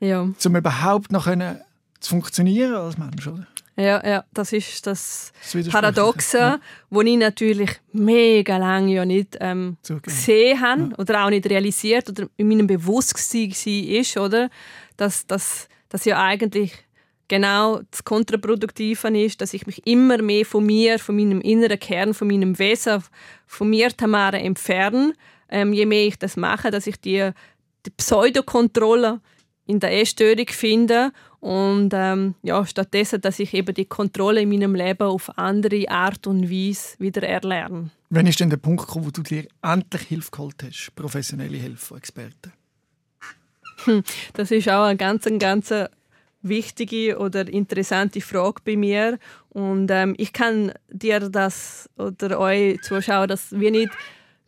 ja. 0.00 0.22
um 0.22 0.56
überhaupt 0.56 1.10
noch 1.10 1.24
können, 1.24 1.60
zu 2.00 2.10
funktionieren 2.10 2.74
als 2.74 2.98
Mensch, 2.98 3.26
oder? 3.26 3.46
Ja, 3.78 4.06
ja, 4.06 4.24
das 4.32 4.52
ist 4.54 4.86
das, 4.86 5.32
das 5.52 5.68
Paradoxe, 5.68 6.38
ja. 6.38 6.60
wo 6.88 7.02
ich 7.02 7.18
natürlich 7.18 7.70
mega 7.92 8.56
lange 8.56 8.94
ja 8.94 9.04
nicht 9.04 9.36
ähm, 9.40 9.76
gesehen 10.02 10.60
habe 10.62 10.80
ja. 10.82 10.98
oder 10.98 11.24
auch 11.24 11.30
nicht 11.30 11.48
realisiert 11.48 12.08
oder 12.08 12.26
in 12.38 12.48
meinem 12.48 12.66
Bewusstsein 12.66 13.50
war, 13.50 14.24
oder? 14.24 14.50
Dass, 14.96 15.26
dass, 15.26 15.68
dass 15.90 16.06
ja 16.06 16.22
eigentlich 16.22 16.85
genau 17.28 17.80
das 17.90 18.04
Kontraproduktive 18.04 19.08
ist, 19.18 19.40
dass 19.40 19.54
ich 19.54 19.66
mich 19.66 19.86
immer 19.86 20.22
mehr 20.22 20.44
von 20.44 20.64
mir, 20.64 20.98
von 20.98 21.16
meinem 21.16 21.40
inneren 21.40 21.78
Kern, 21.78 22.14
von 22.14 22.28
meinem 22.28 22.58
Wesen, 22.58 23.02
von 23.46 23.70
mir, 23.70 23.94
Tamara, 23.96 24.38
entferne. 24.38 25.14
Ähm, 25.48 25.72
je 25.72 25.86
mehr 25.86 26.06
ich 26.06 26.18
das 26.18 26.36
mache, 26.36 26.70
dass 26.70 26.86
ich 26.86 27.00
die, 27.00 27.30
die 27.84 27.90
Pseudokontrolle 27.90 29.20
in 29.66 29.80
der 29.80 30.00
Essstörung 30.00 30.46
finde 30.48 31.12
und 31.40 31.92
ähm, 31.92 32.34
ja, 32.42 32.64
stattdessen, 32.66 33.20
dass 33.20 33.38
ich 33.38 33.54
eben 33.54 33.74
die 33.74 33.84
Kontrolle 33.84 34.40
in 34.40 34.48
meinem 34.48 34.74
Leben 34.74 35.02
auf 35.02 35.36
andere 35.38 35.88
Art 35.88 36.26
und 36.26 36.50
Weise 36.50 36.98
wieder 36.98 37.22
erlerne. 37.22 37.90
Wann 38.10 38.26
ist 38.26 38.40
denn 38.40 38.50
der 38.50 38.56
Punkt 38.56 38.86
gekommen, 38.86 39.06
wo 39.06 39.10
du 39.10 39.22
dir 39.22 39.46
endlich 39.62 40.02
Hilfe 40.02 40.30
geholt 40.30 40.62
hast, 40.64 40.92
professionelle 40.94 41.56
Hilfe 41.56 41.86
von 41.86 41.98
Experten? 41.98 42.52
Hm, 43.84 44.02
das 44.32 44.50
ist 44.50 44.68
auch 44.68 44.84
eine 44.84 44.96
ganz, 44.96 45.28
ganz 45.38 45.72
wichtige 46.48 47.18
oder 47.18 47.48
interessante 47.48 48.20
Frage 48.20 48.60
bei 48.64 48.76
mir. 48.76 49.18
Und 49.50 49.90
ähm, 49.90 50.14
ich 50.18 50.32
kann 50.32 50.72
dir 50.88 51.20
das 51.20 51.88
oder 51.96 52.38
euch 52.38 52.80
Zuschauer 52.82 53.26
das 53.26 53.58
wie 53.58 53.70
nicht 53.70 53.92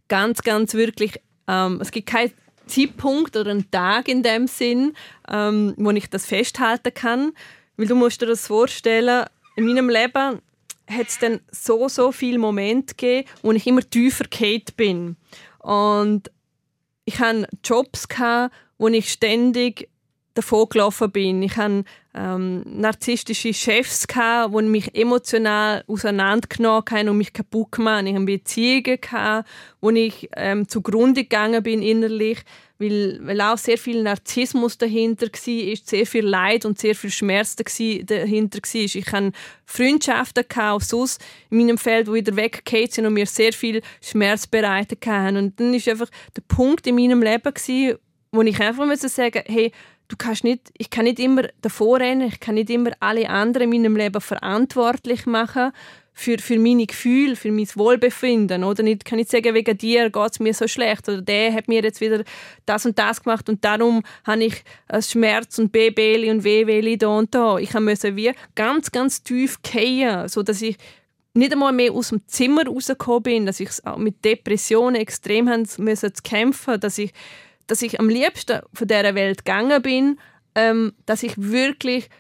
ganz, 0.08 0.42
ganz 0.42 0.74
wirklich. 0.74 1.20
Ähm, 1.46 1.78
es 1.80 1.90
gibt 1.90 2.08
keinen 2.08 2.32
Zeitpunkt 2.66 3.36
oder 3.36 3.50
einen 3.50 3.70
Tag 3.70 4.08
in 4.08 4.22
dem 4.22 4.46
Sinn, 4.46 4.94
ähm, 5.28 5.74
wo 5.76 5.90
ich 5.90 6.10
das 6.10 6.26
festhalten 6.26 6.92
kann. 6.94 7.32
Weil 7.76 7.86
du 7.86 7.94
musst 7.94 8.20
dir 8.20 8.26
das 8.26 8.46
vorstellen, 8.46 9.26
in 9.56 9.66
meinem 9.66 9.88
Leben 9.88 10.40
hat 10.88 11.08
es 11.08 11.18
dann 11.18 11.40
so, 11.50 11.88
so 11.88 12.12
viele 12.12 12.38
Momente 12.38 12.94
gegeben, 12.94 13.28
wo 13.42 13.52
ich 13.52 13.66
immer 13.66 13.88
tiefer 13.88 14.24
gefallen 14.24 14.62
bin. 14.76 15.16
Und 15.58 16.30
ich 17.04 17.18
hatte 17.18 17.48
Jobs, 17.64 18.08
gehabt, 18.08 18.54
wo 18.78 18.88
ich 18.88 19.10
ständig 19.10 19.88
davon 20.38 20.68
gelaufen 20.68 21.10
bin. 21.10 21.42
Ich 21.42 21.56
hatte 21.56 21.84
ähm, 22.14 22.62
narzisstische 22.64 23.52
Chefs, 23.52 24.06
die 24.06 24.62
mich 24.62 24.94
emotional 24.94 25.84
auseinandergenommen 25.86 26.84
haben 26.90 27.08
und 27.08 27.18
mich 27.18 27.32
kaputt 27.32 27.72
gemacht 27.72 27.98
haben. 27.98 28.06
Ich 28.06 28.14
hatte 28.14 28.24
Beziehungen, 28.24 29.00
gehabt, 29.00 29.48
wo 29.80 29.90
ich 29.90 30.28
ähm, 30.36 30.68
zugrunde 30.68 31.22
gegangen 31.22 31.62
bin 31.62 31.82
innerlich, 31.82 32.38
weil, 32.78 33.18
weil 33.22 33.40
auch 33.40 33.58
sehr 33.58 33.78
viel 33.78 34.02
Narzissmus 34.02 34.78
dahinter 34.78 35.26
war, 35.26 35.76
sehr 35.84 36.06
viel 36.06 36.24
Leid 36.24 36.64
und 36.64 36.78
sehr 36.78 36.94
viel 36.94 37.10
Schmerz 37.10 37.56
dahinter 37.56 38.58
war. 38.58 38.80
Ich 38.80 39.12
hatte 39.12 39.32
Freundschaften 39.66 40.44
auch 40.60 40.80
sonst 40.80 41.20
in 41.50 41.58
meinem 41.58 41.78
Feld, 41.78 42.06
die 42.06 42.14
wieder 42.14 42.36
weggekommen 42.36 42.90
sind 42.90 43.06
und 43.06 43.14
mir 43.14 43.26
sehr 43.26 43.52
viel 43.52 43.82
Schmerz 44.00 44.46
bereitet 44.46 45.04
haben. 45.06 45.36
Und 45.36 45.60
dann 45.60 45.72
war 45.72 45.92
einfach 45.92 46.10
der 46.36 46.42
Punkt 46.42 46.86
in 46.86 46.94
meinem 46.94 47.22
Leben, 47.22 47.98
wo 48.30 48.42
ich 48.42 48.60
einfach 48.60 48.96
sagen 48.96 49.42
hey, 49.46 49.72
du 50.08 50.16
kannst 50.16 50.44
nicht, 50.44 50.70
ich 50.76 50.90
kann 50.90 51.04
nicht 51.04 51.18
immer 51.18 51.42
davor 51.60 52.00
rennen, 52.00 52.28
ich 52.28 52.40
kann 52.40 52.54
nicht 52.54 52.70
immer 52.70 52.90
alle 53.00 53.28
anderen 53.28 53.72
in 53.72 53.82
meinem 53.82 53.96
Leben 53.96 54.20
verantwortlich 54.20 55.26
machen 55.26 55.72
für, 56.14 56.38
für 56.38 56.58
meine 56.58 56.86
Gefühle, 56.86 57.36
für 57.36 57.52
mein 57.52 57.68
Wohlbefinden. 57.74 58.64
Oder 58.64 58.82
nicht, 58.82 59.04
kann 59.04 59.18
nicht 59.18 59.30
sagen, 59.30 59.54
wegen 59.54 59.78
dir 59.78 60.10
geht 60.10 60.32
es 60.32 60.40
mir 60.40 60.52
so 60.52 60.66
schlecht 60.66 61.08
oder 61.08 61.22
der 61.22 61.52
hat 61.52 61.68
mir 61.68 61.82
jetzt 61.82 62.00
wieder 62.00 62.24
das 62.66 62.84
und 62.86 62.98
das 62.98 63.22
gemacht 63.22 63.48
und 63.48 63.64
darum 63.64 64.02
habe 64.24 64.44
ich 64.44 64.64
Schmerz 65.00 65.58
und 65.58 65.70
Babeli 65.70 66.30
und 66.30 66.42
Wehweli 66.42 66.98
da 66.98 67.08
und 67.08 67.32
da. 67.34 67.58
Ich 67.58 67.72
musste 67.74 68.16
wie 68.16 68.32
ganz, 68.56 68.90
ganz 68.90 69.22
tief 69.22 69.58
fallen, 69.64 70.28
sodass 70.28 70.60
ich 70.62 70.76
nicht 71.34 71.52
einmal 71.52 71.72
mehr 71.72 71.92
aus 71.92 72.08
dem 72.08 72.26
Zimmer 72.26 72.66
rausgekommen 72.66 73.22
bin, 73.22 73.46
dass 73.46 73.60
ich 73.60 73.70
mit 73.96 74.24
Depressionen 74.24 75.00
extrem 75.00 75.44
müssen 75.44 76.14
zu 76.14 76.22
kämpfen, 76.24 76.80
dass 76.80 76.98
ich 76.98 77.12
dass 77.68 77.82
ich 77.82 78.00
am 78.00 78.08
liebsten 78.08 78.60
von 78.74 78.88
dieser 78.88 79.14
Welt 79.14 79.44
gegangen 79.44 79.80
bin, 79.82 80.18
ähm, 80.56 80.92
dass 81.06 81.22
ich 81.22 81.34
wirklich 81.36 82.10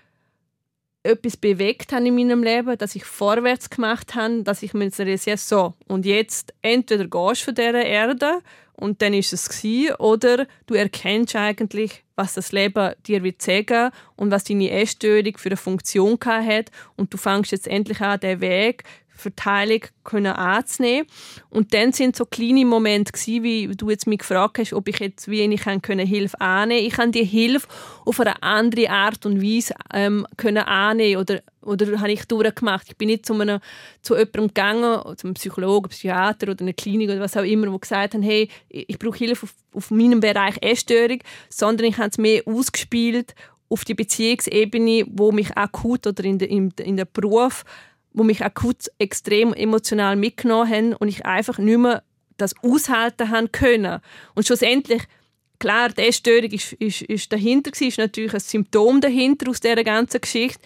etwas 1.02 1.36
bewegt 1.36 1.92
habe 1.92 2.06
in 2.06 2.14
meinem 2.14 2.42
Leben, 2.42 2.76
dass 2.78 2.94
ich 2.94 3.04
vorwärts 3.04 3.70
gemacht 3.70 4.14
habe, 4.14 4.42
dass 4.42 4.62
ich 4.62 4.74
mir 4.74 4.90
realisiere, 4.96 5.38
so, 5.38 5.74
und 5.86 6.06
jetzt 6.06 6.54
entweder 6.62 7.06
gehst 7.06 7.42
du 7.42 7.44
von 7.46 7.54
dieser 7.54 7.84
Erde 7.84 8.40
und 8.74 9.00
dann 9.02 9.14
ist 9.14 9.32
es 9.32 9.48
gewesen, 9.48 9.94
oder 9.96 10.46
du 10.66 10.74
erkennst 10.74 11.34
eigentlich, 11.34 12.04
was 12.14 12.34
das 12.34 12.52
Leben 12.52 12.94
dir 13.06 13.22
will 13.22 13.34
sagen 13.38 13.90
und 14.16 14.30
was 14.30 14.44
deine 14.44 14.70
Essstörung 14.70 15.36
für 15.38 15.48
eine 15.48 15.56
Funktion 15.56 16.18
hat 16.24 16.70
und 16.96 17.12
du 17.12 17.16
fängst 17.16 17.52
jetzt 17.52 17.68
endlich 17.68 18.00
an, 18.00 18.20
den 18.20 18.40
Weg 18.40 18.84
Verteilung 19.18 19.80
können 20.04 20.32
anzunehmen. 20.32 21.06
Und 21.50 21.74
dann 21.74 21.92
sind 21.92 22.16
so 22.16 22.24
kleine 22.24 22.64
Momente 22.64 23.12
gewesen, 23.12 23.42
wie 23.42 23.68
du 23.68 23.90
jetzt 23.90 24.06
mich 24.06 24.20
gefragt 24.20 24.58
hast, 24.58 24.72
ob 24.72 24.88
ich 24.88 24.98
jetzt 24.98 25.28
ich 25.28 25.64
können 25.82 26.06
Hilfe 26.06 26.40
annehmen. 26.40 26.86
Ich 26.86 26.94
kann 26.94 27.12
die 27.12 27.24
Hilfe 27.24 27.68
auf 28.04 28.20
eine 28.20 28.42
andere 28.42 28.90
Art 28.90 29.26
und 29.26 29.42
Weise 29.42 29.74
ähm, 29.92 30.26
können 30.36 30.58
annehmen 30.58 31.20
oder 31.20 31.40
oder 31.68 32.00
habe 32.00 32.12
ich 32.12 32.24
durchgemacht. 32.24 32.86
Ich 32.88 32.96
bin 32.96 33.08
nicht 33.08 33.26
zu, 33.26 33.34
einem, 33.34 33.60
zu 34.00 34.14
jemandem 34.14 34.48
gegangen, 34.48 35.16
zum 35.16 35.34
Psychologen, 35.34 35.90
Psychiater 35.90 36.50
oder 36.50 36.62
einer 36.62 36.72
Klinik 36.72 37.10
oder 37.10 37.20
was 37.20 37.36
auch 37.36 37.42
immer, 37.42 37.70
wo 37.70 37.78
gesagt 37.78 38.14
haben, 38.14 38.22
hey, 38.22 38.48
ich 38.70 38.98
brauche 38.98 39.18
Hilfe 39.18 39.44
auf, 39.44 39.54
auf 39.74 39.90
meinem 39.90 40.20
Bereich 40.20 40.56
Essstörung, 40.62 41.18
sondern 41.50 41.86
ich 41.86 41.98
habe 41.98 42.08
es 42.08 42.16
mehr 42.16 42.42
ausgespielt 42.46 43.34
auf 43.68 43.84
die 43.84 43.94
Beziehungsebene, 43.94 45.04
wo 45.10 45.30
mich 45.30 45.56
akut 45.56 46.06
oder 46.06 46.24
in 46.24 46.38
der, 46.38 46.48
in 46.48 46.96
der 46.96 47.04
Beruf 47.04 47.64
wo 48.12 48.22
mich 48.24 48.44
akut 48.44 48.90
extrem 48.98 49.52
emotional 49.54 50.16
mitgenommen 50.16 50.70
haben 50.70 50.92
und 50.94 51.08
ich 51.08 51.26
einfach 51.26 51.58
nicht 51.58 51.78
mehr 51.78 52.02
das 52.36 52.54
aushalten 52.62 53.30
haben 53.30 53.52
können. 53.52 54.00
Und 54.34 54.46
schlussendlich, 54.46 55.02
klar, 55.58 55.90
die 55.90 56.02
Essstörung 56.02 56.50
ist, 56.50 56.72
ist, 56.74 57.02
ist 57.02 57.32
dahinter 57.32 57.70
ist 57.78 57.98
natürlich 57.98 58.34
ein 58.34 58.40
Symptom 58.40 59.00
dahinter 59.00 59.50
aus 59.50 59.60
dieser 59.60 59.84
ganzen 59.84 60.20
Geschichte, 60.20 60.60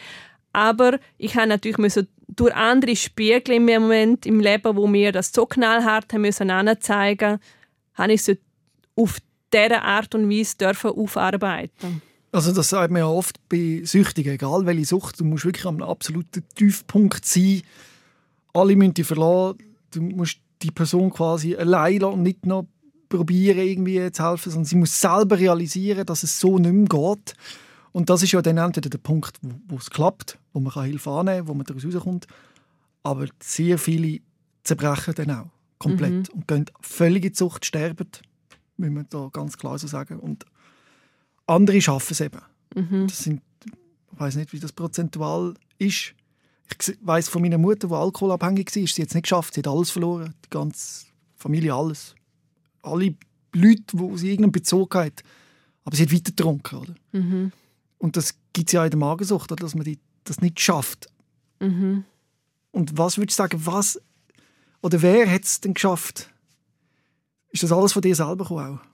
aber 0.52 0.98
ich 1.18 1.34
habe 1.36 1.48
natürlich 1.48 1.78
müssen 1.78 2.08
durch 2.28 2.54
andere 2.54 2.96
Spiegel 2.96 3.56
im 3.56 3.64
Moment 3.64 4.26
im 4.26 4.40
Leben, 4.40 4.76
wo 4.76 4.86
mir 4.86 5.12
das 5.12 5.32
so 5.32 5.46
knallhart 5.46 6.12
haben 6.12 6.22
müssen 6.22 6.50
anzeigen, 6.50 7.38
habe 7.94 8.12
ich 8.12 8.26
es 8.26 8.38
auf 8.96 9.18
diese 9.52 9.82
Art 9.82 10.14
und 10.14 10.30
Weise 10.30 10.56
dürfen 10.56 10.90
aufarbeiten. 10.90 12.02
Also 12.32 12.50
das 12.52 12.70
sagt 12.70 12.90
man 12.90 13.00
ja 13.00 13.06
oft 13.06 13.46
bei 13.50 13.82
Süchtigen, 13.84 14.32
egal 14.32 14.64
welche 14.64 14.86
Sucht, 14.86 15.20
du 15.20 15.24
musst 15.24 15.44
wirklich 15.44 15.66
am 15.66 15.82
absoluten 15.82 16.42
Tiefpunkt 16.54 17.26
sein. 17.26 17.60
Alle 18.54 18.74
müssen 18.74 18.94
dich 18.94 19.06
verlassen. 19.06 19.58
Du 19.90 20.00
musst 20.00 20.38
die 20.62 20.70
Person 20.70 21.10
quasi 21.10 21.54
allein 21.54 22.00
lassen 22.00 22.14
und 22.14 22.22
nicht 22.22 22.46
noch 22.46 22.66
probieren, 23.10 23.58
irgendwie 23.58 24.10
zu 24.10 24.24
helfen, 24.24 24.50
sondern 24.50 24.64
sie 24.64 24.76
muss 24.76 24.98
selber 24.98 25.38
realisieren, 25.38 26.06
dass 26.06 26.22
es 26.22 26.40
so 26.40 26.58
nicht 26.58 26.72
mehr 26.72 26.86
geht. 26.86 27.34
Und 27.92 28.08
das 28.08 28.22
ist 28.22 28.32
ja 28.32 28.40
dann 28.40 28.56
entweder 28.56 28.88
der 28.88 28.98
Punkt, 28.98 29.38
wo, 29.42 29.50
wo 29.68 29.76
es 29.76 29.90
klappt, 29.90 30.38
wo 30.54 30.60
man 30.60 30.72
Hilfe 30.84 31.10
annehmen 31.10 31.40
kann, 31.40 31.48
wo 31.48 31.54
man 31.54 31.66
daraus 31.66 31.84
rauskommt. 31.84 32.26
Aber 33.02 33.26
sehr 33.40 33.76
viele 33.76 34.20
zerbrechen 34.64 35.14
dann 35.14 35.30
auch 35.30 35.50
komplett 35.78 36.32
mhm. 36.32 36.34
und 36.34 36.48
gehen 36.48 36.64
völlig 36.80 37.24
in 37.24 37.32
die 37.32 37.36
Sucht, 37.36 37.66
sterben, 37.66 38.08
muss 38.78 38.90
man 38.90 39.06
da 39.10 39.28
ganz 39.30 39.58
klar 39.58 39.78
so 39.78 39.86
sagen. 39.86 40.18
Und 40.18 40.46
andere 41.54 41.80
schaffen 41.80 42.12
es 42.12 42.20
eben. 42.20 42.40
Mhm. 42.74 43.06
Das 43.06 43.18
sind, 43.18 43.42
ich 43.64 44.20
weiß 44.20 44.36
nicht, 44.36 44.52
wie 44.52 44.60
das 44.60 44.72
prozentual 44.72 45.54
ist. 45.78 46.14
Ich 46.80 46.96
weiß 47.00 47.28
von 47.28 47.42
meiner 47.42 47.58
Mutter, 47.58 47.88
die 47.88 47.94
alkoholabhängig 47.94 48.74
war, 48.74 48.86
sie 48.86 49.02
hat 49.02 49.08
es 49.08 49.14
nicht 49.14 49.24
geschafft. 49.24 49.54
Sie 49.54 49.60
hat 49.60 49.68
alles 49.68 49.90
verloren, 49.90 50.34
die 50.44 50.50
ganze 50.50 51.06
Familie, 51.36 51.74
alles. 51.74 52.14
Alle 52.82 53.14
Leute, 53.52 53.96
die 53.96 54.18
sie 54.18 54.30
irgendeinen 54.30 54.52
Bezug 54.52 54.94
hat. 54.94 55.22
Aber 55.84 55.96
sie 55.96 56.04
hat 56.04 56.12
weiter 56.12 56.32
getrunken. 56.32 56.76
Oder? 56.76 56.94
Mhm. 57.12 57.52
Und 57.98 58.16
das 58.16 58.34
gibt 58.52 58.68
es 58.68 58.72
ja 58.72 58.84
in 58.84 58.90
der 58.90 58.98
Magensucht, 58.98 59.50
dass 59.50 59.74
man 59.74 59.84
die, 59.84 59.98
das 60.24 60.40
nicht 60.40 60.60
schafft. 60.60 61.08
Mhm. 61.60 62.04
Und 62.70 62.96
was 62.96 63.18
würdest 63.18 63.38
du 63.38 63.42
sagen, 63.42 63.66
was 63.66 64.00
oder 64.82 65.00
wer 65.00 65.30
hat 65.30 65.44
es 65.44 65.60
denn 65.60 65.74
geschafft? 65.74 66.28
Ist 67.50 67.62
das 67.62 67.72
alles 67.72 67.92
von 67.92 68.02
dir 68.02 68.16
selber 68.16 68.44
gekommen? 68.44 68.78
Auch? 68.78 68.91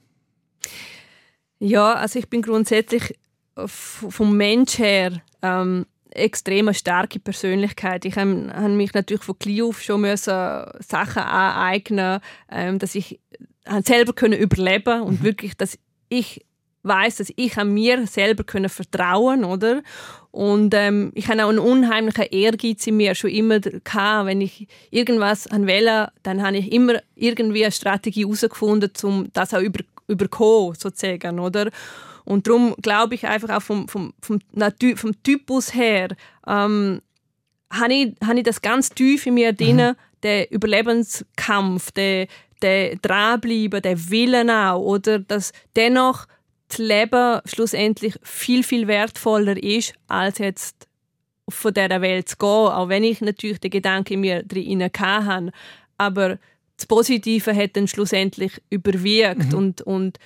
Ja, 1.60 1.94
also 1.94 2.18
ich 2.18 2.28
bin 2.28 2.42
grundsätzlich 2.42 3.18
vom 3.66 4.36
Mensch 4.36 4.78
her 4.78 5.20
ähm, 5.42 5.86
extrem 6.10 6.72
starke 6.72 7.18
Persönlichkeit. 7.18 8.04
Ich 8.04 8.16
habe 8.16 8.52
hab 8.52 8.70
mich 8.70 8.94
natürlich 8.94 9.24
von 9.24 9.38
klein 9.38 9.62
auf 9.62 9.82
schon 9.82 10.02
müssen 10.02 10.64
Sachen 10.80 11.22
aneignen, 11.22 12.20
ähm, 12.50 12.78
dass 12.78 12.94
ich 12.94 13.20
selber 13.84 14.12
können 14.12 14.38
überleben 14.38 15.02
und 15.02 15.20
mhm. 15.20 15.24
wirklich, 15.24 15.56
dass 15.56 15.78
ich 16.08 16.44
weiß, 16.84 17.16
dass 17.16 17.32
ich 17.36 17.58
an 17.58 17.74
mir 17.74 18.06
selber 18.06 18.44
können 18.44 18.68
vertrauen, 18.68 19.44
oder? 19.44 19.82
Und 20.30 20.72
ähm, 20.74 21.10
ich 21.14 21.28
habe 21.28 21.44
auch 21.44 21.48
einen 21.48 21.58
unheimlichen 21.58 22.26
Ehrgeiz 22.30 22.86
in 22.86 22.96
mir 22.96 23.14
schon 23.14 23.30
immer 23.30 23.60
gehabt. 23.60 24.26
Wenn 24.26 24.40
ich 24.40 24.68
irgendwas 24.90 25.48
wähle, 25.50 26.12
dann 26.22 26.42
habe 26.42 26.56
ich 26.58 26.72
immer 26.72 27.00
irgendwie 27.14 27.64
eine 27.64 27.72
Strategie 27.72 28.24
herausgefunden, 28.24 28.90
um 29.02 29.28
das 29.32 29.52
auch 29.52 29.60
über 29.60 29.80
überkommen, 30.08 30.74
sozusagen, 30.74 31.38
oder? 31.38 31.70
Und 32.24 32.46
darum 32.46 32.74
glaube 32.82 33.14
ich 33.14 33.26
einfach 33.26 33.56
auch 33.56 33.62
vom, 33.62 33.88
vom, 33.88 34.12
vom, 34.20 34.40
vom 34.96 35.22
Typus 35.22 35.74
her, 35.74 36.08
ähm, 36.46 37.00
habe 37.72 37.94
ich, 37.94 38.14
hab 38.26 38.36
ich 38.36 38.42
das 38.42 38.60
ganz 38.60 38.90
tief 38.90 39.26
in 39.26 39.34
mir 39.34 39.52
drin, 39.52 39.76
mhm. 39.76 39.96
der 40.22 40.50
Überlebenskampf, 40.50 41.90
der, 41.92 42.26
der 42.62 42.96
Dranbleiben, 42.96 43.82
der 43.82 44.10
Willen 44.10 44.50
auch, 44.50 44.80
oder? 44.80 45.18
Dass 45.20 45.52
dennoch 45.76 46.26
das 46.68 46.78
Leben 46.78 47.40
schlussendlich 47.46 48.14
viel, 48.22 48.62
viel 48.62 48.86
wertvoller 48.88 49.62
ist, 49.62 49.94
als 50.06 50.38
jetzt 50.38 50.86
von 51.48 51.72
dieser 51.72 52.00
Welt 52.02 52.28
zu 52.28 52.36
gehen. 52.36 52.48
Auch 52.48 52.88
wenn 52.88 53.04
ich 53.04 53.20
natürlich 53.20 53.60
den 53.60 53.70
Gedanken 53.70 54.14
in 54.14 54.20
mir 54.20 54.42
drin 54.42 54.82
hatte. 54.82 55.52
Aber 55.96 56.38
das 56.78 56.86
Positive 56.86 57.54
hat 57.54 57.76
dann 57.76 57.88
schlussendlich 57.88 58.62
überwiegt. 58.70 59.52
Mhm. 59.52 59.54
Und, 59.54 59.82
und 59.82 60.18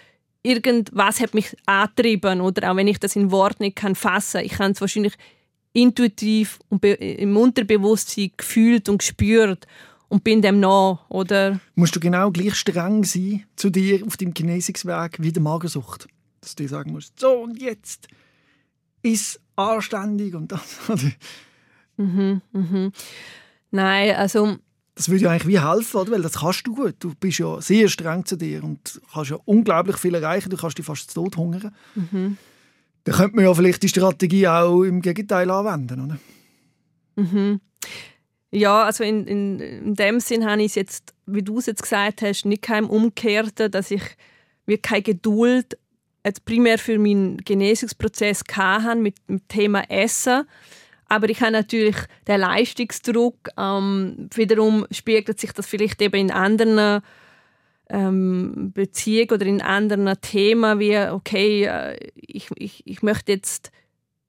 irgendwas 0.43 1.21
hat 1.21 1.35
mich 1.35 1.57
angetrieben 1.67 2.41
oder 2.41 2.71
auch 2.71 2.77
wenn 2.77 2.87
ich 2.87 3.01
das 3.01 3.17
in 3.17 3.31
Wort 3.31 3.59
nicht 3.59 3.77
kann 3.77 3.95
fassen, 3.95 4.43
ich 4.43 4.53
kann 4.53 4.73
es 4.73 4.81
wahrscheinlich 4.81 5.15
intuitiv 5.73 6.59
und 6.69 6.85
im 6.85 7.37
Unterbewusstsein 7.37 8.33
gefühlt 8.37 8.89
und 8.91 8.99
gespürt 8.99 9.67
und 10.09 10.23
bin 10.25 10.43
dem 10.43 10.61
nach, 10.61 11.09
oder? 11.09 11.59
Musst 11.75 11.97
du 11.97 12.01
genau 12.01 12.31
gleich 12.31 12.55
streng 12.55 13.03
sein 13.05 13.45
zu 13.57 13.71
dir 13.71 14.07
auf 14.07 14.19
dem 14.19 14.35
Genesungsweg 14.35 15.17
wie 15.21 15.33
der 15.33 15.43
Magersucht? 15.43 16.07
Dass 16.43 16.55
du 16.55 16.65
dir 16.65 16.69
sagen 16.69 16.93
musst, 16.93 17.19
so 17.19 17.31
und 17.31 17.63
jetzt 17.63 18.09
ist 19.01 19.41
anständig 19.57 20.35
und 20.35 20.53
das. 20.53 20.81
mhm, 21.97 22.43
mhm. 22.53 22.93
Nein, 23.71 24.17
also 24.17 24.59
das 24.95 25.09
würde 25.09 25.25
ja 25.25 25.31
eigentlich 25.31 25.49
wie 25.49 25.61
helfen, 25.61 25.97
oder? 25.97 26.13
weil 26.13 26.23
das 26.23 26.41
kannst 26.41 26.67
du 26.67 26.75
gut. 26.75 26.97
Du 26.99 27.15
bist 27.15 27.39
ja 27.39 27.61
sehr 27.61 27.89
streng 27.89 28.25
zu 28.27 28.37
dir 28.37 28.63
und 28.63 29.01
kannst 29.13 29.31
ja 29.31 29.39
unglaublich 29.45 29.97
viel 29.97 30.15
erreichen. 30.15 30.51
Du 30.51 30.57
kannst 30.57 30.79
dich 30.79 30.85
fast 30.85 31.11
zu 31.11 31.23
Tod 31.23 31.37
hungern. 31.37 31.75
Mhm. 31.95 32.37
Dann 33.05 33.15
könnte 33.15 33.37
man 33.37 33.45
ja 33.45 33.55
vielleicht 33.55 33.83
die 33.83 33.89
Strategie 33.89 34.47
auch 34.47 34.83
im 34.83 35.01
Gegenteil 35.01 35.51
anwenden, 35.51 36.05
oder? 36.05 36.19
Mhm. 37.17 37.61
Ja, 38.51 38.85
also 38.85 39.03
in, 39.03 39.27
in, 39.27 39.61
in 39.61 39.95
dem 39.95 40.21
Sinn 40.21 40.45
habe 40.45 40.61
ich 40.61 40.69
es 40.69 40.75
jetzt, 40.75 41.15
wie 41.27 41.43
du 41.43 41.59
es 41.59 41.67
jetzt 41.67 41.83
gesagt 41.83 42.21
hast, 42.21 42.45
nicht 42.45 42.63
kein 42.63 42.85
Umkehrten, 42.85 43.71
dass 43.71 43.91
ich 43.91 44.03
wie 44.67 44.77
keine 44.77 45.03
Geduld 45.03 45.79
jetzt 46.25 46.45
primär 46.45 46.79
für 46.79 46.99
meinen 46.99 47.39
Genesungsprozess 47.39 48.45
hatte 48.53 49.01
mit 49.01 49.17
dem 49.29 49.47
Thema 49.49 49.83
Essen 49.91 50.45
aber 51.13 51.29
ich 51.29 51.43
habe 51.43 51.53
natürlich 51.53 51.97
den 52.27 52.41
Leistungsdruck. 52.41 53.51
Ähm, 53.59 54.31
wiederum 54.35 54.87
spiegelt 54.91 55.39
sich 55.39 55.53
das 55.53 55.67
vielleicht 55.67 56.01
eben 56.01 56.17
in 56.17 56.31
anderen 56.31 57.03
ähm, 57.91 58.73
Beziehungen 58.73 59.31
oder 59.33 59.45
in 59.45 59.61
anderen 59.61 60.11
Themen, 60.23 60.79
wie, 60.79 60.97
okay, 60.97 61.65
äh, 61.65 61.99
ich, 62.15 62.49
ich, 62.57 62.87
ich 62.87 63.03
möchte 63.03 63.33
jetzt 63.33 63.71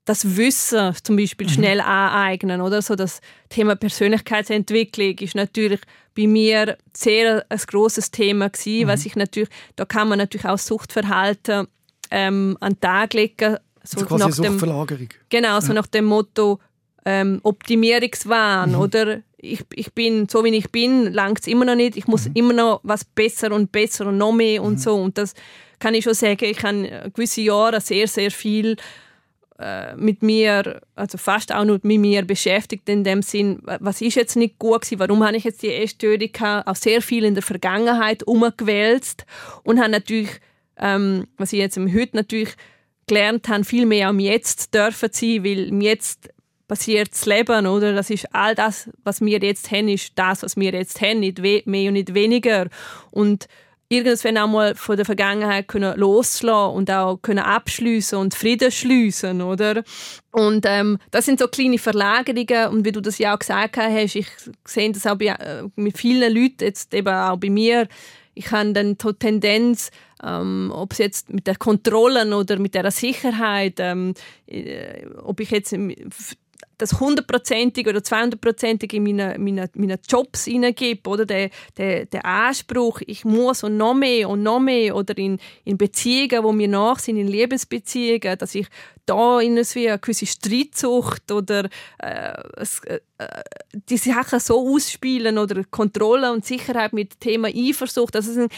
das 0.04 0.36
Wissen 0.36 0.94
zum 1.02 1.16
Beispiel 1.16 1.46
mhm. 1.46 1.52
schnell 1.52 1.80
aneignen, 1.80 2.60
oder? 2.60 2.82
So 2.82 2.96
das 2.96 3.22
Thema 3.48 3.76
Persönlichkeitsentwicklung 3.76 5.16
ist 5.20 5.34
natürlich 5.34 5.80
bei 6.14 6.26
mir 6.26 6.76
sehr 6.94 7.46
ein 7.48 7.58
großes 7.66 8.10
Thema 8.10 8.50
gewesen, 8.50 8.84
mhm. 8.84 8.88
was 8.88 9.06
ich 9.06 9.16
natürlich, 9.16 9.48
da 9.76 9.86
kann 9.86 10.08
man 10.08 10.18
natürlich 10.18 10.46
auch 10.46 10.58
Suchtverhalten 10.58 11.66
ähm, 12.10 12.58
an 12.60 12.74
den 12.74 12.80
Tag 12.80 13.14
legen. 13.14 13.56
So 13.82 14.00
also 14.00 14.06
quasi 14.06 14.24
nach 14.24 14.32
Suchtverlagerung. 14.32 15.08
genau, 15.30 15.60
so 15.60 15.68
ja. 15.68 15.74
nach 15.74 15.86
dem 15.86 16.06
Motto, 16.06 16.58
ähm, 17.04 17.40
Optimierungswahn 17.42 18.72
mhm. 18.72 18.78
oder 18.78 19.20
ich, 19.36 19.64
ich 19.74 19.92
bin 19.92 20.28
so 20.28 20.42
wie 20.44 20.54
ich 20.56 20.70
bin, 20.70 21.12
langt 21.12 21.40
es 21.40 21.46
immer 21.46 21.64
noch 21.64 21.74
nicht. 21.74 21.96
Ich 21.96 22.06
muss 22.06 22.28
mhm. 22.28 22.32
immer 22.34 22.52
noch 22.54 22.80
was 22.82 23.04
besser 23.04 23.52
und 23.52 23.72
besser 23.72 24.06
und 24.06 24.18
noch 24.18 24.32
mehr 24.32 24.62
und 24.62 24.74
mhm. 24.74 24.78
so. 24.78 24.94
Und 24.94 25.18
das 25.18 25.34
kann 25.78 25.94
ich 25.94 26.04
schon 26.04 26.14
sagen. 26.14 26.44
Ich 26.44 26.62
habe 26.62 27.10
gewisse 27.14 27.42
Jahre 27.42 27.80
sehr, 27.80 28.08
sehr 28.08 28.30
viel 28.30 28.76
äh, 29.58 29.94
mit 29.96 30.22
mir, 30.22 30.80
also 30.96 31.18
fast 31.18 31.54
auch 31.54 31.64
nur 31.64 31.78
mit 31.82 32.00
mir 32.00 32.22
beschäftigt 32.22 32.88
in 32.88 33.04
dem 33.04 33.22
Sinn, 33.22 33.60
was 33.62 34.00
ist 34.00 34.16
jetzt 34.16 34.34
nicht 34.34 34.58
gut 34.58 34.82
gewesen, 34.82 34.98
warum 34.98 35.24
habe 35.24 35.36
ich 35.36 35.44
jetzt 35.44 35.62
die 35.62 35.72
Essstörung 35.72 36.64
auch 36.66 36.74
sehr 36.74 37.00
viel 37.00 37.24
in 37.24 37.34
der 37.34 37.42
Vergangenheit 37.42 38.24
umgewälzt 38.24 39.24
und 39.62 39.78
habe 39.78 39.90
natürlich, 39.90 40.30
ähm, 40.78 41.28
was 41.36 41.52
ich 41.52 41.60
jetzt 41.60 41.78
heute 41.78 42.16
natürlich 42.16 42.56
gelernt 43.06 43.48
habe, 43.48 43.62
viel 43.64 43.86
mehr 43.86 44.08
am 44.08 44.18
Jetzt 44.18 44.74
dürfen 44.74 45.10
sein, 45.12 45.44
weil 45.44 45.68
im 45.68 45.80
Jetzt 45.80 46.30
passiert 46.68 47.12
das 47.12 47.26
Leben, 47.26 47.66
oder? 47.66 47.92
Das 47.92 48.10
ist 48.10 48.34
all 48.34 48.54
das, 48.54 48.90
was 49.02 49.20
wir 49.20 49.38
jetzt 49.38 49.70
haben, 49.70 49.88
ist 49.88 50.12
das, 50.16 50.42
was 50.42 50.56
wir 50.56 50.72
jetzt 50.72 51.00
haben, 51.00 51.20
nicht 51.20 51.38
mehr 51.40 51.88
und 51.88 51.94
nicht 51.94 52.14
weniger. 52.14 52.68
Und 53.10 53.46
irgendwann 53.88 54.38
auch 54.38 54.48
mal 54.48 54.74
von 54.74 54.96
der 54.96 55.04
Vergangenheit 55.04 55.68
können 55.68 55.98
loslassen 55.98 56.74
und 56.74 56.90
auch 56.90 57.18
können 57.20 57.44
abschließen 57.44 58.18
und 58.18 58.34
Frieden 58.34 58.70
schließen, 58.70 59.42
oder? 59.42 59.82
Und 60.32 60.64
ähm, 60.66 60.98
das 61.10 61.26
sind 61.26 61.38
so 61.38 61.48
kleine 61.48 61.78
Verlagerungen 61.78 62.68
und 62.68 62.84
wie 62.84 62.92
du 62.92 63.00
das 63.00 63.18
ja 63.18 63.34
auch 63.34 63.38
gesagt 63.38 63.76
hast, 63.76 64.16
ich 64.16 64.28
sehe 64.64 64.90
das 64.90 65.06
auch 65.06 65.16
bei, 65.16 65.26
äh, 65.26 65.64
mit 65.76 65.98
vielen 65.98 66.32
Leuten, 66.34 66.64
jetzt 66.64 66.94
eben 66.94 67.14
auch 67.14 67.36
bei 67.36 67.50
mir, 67.50 67.88
ich 68.34 68.50
habe 68.50 68.72
dann 68.72 68.98
die 68.98 69.14
Tendenz, 69.14 69.90
ähm, 70.22 70.72
ob 70.74 70.92
es 70.92 70.98
jetzt 70.98 71.32
mit 71.32 71.46
der 71.46 71.56
Kontrolle 71.56 72.36
oder 72.36 72.58
mit 72.58 72.74
der 72.74 72.90
Sicherheit, 72.90 73.74
ähm, 73.78 74.14
äh, 74.46 75.06
ob 75.22 75.40
ich 75.40 75.50
jetzt 75.50 75.72
das 76.78 77.00
hundertprozentig 77.00 77.86
oder 77.86 78.02
zweihundertprozentig 78.02 78.92
in 78.92 79.02
meine, 79.02 79.36
meine, 79.38 79.70
meine 79.74 79.98
Jobs 80.08 80.44
hineingebe, 80.44 81.08
oder? 81.08 81.26
Der, 81.26 81.50
der, 81.76 82.06
der 82.06 82.24
Anspruch, 82.24 83.00
ich 83.06 83.24
muss 83.24 83.62
und 83.62 83.76
noch 83.76 83.94
mehr 83.94 84.28
und 84.28 84.42
noch 84.42 84.60
mehr, 84.60 84.96
oder 84.96 85.16
in, 85.16 85.38
in 85.64 85.78
Beziehungen, 85.78 86.44
wo 86.44 86.52
mir 86.52 86.68
nach 86.68 86.98
sind, 86.98 87.16
in 87.16 87.28
Lebensbeziehungen, 87.28 88.38
dass 88.38 88.54
ich 88.54 88.66
da 89.06 89.40
in 89.40 89.58
eine 89.58 89.98
gewisse 89.98 90.26
Streitsucht 90.26 91.30
oder 91.30 91.68
äh, 91.98 92.32
äh, 92.86 93.00
die 93.88 93.96
Sachen 93.96 94.40
so 94.40 94.74
ausspielen 94.74 95.38
oder 95.38 95.62
Kontrolle 95.64 96.32
und 96.32 96.44
Sicherheit 96.44 96.92
mit 96.92 97.20
Thema 97.20 97.48
Eifersucht, 97.48 98.14
das 98.14 98.26
sind 98.26 98.50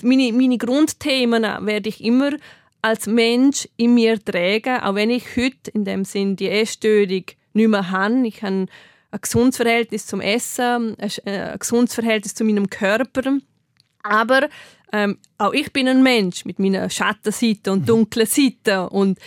meine, 0.00 0.32
meine 0.32 0.58
Grundthemen 0.58 1.42
werde 1.42 1.88
ich 1.88 2.02
immer 2.02 2.32
als 2.80 3.06
Mensch 3.06 3.68
in 3.76 3.94
mir 3.94 4.22
tragen, 4.22 4.80
auch 4.80 4.94
wenn 4.94 5.10
ich 5.10 5.36
heute 5.36 5.70
in 5.72 5.84
dem 5.84 6.04
Sinn 6.04 6.36
die 6.36 6.48
Essstörung 6.48 7.24
nicht 7.54 7.68
mehr 7.68 7.90
habe. 7.90 8.26
Ich 8.26 8.42
habe 8.42 8.66
ein 9.12 9.20
gesundes 9.20 9.56
Verhältnis 9.56 10.06
zum 10.06 10.20
Essen, 10.20 10.96
ein 10.98 11.10
äh, 11.24 11.56
gesundes 11.58 11.94
Verhältnis 11.94 12.34
zu 12.34 12.44
meinem 12.44 12.70
Körper. 12.70 13.38
Aber 14.02 14.48
ähm, 14.92 15.18
auch 15.38 15.52
ich 15.52 15.72
bin 15.72 15.88
ein 15.88 16.02
Mensch 16.02 16.44
mit 16.44 16.58
meiner 16.58 16.90
Schattenseite 16.90 17.72
und 17.72 17.88
dunklen 17.88 18.26
Seite. 18.26 18.88
Und 18.90 19.18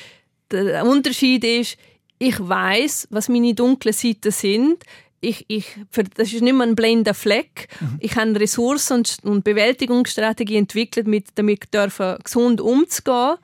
der 0.52 0.86
Unterschied 0.86 1.44
ist, 1.44 1.78
ich 2.18 2.36
weiß, 2.40 3.08
was 3.12 3.30
meine 3.30 3.54
dunklen 3.54 3.94
Seiten 3.94 4.32
sind. 4.32 4.84
Ich, 5.22 5.46
ich, 5.48 5.78
das 6.16 6.34
ist 6.34 6.42
nicht 6.42 6.54
mehr 6.54 6.68
ein 6.68 6.76
blinder 6.76 7.14
Fleck. 7.14 7.68
Mhm. 7.80 7.98
Ich 8.00 8.16
habe 8.16 8.40
Ressourcen 8.40 8.98
und, 8.98 9.18
und 9.24 9.44
Bewältigungsstrategien 9.44 10.64
entwickelt, 10.64 11.08
mit, 11.08 11.28
damit 11.36 11.74
dürfen, 11.74 12.18
gesund 12.24 12.62
umzugehen. 12.62 13.36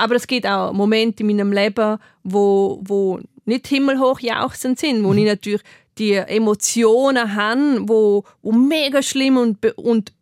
Aber 0.00 0.16
es 0.16 0.26
gibt 0.26 0.46
auch 0.46 0.72
Momente 0.72 1.22
in 1.22 1.26
meinem 1.28 1.52
Leben, 1.52 1.98
wo, 2.24 2.80
wo 2.82 3.20
nicht 3.44 3.66
himmelhoch 3.66 4.20
jauchzend 4.20 4.78
sind, 4.78 5.04
wo 5.04 5.12
mhm. 5.12 5.18
ich 5.18 5.24
natürlich 5.26 5.62
die 5.98 6.14
Emotionen 6.14 7.34
habe, 7.34 7.88
wo, 7.88 8.24
wo 8.42 8.52
mega 8.52 9.02
schlimm 9.02 9.36
und, 9.36 9.64
und 9.76 10.12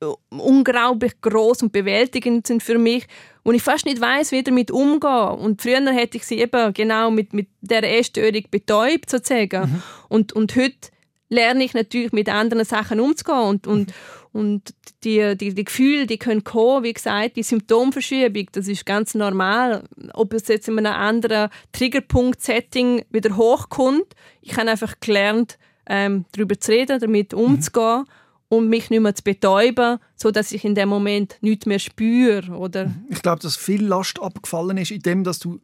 äh, 0.00 0.06
unglaublich 0.30 1.20
groß 1.20 1.62
und 1.62 1.72
bewältigend 1.72 2.46
sind 2.46 2.62
für 2.62 2.78
mich, 2.78 3.06
wo 3.44 3.52
ich 3.52 3.62
fast 3.62 3.86
nicht 3.86 4.00
weiß, 4.00 4.32
wie 4.32 4.42
damit 4.42 4.70
umgehen. 4.70 5.38
Und 5.38 5.62
früher 5.62 5.92
hätte 5.92 6.18
ich 6.18 6.24
sie 6.24 6.38
eben 6.38 6.74
genau 6.74 7.10
mit, 7.10 7.32
mit 7.32 7.48
der 7.62 7.98
Essstörung 7.98 8.44
betäubt 8.50 9.08
sozusagen. 9.08 9.70
Mhm. 9.70 9.82
Und, 10.08 10.32
und 10.34 10.54
heute 10.56 10.90
lerne 11.30 11.64
ich 11.64 11.72
natürlich 11.72 12.12
mit 12.12 12.28
anderen 12.28 12.66
Sachen 12.66 13.00
umzugehen 13.00 13.40
und, 13.40 13.66
und, 13.66 13.88
mhm. 13.88 13.94
Und 14.32 14.74
die, 15.04 15.36
die, 15.36 15.54
die 15.54 15.64
Gefühle, 15.64 16.06
die 16.06 16.16
können 16.16 16.42
kommen, 16.42 16.84
wie 16.84 16.92
gesagt, 16.92 17.36
die 17.36 17.42
Symptomverschiebung, 17.42 18.48
das 18.52 18.66
ist 18.66 18.86
ganz 18.86 19.14
normal. 19.14 19.84
Ob 20.14 20.32
es 20.32 20.48
jetzt 20.48 20.68
in 20.68 20.78
einem 20.78 20.94
anderen 20.94 21.50
Triggerpunkt-Setting 21.72 23.04
wieder 23.10 23.36
hochkommt, 23.36 24.14
ich 24.40 24.56
habe 24.56 24.70
einfach 24.70 24.94
gelernt, 25.00 25.58
ähm, 25.86 26.24
darüber 26.32 26.58
zu 26.58 26.72
reden, 26.72 26.98
damit 26.98 27.32
mhm. 27.32 27.38
umzugehen 27.38 28.00
mhm. 28.00 28.06
und 28.48 28.68
mich 28.68 28.88
nicht 28.88 29.00
mehr 29.00 29.14
zu 29.14 29.22
betäuben, 29.22 29.98
sodass 30.16 30.52
ich 30.52 30.64
in 30.64 30.74
dem 30.74 30.88
Moment 30.88 31.36
nichts 31.42 31.66
mehr 31.66 31.78
spüre. 31.78 32.52
Oder? 32.52 32.90
Ich 33.10 33.20
glaube, 33.20 33.42
dass 33.42 33.56
viel 33.56 33.84
Last 33.84 34.20
abgefallen 34.20 34.78
ist, 34.78 34.92
indem 34.92 35.24
dass 35.24 35.40
du 35.40 35.60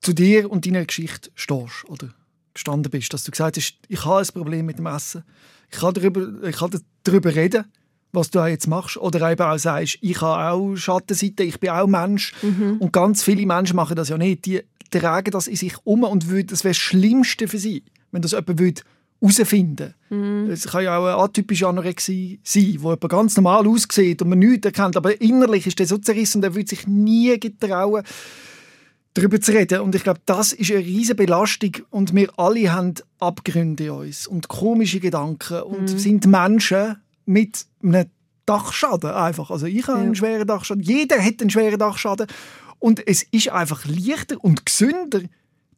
zu 0.00 0.12
dir 0.12 0.48
und 0.50 0.66
deiner 0.66 0.84
Geschichte 0.84 1.30
stehst 1.34 1.84
oder 1.88 2.14
gestanden 2.56 2.90
bist. 2.90 3.12
Dass 3.12 3.24
du 3.24 3.30
gesagt 3.30 3.56
hast, 3.56 3.78
ich 3.88 4.04
habe 4.04 4.20
ein 4.20 4.26
Problem 4.26 4.66
mit 4.66 4.78
dem 4.78 4.86
Essen 4.86 5.24
ich 5.70 5.78
kann 5.78 5.94
darüber, 5.94 6.48
ich 6.48 6.56
kann 6.56 6.70
darüber 7.04 7.34
reden, 7.34 7.64
was 8.12 8.30
du 8.30 8.44
jetzt 8.44 8.66
machst. 8.66 8.96
Oder 8.96 9.30
eben 9.30 9.42
auch 9.42 9.58
sagst, 9.58 9.98
ich 10.00 10.20
habe 10.20 10.52
auch 10.52 10.76
Schattenseiten, 10.76 11.46
ich 11.46 11.60
bin 11.60 11.70
auch 11.70 11.86
Mensch. 11.86 12.32
Mhm. 12.42 12.76
Und 12.78 12.92
ganz 12.92 13.22
viele 13.22 13.46
Menschen 13.46 13.76
machen 13.76 13.96
das 13.96 14.08
ja 14.08 14.18
nicht. 14.18 14.46
Die 14.46 14.62
tragen 14.90 15.30
das 15.30 15.48
in 15.48 15.56
sich 15.56 15.74
um 15.84 16.04
und 16.04 16.28
würden, 16.28 16.48
das 16.48 16.64
wäre 16.64 16.72
das 16.72 16.78
Schlimmste 16.78 17.48
für 17.48 17.58
sie, 17.58 17.84
wenn 18.12 18.22
das 18.22 18.32
jemand 18.32 18.58
würde 18.58 18.82
herausfinden 19.20 19.94
mhm. 20.10 20.50
Es 20.50 20.68
kann 20.68 20.84
ja 20.84 20.98
auch 20.98 21.06
eine 21.06 21.16
atypische 21.16 21.66
Anorexie 21.66 22.38
sein, 22.44 22.76
wo 22.78 22.90
jemand 22.90 23.08
ganz 23.08 23.36
normal 23.36 23.66
aussieht 23.66 24.22
und 24.22 24.28
man 24.28 24.38
nichts 24.38 24.66
erkennt, 24.66 24.96
aber 24.96 25.20
innerlich 25.20 25.66
ist 25.66 25.78
der 25.78 25.86
so 25.86 25.98
zerrissen, 25.98 26.42
der 26.42 26.54
würde 26.54 26.68
sich 26.68 26.86
nie 26.86 27.38
getrauen, 27.40 28.04
darüber 29.16 29.40
zu 29.40 29.52
reden. 29.52 29.80
Und 29.80 29.94
ich 29.94 30.02
glaube, 30.02 30.20
das 30.26 30.52
ist 30.52 30.70
eine 30.70 30.80
riesige 30.80 31.14
Belastung 31.14 31.72
und 31.90 32.14
wir 32.14 32.28
alle 32.36 32.72
haben 32.72 32.94
Abgründe 33.18 33.84
in 33.84 33.90
uns 33.90 34.26
und 34.26 34.48
komische 34.48 35.00
Gedanken 35.00 35.62
und 35.62 35.92
mhm. 35.92 35.98
sind 35.98 36.26
Menschen 36.26 36.96
mit 37.24 37.66
einem 37.82 38.06
Dachschaden 38.44 39.10
einfach. 39.10 39.50
Also 39.50 39.66
ich 39.66 39.86
habe 39.88 39.98
ja. 39.98 40.04
einen 40.04 40.14
schweren 40.14 40.46
Dachschaden, 40.46 40.82
jeder 40.82 41.18
hat 41.18 41.40
einen 41.40 41.50
schweren 41.50 41.78
Dachschaden 41.78 42.26
und 42.78 43.06
es 43.06 43.22
ist 43.22 43.48
einfach 43.48 43.84
leichter 43.86 44.36
und 44.42 44.66
gesünder, 44.66 45.22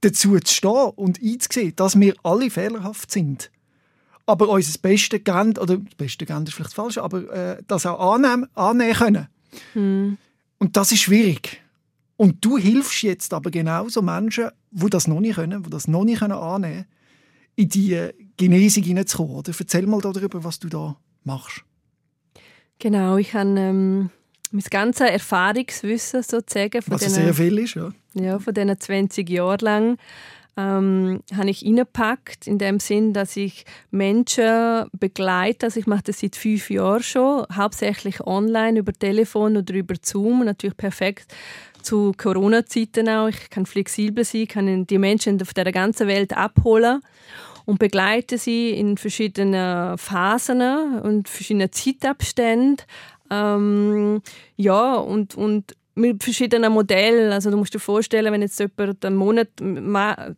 dazu 0.01 0.39
zu 0.39 0.55
stehen 0.55 0.91
und 0.97 1.23
einzusehen, 1.23 1.75
dass 1.77 1.99
wir 1.99 2.15
alle 2.23 2.51
fehlerhaft 2.51 3.11
sind. 3.11 3.51
Aber 4.27 4.49
uns 4.49 4.67
das 4.67 4.79
Beste 4.79 5.21
geben, 5.21 5.57
oder 5.59 5.79
das 5.79 5.95
Beste 5.97 6.27
geben 6.27 6.45
ist 6.45 6.55
vielleicht 6.55 6.75
falsch, 6.75 6.99
aber 6.99 7.33
äh, 7.33 7.63
das 7.67 7.87
auch 7.87 8.15
annehmen, 8.15 8.47
annehmen 8.55 8.95
können. 8.95 9.29
Mhm. 9.75 10.19
Und 10.59 10.77
das 10.77 10.93
ist 10.93 11.03
schwierig. 11.03 11.63
Und 12.19 12.45
du 12.45 12.59
hilfst 12.59 13.03
jetzt 13.05 13.33
aber 13.33 13.53
genauso 13.53 14.03
Menschen, 14.03 14.51
die 14.73 14.91
das 14.91 15.07
noch 15.07 15.21
nicht 15.21 15.37
können, 15.37 15.63
die 15.63 15.71
das 15.71 15.87
noch 15.87 16.03
nicht 16.03 16.21
annehmen 16.21 16.61
können, 16.61 16.85
in 17.55 17.69
die 17.69 18.11
Genesung 18.37 18.83
hineinzukommen. 18.83 19.37
Oder? 19.37 19.53
Erzähl 19.57 19.87
mal 19.87 20.01
darüber, 20.01 20.43
was 20.43 20.59
du 20.59 20.69
da 20.69 20.97
machst. 21.23 21.63
Genau, 22.81 23.19
ich 23.19 23.35
habe 23.35 23.59
ähm, 23.61 24.11
mein 24.51 24.65
ganzes 24.69 25.09
Erfahrungswissen 25.09 26.25
sozusagen 26.25 26.83
von 26.83 26.95
was 26.95 27.03
denen, 27.03 27.15
sehr 27.15 27.35
viel 27.35 27.59
ist, 27.59 27.75
ja. 27.75 27.91
Ja, 28.15 28.41
von 28.41 28.53
diesen 28.53 28.81
20 28.81 29.29
Jahren 29.31 29.59
lang 29.61 29.99
ähm, 30.57 31.21
habe 31.33 31.51
ich 31.51 31.65
reingepackt, 31.65 32.49
in 32.49 32.59
dem 32.59 32.81
Sinn, 32.81 33.13
dass 33.13 33.37
ich 33.37 33.65
Menschen 33.93 34.87
begleite. 34.99 35.67
Also 35.67 35.79
ich 35.79 35.87
mache 35.87 36.03
das 36.07 36.19
seit 36.19 36.35
fünf 36.35 36.69
Jahren 36.69 37.05
schon, 37.05 37.47
hauptsächlich 37.55 38.21
online, 38.23 38.81
über 38.81 38.93
Telefon 38.93 39.57
oder 39.57 39.73
über 39.73 39.95
Zoom, 40.03 40.45
natürlich 40.45 40.77
perfekt 40.77 41.33
zu 41.89 42.13
Corona-Zeiten 42.15 43.09
auch. 43.09 43.29
Ich 43.29 43.49
kann 43.49 43.65
flexibel 43.65 44.23
sein, 44.23 44.47
kann 44.47 44.87
die 44.87 44.99
Menschen 44.99 45.41
auf 45.41 45.55
der 45.55 45.73
ganzen 45.73 46.07
Welt 46.07 46.37
abholen 46.37 47.01
und 47.65 47.79
begleite 47.79 48.37
sie 48.37 48.71
in 48.71 48.99
verschiedenen 48.99 49.97
Phasen 49.97 51.01
und 51.01 51.31
verschiedenen 51.31 51.73
Zeitabständen. 51.73 52.85
Ähm, 53.31 54.21
ja, 54.57 54.97
und, 54.97 55.35
und 55.35 55.77
mit 55.99 56.23
verschiedenen 56.23 56.73
Modellen. 56.73 57.33
Also 57.33 57.51
du 57.51 57.57
musst 57.57 57.75
dir 57.75 57.81
vorstellen, 57.81 58.33
wenn 58.33 58.43
jetzt 58.43 58.59
jemand 58.61 59.05
einen 59.05 59.17
Monat 59.17 59.49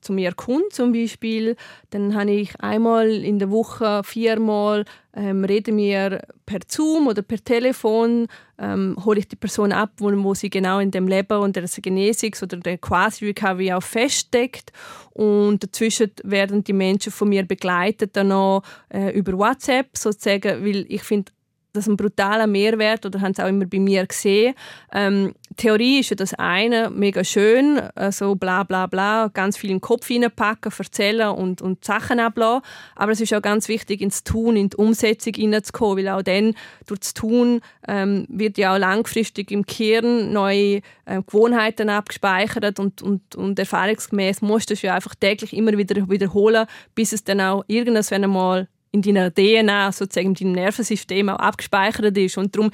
zu 0.01 0.13
mir 0.13 0.33
kommt 0.33 0.73
zum 0.73 0.93
Beispiel, 0.93 1.57
dann 1.91 2.15
habe 2.15 2.31
ich 2.31 2.59
einmal 2.61 3.09
in 3.11 3.39
der 3.39 3.51
Woche 3.51 4.03
viermal 4.05 4.85
ähm, 5.15 5.45
reden 5.45 5.77
wir 5.77 6.23
per 6.47 6.61
Zoom 6.69 7.09
oder 7.09 7.23
per 7.23 7.43
Telefon, 7.43 8.29
ähm, 8.59 8.97
hole 9.05 9.19
ich 9.19 9.29
die 9.29 9.37
Person 9.37 9.73
ab, 9.73 9.91
wo, 9.99 10.11
wo 10.23 10.35
sie 10.35 10.51
genau 10.51 10.79
in 10.79 10.91
dem 10.91 11.09
Leben 11.09 11.39
und 11.39 11.57
der 11.57 11.65
Genesis 11.65 12.43
oder 12.43 12.57
der 12.59 12.79
quasi 12.79 13.27
Recovery 13.27 13.73
auch 13.73 13.83
feststeckt 13.83 14.73
und 15.13 15.63
dazwischen 15.65 16.13
werden 16.23 16.63
die 16.63 16.73
Menschen 16.73 17.13
von 17.13 17.29
mir 17.29 17.45
begleitet 17.45 18.17
dann 18.17 18.29
noch 18.29 18.63
äh, 18.89 19.11
über 19.11 19.33
WhatsApp 19.33 19.97
sozusagen, 19.97 20.65
weil 20.65 20.87
ich 20.89 21.03
finde 21.03 21.33
das 21.73 21.87
ein 21.87 21.97
brutaler 21.97 22.47
Mehrwert 22.47 23.07
oder 23.07 23.21
haben 23.21 23.33
es 23.33 23.41
auch 23.41 23.49
immer 23.49 23.67
bei 23.67 23.79
mir 23.79 24.07
gesehen. 24.07 24.55
Ähm, 24.93 25.35
Theorie 25.57 26.01
ist 26.01 26.11
ja 26.11 26.17
das 26.17 26.35
eine, 26.35 26.91
mega 26.91 27.25
schön, 27.25 27.77
so 27.77 27.91
also 27.95 28.35
bla 28.35 28.63
bla 28.63 28.87
bla, 28.87 29.29
ganz 29.29 29.57
viel 29.57 29.71
in 29.71 29.77
den 29.77 29.81
Kopf 29.81 30.07
hineinpacken, 30.07 30.73
erzählen 30.77 31.31
und, 31.31 31.61
und 31.61 31.85
Sachen 31.85 32.21
ablassen. 32.21 32.63
Aber 32.95 33.13
es 33.13 33.21
ist 33.21 33.35
auch 33.35 33.43
ganz 33.43 33.69
wichtig, 33.69 34.01
ins 34.01 34.25
Tun, 34.25 34.57
in 34.57 34.71
die 34.71 34.77
Umsetzung 34.77 35.35
hineinzukommen, 35.35 35.99
weil 35.99 36.09
auch 36.09 36.23
dann 36.23 36.55
durch 36.87 37.01
das 37.01 37.15
Tun 37.15 37.61
ähm, 37.89 38.27
wird 38.29 38.59
ja 38.59 38.75
auch 38.75 38.79
langfristig 38.79 39.51
im 39.51 39.65
Gehirn 39.65 40.33
neue 40.33 40.81
äh, 41.05 41.23
Gewohnheiten 41.27 41.91
abgespeichert 41.91 42.79
und, 42.79 43.03
und, 43.03 43.35
und 43.35 43.59
erfahrungsgemäß 43.59 44.43
musst 44.43 44.71
du 44.71 44.75
es 44.75 44.83
ja 44.83 44.95
einfach 44.95 45.15
täglich 45.15 45.53
immer 45.53 45.77
wieder 45.77 46.09
wiederholen, 46.09 46.67
bis 46.95 47.13
es 47.13 47.25
dann 47.25 47.41
auch 47.41 47.65
irgendwann 47.67 48.25
einmal 48.25 48.69
in 48.93 49.03
deiner 49.03 49.33
DNA, 49.33 49.93
sozusagen 49.93 50.29
in 50.29 50.35
deinem 50.35 50.53
Nervensystem 50.53 51.29
auch 51.29 51.39
abgespeichert 51.39 52.17
ist. 52.17 52.39
Und 52.39 52.57
darum 52.57 52.71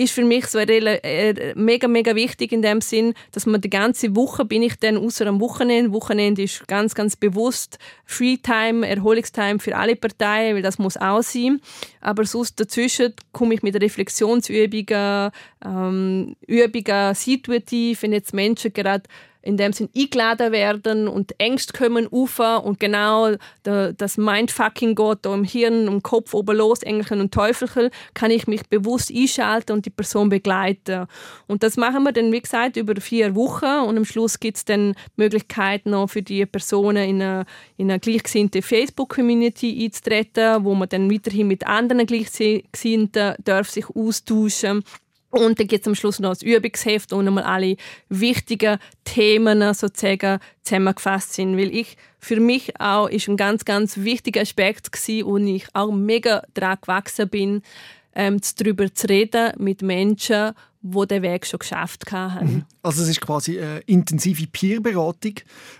ist 0.00 0.12
für 0.12 0.24
mich 0.24 0.46
so 0.46 0.58
äh, 0.60 1.54
mega, 1.56 1.88
mega 1.88 2.14
wichtig 2.14 2.52
in 2.52 2.62
dem 2.62 2.80
Sinn, 2.80 3.14
dass 3.32 3.46
man 3.46 3.60
die 3.60 3.68
ganze 3.68 4.14
Woche 4.14 4.44
bin 4.44 4.62
ich 4.62 4.76
dann 4.76 4.96
außer 4.96 5.26
am 5.26 5.40
Wochenende. 5.40 5.92
Wochenende 5.92 6.42
ist 6.42 6.68
ganz, 6.68 6.94
ganz 6.94 7.16
bewusst 7.16 7.80
Freetime, 8.04 8.86
Erholungstime 8.86 9.58
für 9.58 9.76
alle 9.76 9.96
Parteien, 9.96 10.54
weil 10.54 10.62
das 10.62 10.78
muss 10.78 10.96
auch 10.96 11.22
sein. 11.22 11.60
Aber 12.00 12.24
sonst 12.24 12.60
dazwischen 12.60 13.12
komme 13.32 13.54
ich 13.54 13.64
mit 13.64 13.74
Reflexionsübungen, 13.74 15.32
ähm, 15.64 16.36
Übungen 16.46 17.14
situativ, 17.16 18.02
wenn 18.02 18.12
jetzt 18.12 18.32
Menschen 18.32 18.72
gerade 18.72 19.02
in 19.42 19.56
dem 19.56 19.72
Sinn 19.72 19.88
eingeladen 19.96 20.52
werden 20.52 21.08
und 21.08 21.38
Ängste 21.38 21.72
kommen 21.72 22.08
auf. 22.10 22.38
Und 22.38 22.80
genau 22.80 23.34
das 23.62 24.16
Mindfucking 24.16 24.94
geht 24.94 25.18
da 25.22 25.34
im 25.34 25.44
Hirn, 25.44 25.86
im 25.86 26.02
Kopf 26.02 26.34
oben 26.34 26.56
los, 26.56 26.82
Engelchen 26.82 27.20
und 27.20 27.32
Teufelchen, 27.32 27.90
kann 28.14 28.30
ich 28.30 28.46
mich 28.46 28.68
bewusst 28.68 29.12
einschalten 29.14 29.72
und 29.72 29.86
die 29.86 29.90
Person 29.90 30.28
begleiten. 30.28 31.06
Und 31.46 31.62
das 31.62 31.76
machen 31.76 32.02
wir 32.02 32.12
dann, 32.12 32.32
wie 32.32 32.40
gesagt, 32.40 32.76
über 32.76 33.00
vier 33.00 33.34
Wochen. 33.34 33.86
Und 33.88 33.96
am 33.96 34.04
Schluss 34.04 34.40
gibt 34.40 34.58
es 34.58 34.64
dann 34.64 34.94
Möglichkeiten 35.16 35.90
noch 35.90 36.08
für 36.08 36.22
die 36.22 36.44
Personen 36.46 37.08
in 37.08 37.22
eine, 37.22 37.44
in 37.76 37.90
eine 37.90 38.00
gleichgesinnte 38.00 38.62
Facebook-Community 38.62 39.84
einzutreten, 39.84 40.64
wo 40.64 40.74
man 40.74 40.88
dann 40.88 41.10
weiterhin 41.10 41.48
mit 41.48 41.66
anderen 41.66 42.06
Gleichgesinnten 42.06 43.34
darf 43.44 43.70
sich 43.70 43.86
austauschen. 43.90 44.82
darf 44.82 45.07
und 45.30 45.58
dann 45.58 45.66
gibt 45.66 45.82
es 45.82 45.86
am 45.86 45.94
Schluss 45.94 46.20
noch 46.20 46.30
das 46.30 46.42
Übungsheft, 46.42 47.12
wo 47.12 47.20
nochmal 47.20 47.44
alle 47.44 47.76
wichtigen 48.08 48.78
Themen 49.04 49.74
sozusagen 49.74 50.40
zusammengefasst 50.62 51.34
sind. 51.34 51.58
Weil 51.58 51.74
ich, 51.74 51.96
für 52.18 52.40
mich 52.40 52.80
auch, 52.80 53.08
ist 53.08 53.28
ein 53.28 53.36
ganz, 53.36 53.64
ganz 53.64 53.98
wichtiger 53.98 54.40
Aspekt 54.40 54.90
gewesen, 54.90 55.24
und 55.24 55.46
ich 55.46 55.66
auch 55.74 55.92
mega 55.92 56.42
daran 56.54 56.78
gewachsen 56.80 57.28
bin, 57.28 57.62
ähm, 58.14 58.40
darüber 58.56 58.92
zu 58.92 59.06
reden 59.06 59.52
mit 59.58 59.82
Menschen, 59.82 60.52
die 60.80 61.06
den 61.06 61.22
Weg 61.22 61.46
schon 61.46 61.58
geschafft 61.58 62.10
haben. 62.10 62.46
Mhm. 62.46 62.64
Also 62.82 63.02
es 63.02 63.08
ist 63.08 63.20
quasi 63.20 63.60
eine 63.60 63.80
intensive 63.80 64.46
Peerberatung, 64.46 65.34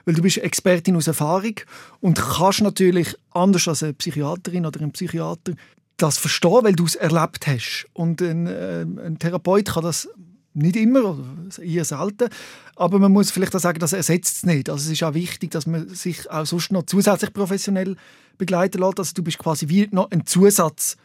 weil 0.04 0.14
du 0.14 0.22
bist 0.22 0.38
Expertin 0.38 0.96
aus 0.96 1.06
Erfahrung 1.06 1.54
und 2.00 2.18
kannst 2.18 2.60
natürlich 2.60 3.14
anders 3.30 3.66
als 3.68 3.82
eine 3.82 3.94
Psychiaterin 3.94 4.66
oder 4.66 4.80
ein 4.80 4.92
Psychiater 4.92 5.54
das 5.98 6.16
verstehen, 6.16 6.60
weil 6.62 6.74
du 6.74 6.84
es 6.84 6.94
erlebt 6.94 7.46
hast. 7.46 7.86
Und 7.92 8.22
ein, 8.22 8.46
äh, 8.46 8.82
ein, 8.82 9.18
Therapeut 9.18 9.66
kann 9.66 9.84
das 9.84 10.08
nicht 10.54 10.76
immer 10.76 11.18
eher 11.60 11.84
selten, 11.84 12.30
aber 12.74 12.98
man 12.98 13.12
muss 13.12 13.30
vielleicht 13.30 13.54
auch 13.54 13.60
sagen, 13.60 13.78
das 13.78 13.92
ersetzt 13.92 14.38
es 14.38 14.46
nicht. 14.46 14.70
Also 14.70 14.86
es 14.86 14.92
ist 14.92 15.02
auch 15.02 15.14
wichtig, 15.14 15.50
dass 15.50 15.66
man 15.66 15.88
sich 15.88 16.28
auch 16.30 16.46
sonst 16.46 16.72
noch 16.72 16.86
zusätzlich 16.86 17.32
professionell 17.32 17.96
begleiten 18.38 18.80
lässt. 18.80 18.98
Also 18.98 19.12
du 19.14 19.22
bist 19.22 19.38
quasi 19.38 19.68
wie 19.68 19.88
noch 19.90 20.10
ein 20.10 20.26
Zusatz 20.26 20.96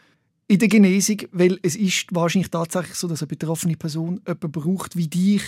in 0.46 0.58
der 0.58 0.68
Genesung, 0.68 1.18
weil 1.32 1.58
es 1.62 1.76
ist 1.76 2.06
wahrscheinlich 2.10 2.50
tatsächlich 2.50 2.96
so, 2.96 3.08
dass 3.08 3.22
eine 3.22 3.28
betroffene 3.28 3.76
Person 3.76 4.20
jemanden 4.26 4.52
braucht 4.52 4.96
wie 4.96 5.08
dich 5.08 5.42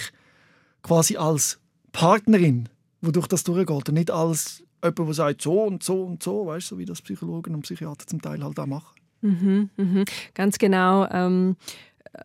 quasi 0.82 1.16
als 1.16 1.58
Partnerin, 1.92 2.68
wodurch 3.00 3.26
das 3.26 3.44
durchgeht 3.44 3.88
und 3.88 3.94
nicht 3.94 4.10
als 4.10 4.62
jemand, 4.82 5.08
der 5.08 5.14
sagt 5.14 5.42
so 5.42 5.62
und 5.62 5.82
so 5.82 6.04
und 6.04 6.22
so, 6.22 6.46
weißt 6.46 6.70
du, 6.70 6.74
so 6.74 6.78
wie 6.78 6.84
das 6.84 7.02
Psychologen 7.02 7.54
und 7.54 7.62
Psychiater 7.62 8.06
zum 8.06 8.22
Teil 8.22 8.42
halt 8.42 8.58
auch 8.58 8.66
machen. 8.66 9.05
Mhm, 9.26 9.70
mhm. 9.76 10.04
Ganz 10.34 10.58
genau. 10.58 11.06
Ähm, 11.10 11.56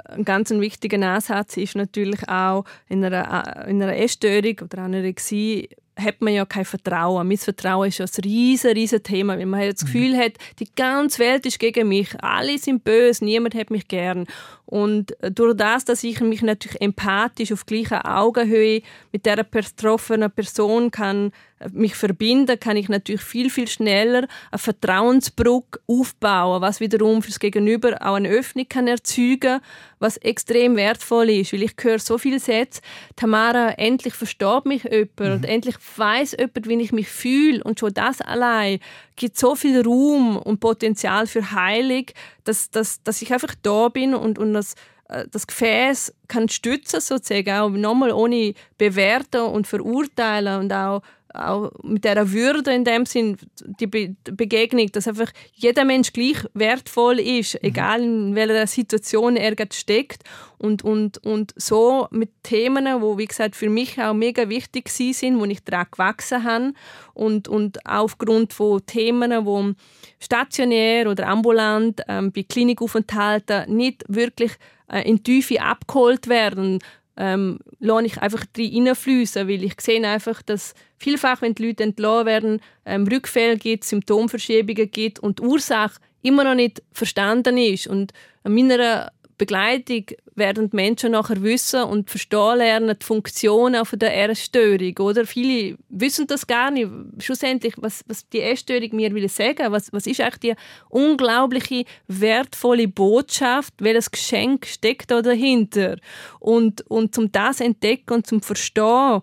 ein 0.05 0.23
ganz 0.23 0.51
wichtiger 0.51 1.01
Ansatz 1.05 1.57
ist 1.57 1.75
natürlich 1.75 2.27
auch 2.29 2.63
in 2.87 3.03
einer, 3.03 3.67
in 3.67 3.81
einer 3.81 3.97
Essstörung 3.97 4.55
oder 4.61 4.83
Anorexie 4.83 5.69
hat 5.99 6.21
man 6.21 6.33
ja 6.33 6.45
kein 6.45 6.65
Vertrauen. 6.65 7.27
Missvertrauen 7.27 7.89
ist 7.89 7.99
ja 7.99 8.05
ein 8.05 8.23
riesen, 8.23 8.71
riesen 8.71 9.03
Thema, 9.03 9.37
weil 9.37 9.45
man 9.45 9.69
das 9.69 9.81
mhm. 9.81 9.85
Gefühl 9.85 10.17
hat, 10.17 10.33
die 10.59 10.69
ganze 10.75 11.19
Welt 11.19 11.45
ist 11.45 11.59
gegen 11.59 11.89
mich, 11.89 12.09
alle 12.23 12.57
sind 12.57 12.83
böse, 12.83 13.25
niemand 13.25 13.55
hat 13.55 13.69
mich 13.69 13.87
gern. 13.87 14.25
Und 14.65 15.15
durch 15.21 15.55
das, 15.55 15.85
dass 15.85 16.03
ich 16.03 16.21
mich 16.21 16.41
natürlich 16.41 16.81
empathisch 16.81 17.51
auf 17.51 17.65
gleicher 17.65 18.05
Augenhöhe 18.05 18.81
mit 19.11 19.25
der 19.25 19.43
betroffenen 19.43 20.31
Person 20.31 20.91
kann 20.91 21.31
mich 21.71 21.95
verbinden, 21.95 22.59
kann 22.59 22.77
ich 22.77 22.89
natürlich 22.89 23.21
viel, 23.21 23.49
viel 23.49 23.67
schneller 23.67 24.27
eine 24.51 24.59
Vertrauensbrücke 24.59 25.79
aufbauen, 25.87 26.61
was 26.61 26.79
wiederum 26.79 27.21
fürs 27.21 27.39
Gegenüber 27.39 27.97
auch 28.01 28.15
eine 28.15 28.29
Öffnung 28.29 28.67
kann 28.67 28.87
erzeugen, 28.87 29.61
was 29.99 30.17
extrem 30.17 30.75
wertvoll 30.75 31.29
ist, 31.29 31.53
weil 31.53 31.63
ich 31.63 31.73
höre 31.79 31.99
so 31.99 32.17
viele 32.17 32.39
Sätze, 32.39 32.81
Tamara, 33.15 33.71
endlich 33.71 34.13
versteht 34.13 34.65
mich 34.65 34.83
jemand, 34.83 35.41
mhm. 35.41 35.43
endlich 35.43 35.75
weiß 35.95 36.37
jemand, 36.39 36.67
wie 36.67 36.81
ich 36.81 36.91
mich 36.91 37.07
fühle 37.07 37.63
und 37.63 37.79
schon 37.79 37.93
das 37.93 38.21
allein 38.21 38.79
gibt 39.15 39.37
so 39.37 39.55
viel 39.55 39.81
Raum 39.81 40.37
und 40.37 40.59
Potenzial 40.59 41.27
für 41.27 41.51
Heilung, 41.51 42.05
dass, 42.43 42.71
dass, 42.71 43.03
dass 43.03 43.21
ich 43.21 43.31
einfach 43.31 43.53
da 43.61 43.89
bin 43.89 44.15
und, 44.15 44.39
und 44.39 44.53
das 44.53 44.75
äh, 45.11 45.27
das 45.29 45.45
Gefäß 45.45 46.13
kann 46.27 46.49
stützen 46.49 47.01
sozusagen 47.01 47.51
auch 47.51 47.69
nochmal 47.69 48.11
ohne 48.11 48.53
bewerten 48.77 49.41
und 49.41 49.67
verurteilen 49.67 50.61
und 50.61 50.73
auch 50.73 51.01
auch 51.33 51.71
mit 51.83 52.03
dieser 52.03 52.31
Würde 52.31 52.73
in 52.73 52.83
dem 52.83 53.05
Sinn, 53.05 53.37
die 53.79 53.87
Be 53.87 54.15
Begegnung, 54.23 54.91
dass 54.91 55.07
einfach 55.07 55.31
jeder 55.53 55.85
Mensch 55.85 56.13
gleich 56.13 56.37
wertvoll 56.53 57.19
ist, 57.19 57.55
mhm. 57.55 57.59
egal 57.63 58.01
in 58.01 58.35
welcher 58.35 58.67
Situation 58.67 59.35
er 59.35 59.55
gerade 59.55 59.75
steckt. 59.75 60.23
Und, 60.57 60.83
und, 60.83 61.17
und 61.25 61.53
so 61.55 62.07
mit 62.11 62.29
Themen, 62.43 62.85
wo 63.01 63.17
wie 63.17 63.25
gesagt 63.25 63.55
für 63.55 63.69
mich 63.69 63.99
auch 63.99 64.13
mega 64.13 64.47
wichtig 64.47 64.89
sind, 64.89 65.39
wo 65.39 65.45
ich 65.45 65.63
daran 65.63 65.87
gewachsen 65.89 66.43
habe 66.43 66.73
und, 67.13 67.47
und 67.47 67.83
aufgrund 67.85 68.53
von 68.53 68.85
Themen, 68.85 69.45
wo 69.45 69.71
stationär 70.19 71.09
oder 71.09 71.27
ambulant 71.27 72.01
ähm, 72.07 72.31
bei 72.31 72.43
Klinikaufenthalten 72.43 73.75
nicht 73.75 74.03
wirklich 74.07 74.51
äh, 74.91 75.07
in 75.07 75.17
die 75.17 75.23
Tiefe 75.23 75.61
abgeholt 75.61 76.27
werden, 76.27 76.79
ähm, 77.21 77.59
lasse 77.79 78.05
ich 78.07 78.17
einfach 78.17 78.45
reinfließen, 78.57 79.47
weil 79.47 79.63
ich 79.63 79.79
sehe 79.79 80.05
einfach, 80.07 80.41
dass 80.41 80.73
vielfach, 80.97 81.43
wenn 81.43 81.53
die 81.53 81.67
Leute 81.67 81.83
entlassen 81.83 82.25
werden, 82.25 82.61
ähm, 82.83 83.07
Rückfälle 83.07 83.57
gibt, 83.57 83.83
Symptomverschiebungen 83.83 84.89
gibt 84.89 85.19
und 85.19 85.37
die 85.37 85.43
Ursache 85.43 85.99
immer 86.23 86.43
noch 86.43 86.55
nicht 86.55 86.81
verstanden 86.91 87.59
ist. 87.59 87.85
Und 87.85 88.11
meiner 88.43 89.11
Begleitung 89.41 90.05
werden 90.35 90.69
die 90.69 90.75
Menschen 90.75 91.13
nachher 91.13 91.41
wissen 91.41 91.81
und 91.81 92.11
verstehen 92.11 92.59
lernen 92.59 92.95
die 93.01 93.03
Funktionen 93.03 93.83
von 93.85 93.97
der 93.97 94.29
Essstörung. 94.29 94.95
Oder? 94.99 95.25
Viele 95.25 95.79
wissen 95.89 96.27
das 96.27 96.45
gar 96.45 96.69
nicht. 96.69 96.87
Schlussendlich, 97.17 97.73
was, 97.77 98.03
was 98.05 98.29
die 98.29 98.41
Essstörung 98.41 98.95
mir 98.95 99.11
will 99.15 99.27
sagen, 99.29 99.71
was, 99.71 99.91
was 99.91 100.05
ist 100.05 100.21
eigentlich 100.21 100.55
die 100.55 100.61
unglaubliche, 100.89 101.85
wertvolle 102.07 102.87
Botschaft, 102.87 103.73
welches 103.79 104.11
Geschenk 104.11 104.67
steckt 104.67 105.09
da 105.09 105.23
dahinter. 105.23 105.97
Und, 106.39 106.81
und 106.81 107.15
zum 107.15 107.31
das 107.31 107.61
entdecken 107.61 108.13
und 108.13 108.27
zum 108.27 108.43
Verstehen, 108.43 109.21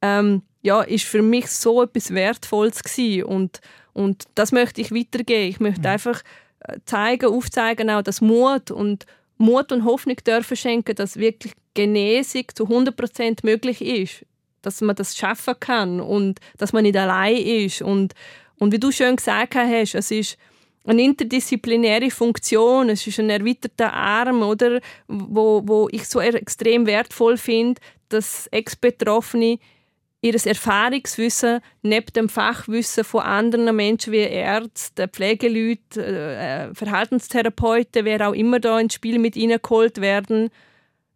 ähm, 0.00 0.42
ja, 0.62 0.82
ist 0.82 1.06
für 1.06 1.22
mich 1.22 1.48
so 1.48 1.82
etwas 1.82 2.14
Wertvolles 2.14 2.84
gewesen. 2.84 3.24
Und, 3.24 3.60
und 3.94 4.26
das 4.36 4.52
möchte 4.52 4.80
ich 4.80 4.92
weitergeben. 4.92 5.50
Ich 5.50 5.58
möchte 5.58 5.80
mhm. 5.80 5.86
einfach 5.86 6.22
äh, 6.60 6.78
zeigen, 6.84 7.26
aufzeigen 7.26 7.90
auch, 7.90 8.02
dass 8.02 8.20
Mut 8.20 8.70
und 8.70 9.06
Mut 9.38 9.72
und 9.72 9.84
Hoffnung 9.84 10.16
dürfen 10.26 10.56
schenken, 10.56 10.94
dass 10.94 11.16
wirklich 11.16 11.52
Genesung 11.74 12.44
zu 12.54 12.64
100% 12.64 13.40
möglich 13.42 13.82
ist, 13.82 14.24
dass 14.62 14.80
man 14.80 14.96
das 14.96 15.16
schaffen 15.16 15.54
kann 15.60 16.00
und 16.00 16.40
dass 16.56 16.72
man 16.72 16.84
nicht 16.84 16.96
allein 16.96 17.36
ist. 17.36 17.82
Und 17.82 18.14
und 18.58 18.72
wie 18.72 18.78
du 18.78 18.90
schön 18.90 19.16
gesagt 19.16 19.54
hast, 19.54 19.94
es 19.94 20.10
ist 20.10 20.38
eine 20.86 21.02
interdisziplinäre 21.02 22.10
Funktion, 22.10 22.88
es 22.88 23.06
ist 23.06 23.18
ein 23.18 23.28
erweiterter 23.28 23.92
Arm, 23.92 24.42
oder, 24.42 24.80
wo, 25.08 25.62
wo 25.64 25.88
ich 25.90 26.06
so 26.06 26.20
extrem 26.20 26.86
wertvoll 26.86 27.36
finde, 27.36 27.80
dass 28.08 28.46
Ex-Betroffene 28.48 29.58
ihr 30.26 30.46
Erfahrungswissen 30.46 31.60
neben 31.82 32.12
dem 32.12 32.28
Fachwissen 32.28 33.04
von 33.04 33.22
anderen 33.22 33.74
Menschen 33.74 34.12
wie 34.12 34.18
Ärzte, 34.18 35.08
Pflegeleute, 35.08 36.04
äh, 36.04 36.74
Verhaltenstherapeuten, 36.74 38.04
wer 38.04 38.28
auch 38.28 38.34
immer 38.34 38.60
da 38.60 38.78
ins 38.78 38.94
Spiel 38.94 39.18
mit 39.18 39.36
reingeholt 39.36 40.00
werden, 40.00 40.50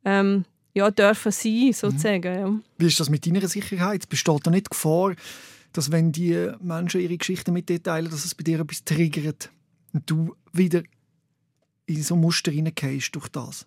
ähm, 0.04 0.44
ja, 0.74 0.90
dürfen 0.90 1.32
sein, 1.32 1.72
sozusagen. 1.72 2.42
Mhm. 2.42 2.62
Wie 2.78 2.86
ist 2.86 3.00
das 3.00 3.10
mit 3.10 3.26
deiner 3.26 3.46
Sicherheit? 3.48 4.08
Besteht 4.08 4.46
da 4.46 4.50
nicht 4.50 4.70
Gefahr, 4.70 5.14
dass 5.72 5.90
wenn 5.90 6.12
die 6.12 6.52
Menschen 6.60 7.00
ihre 7.00 7.16
Geschichten 7.16 7.52
mit 7.52 7.68
dir 7.68 7.82
teilen, 7.82 8.10
dass 8.10 8.24
es 8.24 8.34
bei 8.34 8.44
dir 8.44 8.60
etwas 8.60 8.84
triggert 8.84 9.50
und 9.92 10.08
du 10.08 10.36
wieder 10.52 10.82
in 11.86 12.02
so 12.02 12.16
Muster 12.16 12.52
hineingehst 12.52 13.14
durch 13.14 13.28
das? 13.28 13.66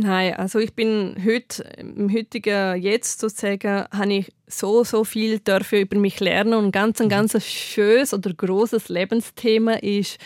Nein, 0.00 0.34
also 0.34 0.60
ich 0.60 0.74
bin 0.74 1.16
heute, 1.26 1.64
im 1.76 2.08
heutigen 2.14 2.80
Jetzt 2.80 3.18
sozusagen, 3.18 3.84
habe 3.90 4.12
ich 4.12 4.32
so, 4.46 4.84
so 4.84 5.02
viel 5.02 5.40
dürfen 5.40 5.80
über 5.80 5.98
mich 5.98 6.20
lernen 6.20 6.54
und 6.54 6.70
ganz, 6.70 7.00
ein 7.00 7.06
mhm. 7.06 7.10
ganz 7.10 7.44
schönes 7.44 8.14
oder 8.14 8.32
großes 8.32 8.90
Lebensthema 8.90 9.72
ist, 9.72 10.18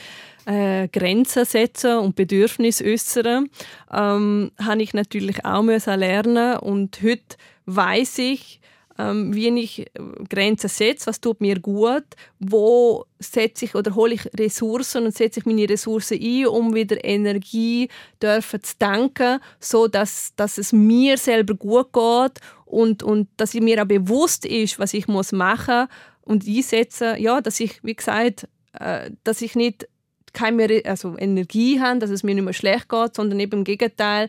äh, 0.44 0.88
Grenzen 0.88 1.46
setzen 1.46 2.00
und 2.00 2.16
Bedürfnisse 2.16 2.84
äußern, 2.84 3.48
ähm, 3.90 4.50
habe 4.62 4.82
ich 4.82 4.92
natürlich 4.92 5.42
auch 5.46 5.62
müssen 5.62 5.98
lernen 5.98 6.58
und 6.58 7.00
heute 7.02 7.36
weiß 7.64 8.18
ich, 8.18 8.60
ähm, 8.98 9.34
wie 9.34 9.48
ich 9.60 9.80
äh, 9.80 9.90
Grenzen 10.28 10.68
setze, 10.68 11.06
was 11.06 11.20
tut 11.20 11.40
mir 11.40 11.58
gut, 11.58 12.04
wo 12.38 13.06
setze 13.18 13.64
ich 13.64 13.74
oder 13.74 13.94
hole 13.94 14.14
ich 14.14 14.28
Ressourcen 14.38 15.04
und 15.04 15.14
setze 15.14 15.40
ich 15.40 15.46
meine 15.46 15.68
Ressourcen 15.68 16.18
ein, 16.20 16.46
um 16.46 16.74
wieder 16.74 17.02
Energie 17.04 17.88
dürfen 18.20 18.62
zu 18.62 18.78
tanken, 18.78 19.40
so 19.60 19.88
dass, 19.88 20.34
dass 20.36 20.58
es 20.58 20.72
mir 20.72 21.16
selber 21.18 21.54
gut 21.54 21.92
geht 21.92 22.40
und, 22.64 23.02
und 23.02 23.28
dass 23.36 23.54
ich 23.54 23.60
mir 23.60 23.82
auch 23.82 23.86
bewusst 23.86 24.44
ist, 24.44 24.78
was 24.78 24.94
ich 24.94 25.08
muss 25.08 25.32
machen 25.32 25.88
und 26.22 26.46
einsetzen, 26.46 27.20
ja, 27.20 27.40
dass 27.40 27.60
ich, 27.60 27.82
wie 27.82 27.94
gesagt, 27.94 28.48
äh, 28.78 29.10
dass 29.24 29.42
ich 29.42 29.54
nicht 29.54 29.88
keine 30.32 30.82
also 30.84 31.16
Energie 31.18 31.80
habe, 31.80 31.98
dass 31.98 32.10
es 32.10 32.22
mir 32.22 32.34
nicht 32.34 32.44
mehr 32.44 32.54
schlecht 32.54 32.88
geht, 32.88 33.14
sondern 33.14 33.40
eben 33.40 33.58
im 33.58 33.64
Gegenteil, 33.64 34.28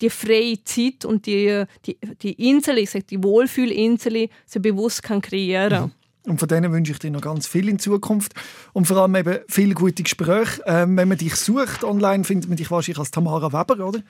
die 0.00 0.10
freie 0.10 0.62
Zeit 0.64 1.04
und 1.04 1.26
die, 1.26 1.64
die, 1.84 1.98
die 2.22 2.48
Insel, 2.50 2.78
ich 2.78 2.90
sage 2.90 3.04
die 3.04 3.22
Wohlfühlinsel, 3.22 4.28
so 4.46 4.60
bewusst 4.60 5.02
kann 5.02 5.20
kreieren 5.20 5.84
mhm. 5.84 5.92
Und 6.26 6.40
von 6.40 6.48
denen 6.48 6.72
wünsche 6.72 6.92
ich 6.92 6.98
dir 6.98 7.10
noch 7.10 7.20
ganz 7.20 7.46
viel 7.46 7.68
in 7.68 7.78
Zukunft. 7.78 8.34
Und 8.72 8.86
vor 8.86 8.96
allem 8.96 9.14
eben 9.14 9.38
viele 9.48 9.74
gute 9.74 10.02
Gespräche. 10.02 10.60
Ähm, 10.66 10.96
wenn 10.96 11.08
man 11.08 11.18
dich 11.18 11.36
sucht 11.36 11.84
online, 11.84 12.24
findet 12.24 12.48
man 12.48 12.56
dich 12.56 12.68
wahrscheinlich 12.70 12.98
als 12.98 13.12
Tamara 13.12 13.52
Weber, 13.52 13.86
oder? 13.86 14.00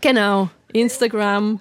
Genau. 0.00 0.50
Instagram, 0.72 1.60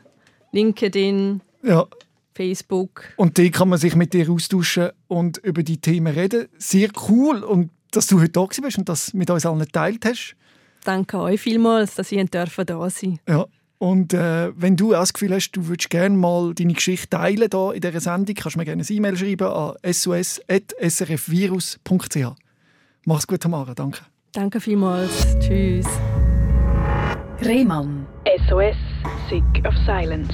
LinkedIn, 0.52 1.42
ja. 1.64 1.88
Facebook. 2.36 3.06
Und 3.16 3.40
da 3.40 3.50
kann 3.50 3.70
man 3.70 3.80
sich 3.80 3.96
mit 3.96 4.14
dir 4.14 4.30
austauschen 4.30 4.92
und 5.08 5.38
über 5.38 5.64
die 5.64 5.82
Themen 5.82 6.14
reden. 6.14 6.48
Sehr 6.60 6.90
cool. 7.10 7.44
Und 7.44 7.72
dass 7.90 8.06
du 8.08 8.20
heute 8.20 8.34
da 8.34 8.46
bist 8.62 8.78
und 8.78 8.88
das 8.88 9.14
mit 9.16 9.32
uns 9.32 9.48
allen 9.48 9.60
geteilt 9.60 10.06
hast 10.06 10.36
danke 10.86 11.20
euch 11.20 11.42
vielmals, 11.42 11.96
dass 11.96 12.12
ich 12.12 12.30
da 12.30 12.46
sein 12.46 12.66
durfte. 12.66 13.18
Ja. 13.28 13.46
Und 13.78 14.14
äh, 14.14 14.52
wenn 14.56 14.78
du 14.78 14.96
auch 14.96 15.02
das 15.02 15.12
Gefühl 15.14 15.34
hast, 15.34 15.52
du 15.52 15.68
würdest 15.68 15.90
gerne 15.90 16.16
mal 16.16 16.54
deine 16.54 16.74
Geschichte 16.74 17.10
teilen 17.10 17.50
hier 17.52 17.74
in 17.74 17.82
dieser 17.82 18.00
Sendung, 18.00 18.34
kannst 18.36 18.56
du 18.56 18.60
mir 18.60 18.66
gerne 18.66 18.84
eine 18.88 18.98
E-Mail 18.98 19.18
schreiben 19.18 19.48
an 19.48 19.74
sos.srfvirus.ch. 19.86 20.46
Mach's 23.06 23.28
gut, 23.28 23.42
Tamara. 23.42 23.74
Danke. 23.74 24.02
Danke 24.32 24.62
vielmals. 24.62 25.38
Tschüss. 25.40 25.86
Rehmann. 27.42 28.08
SOS, 28.48 28.76
Sick 29.30 29.44
of 29.66 29.76
Silence. 29.86 30.34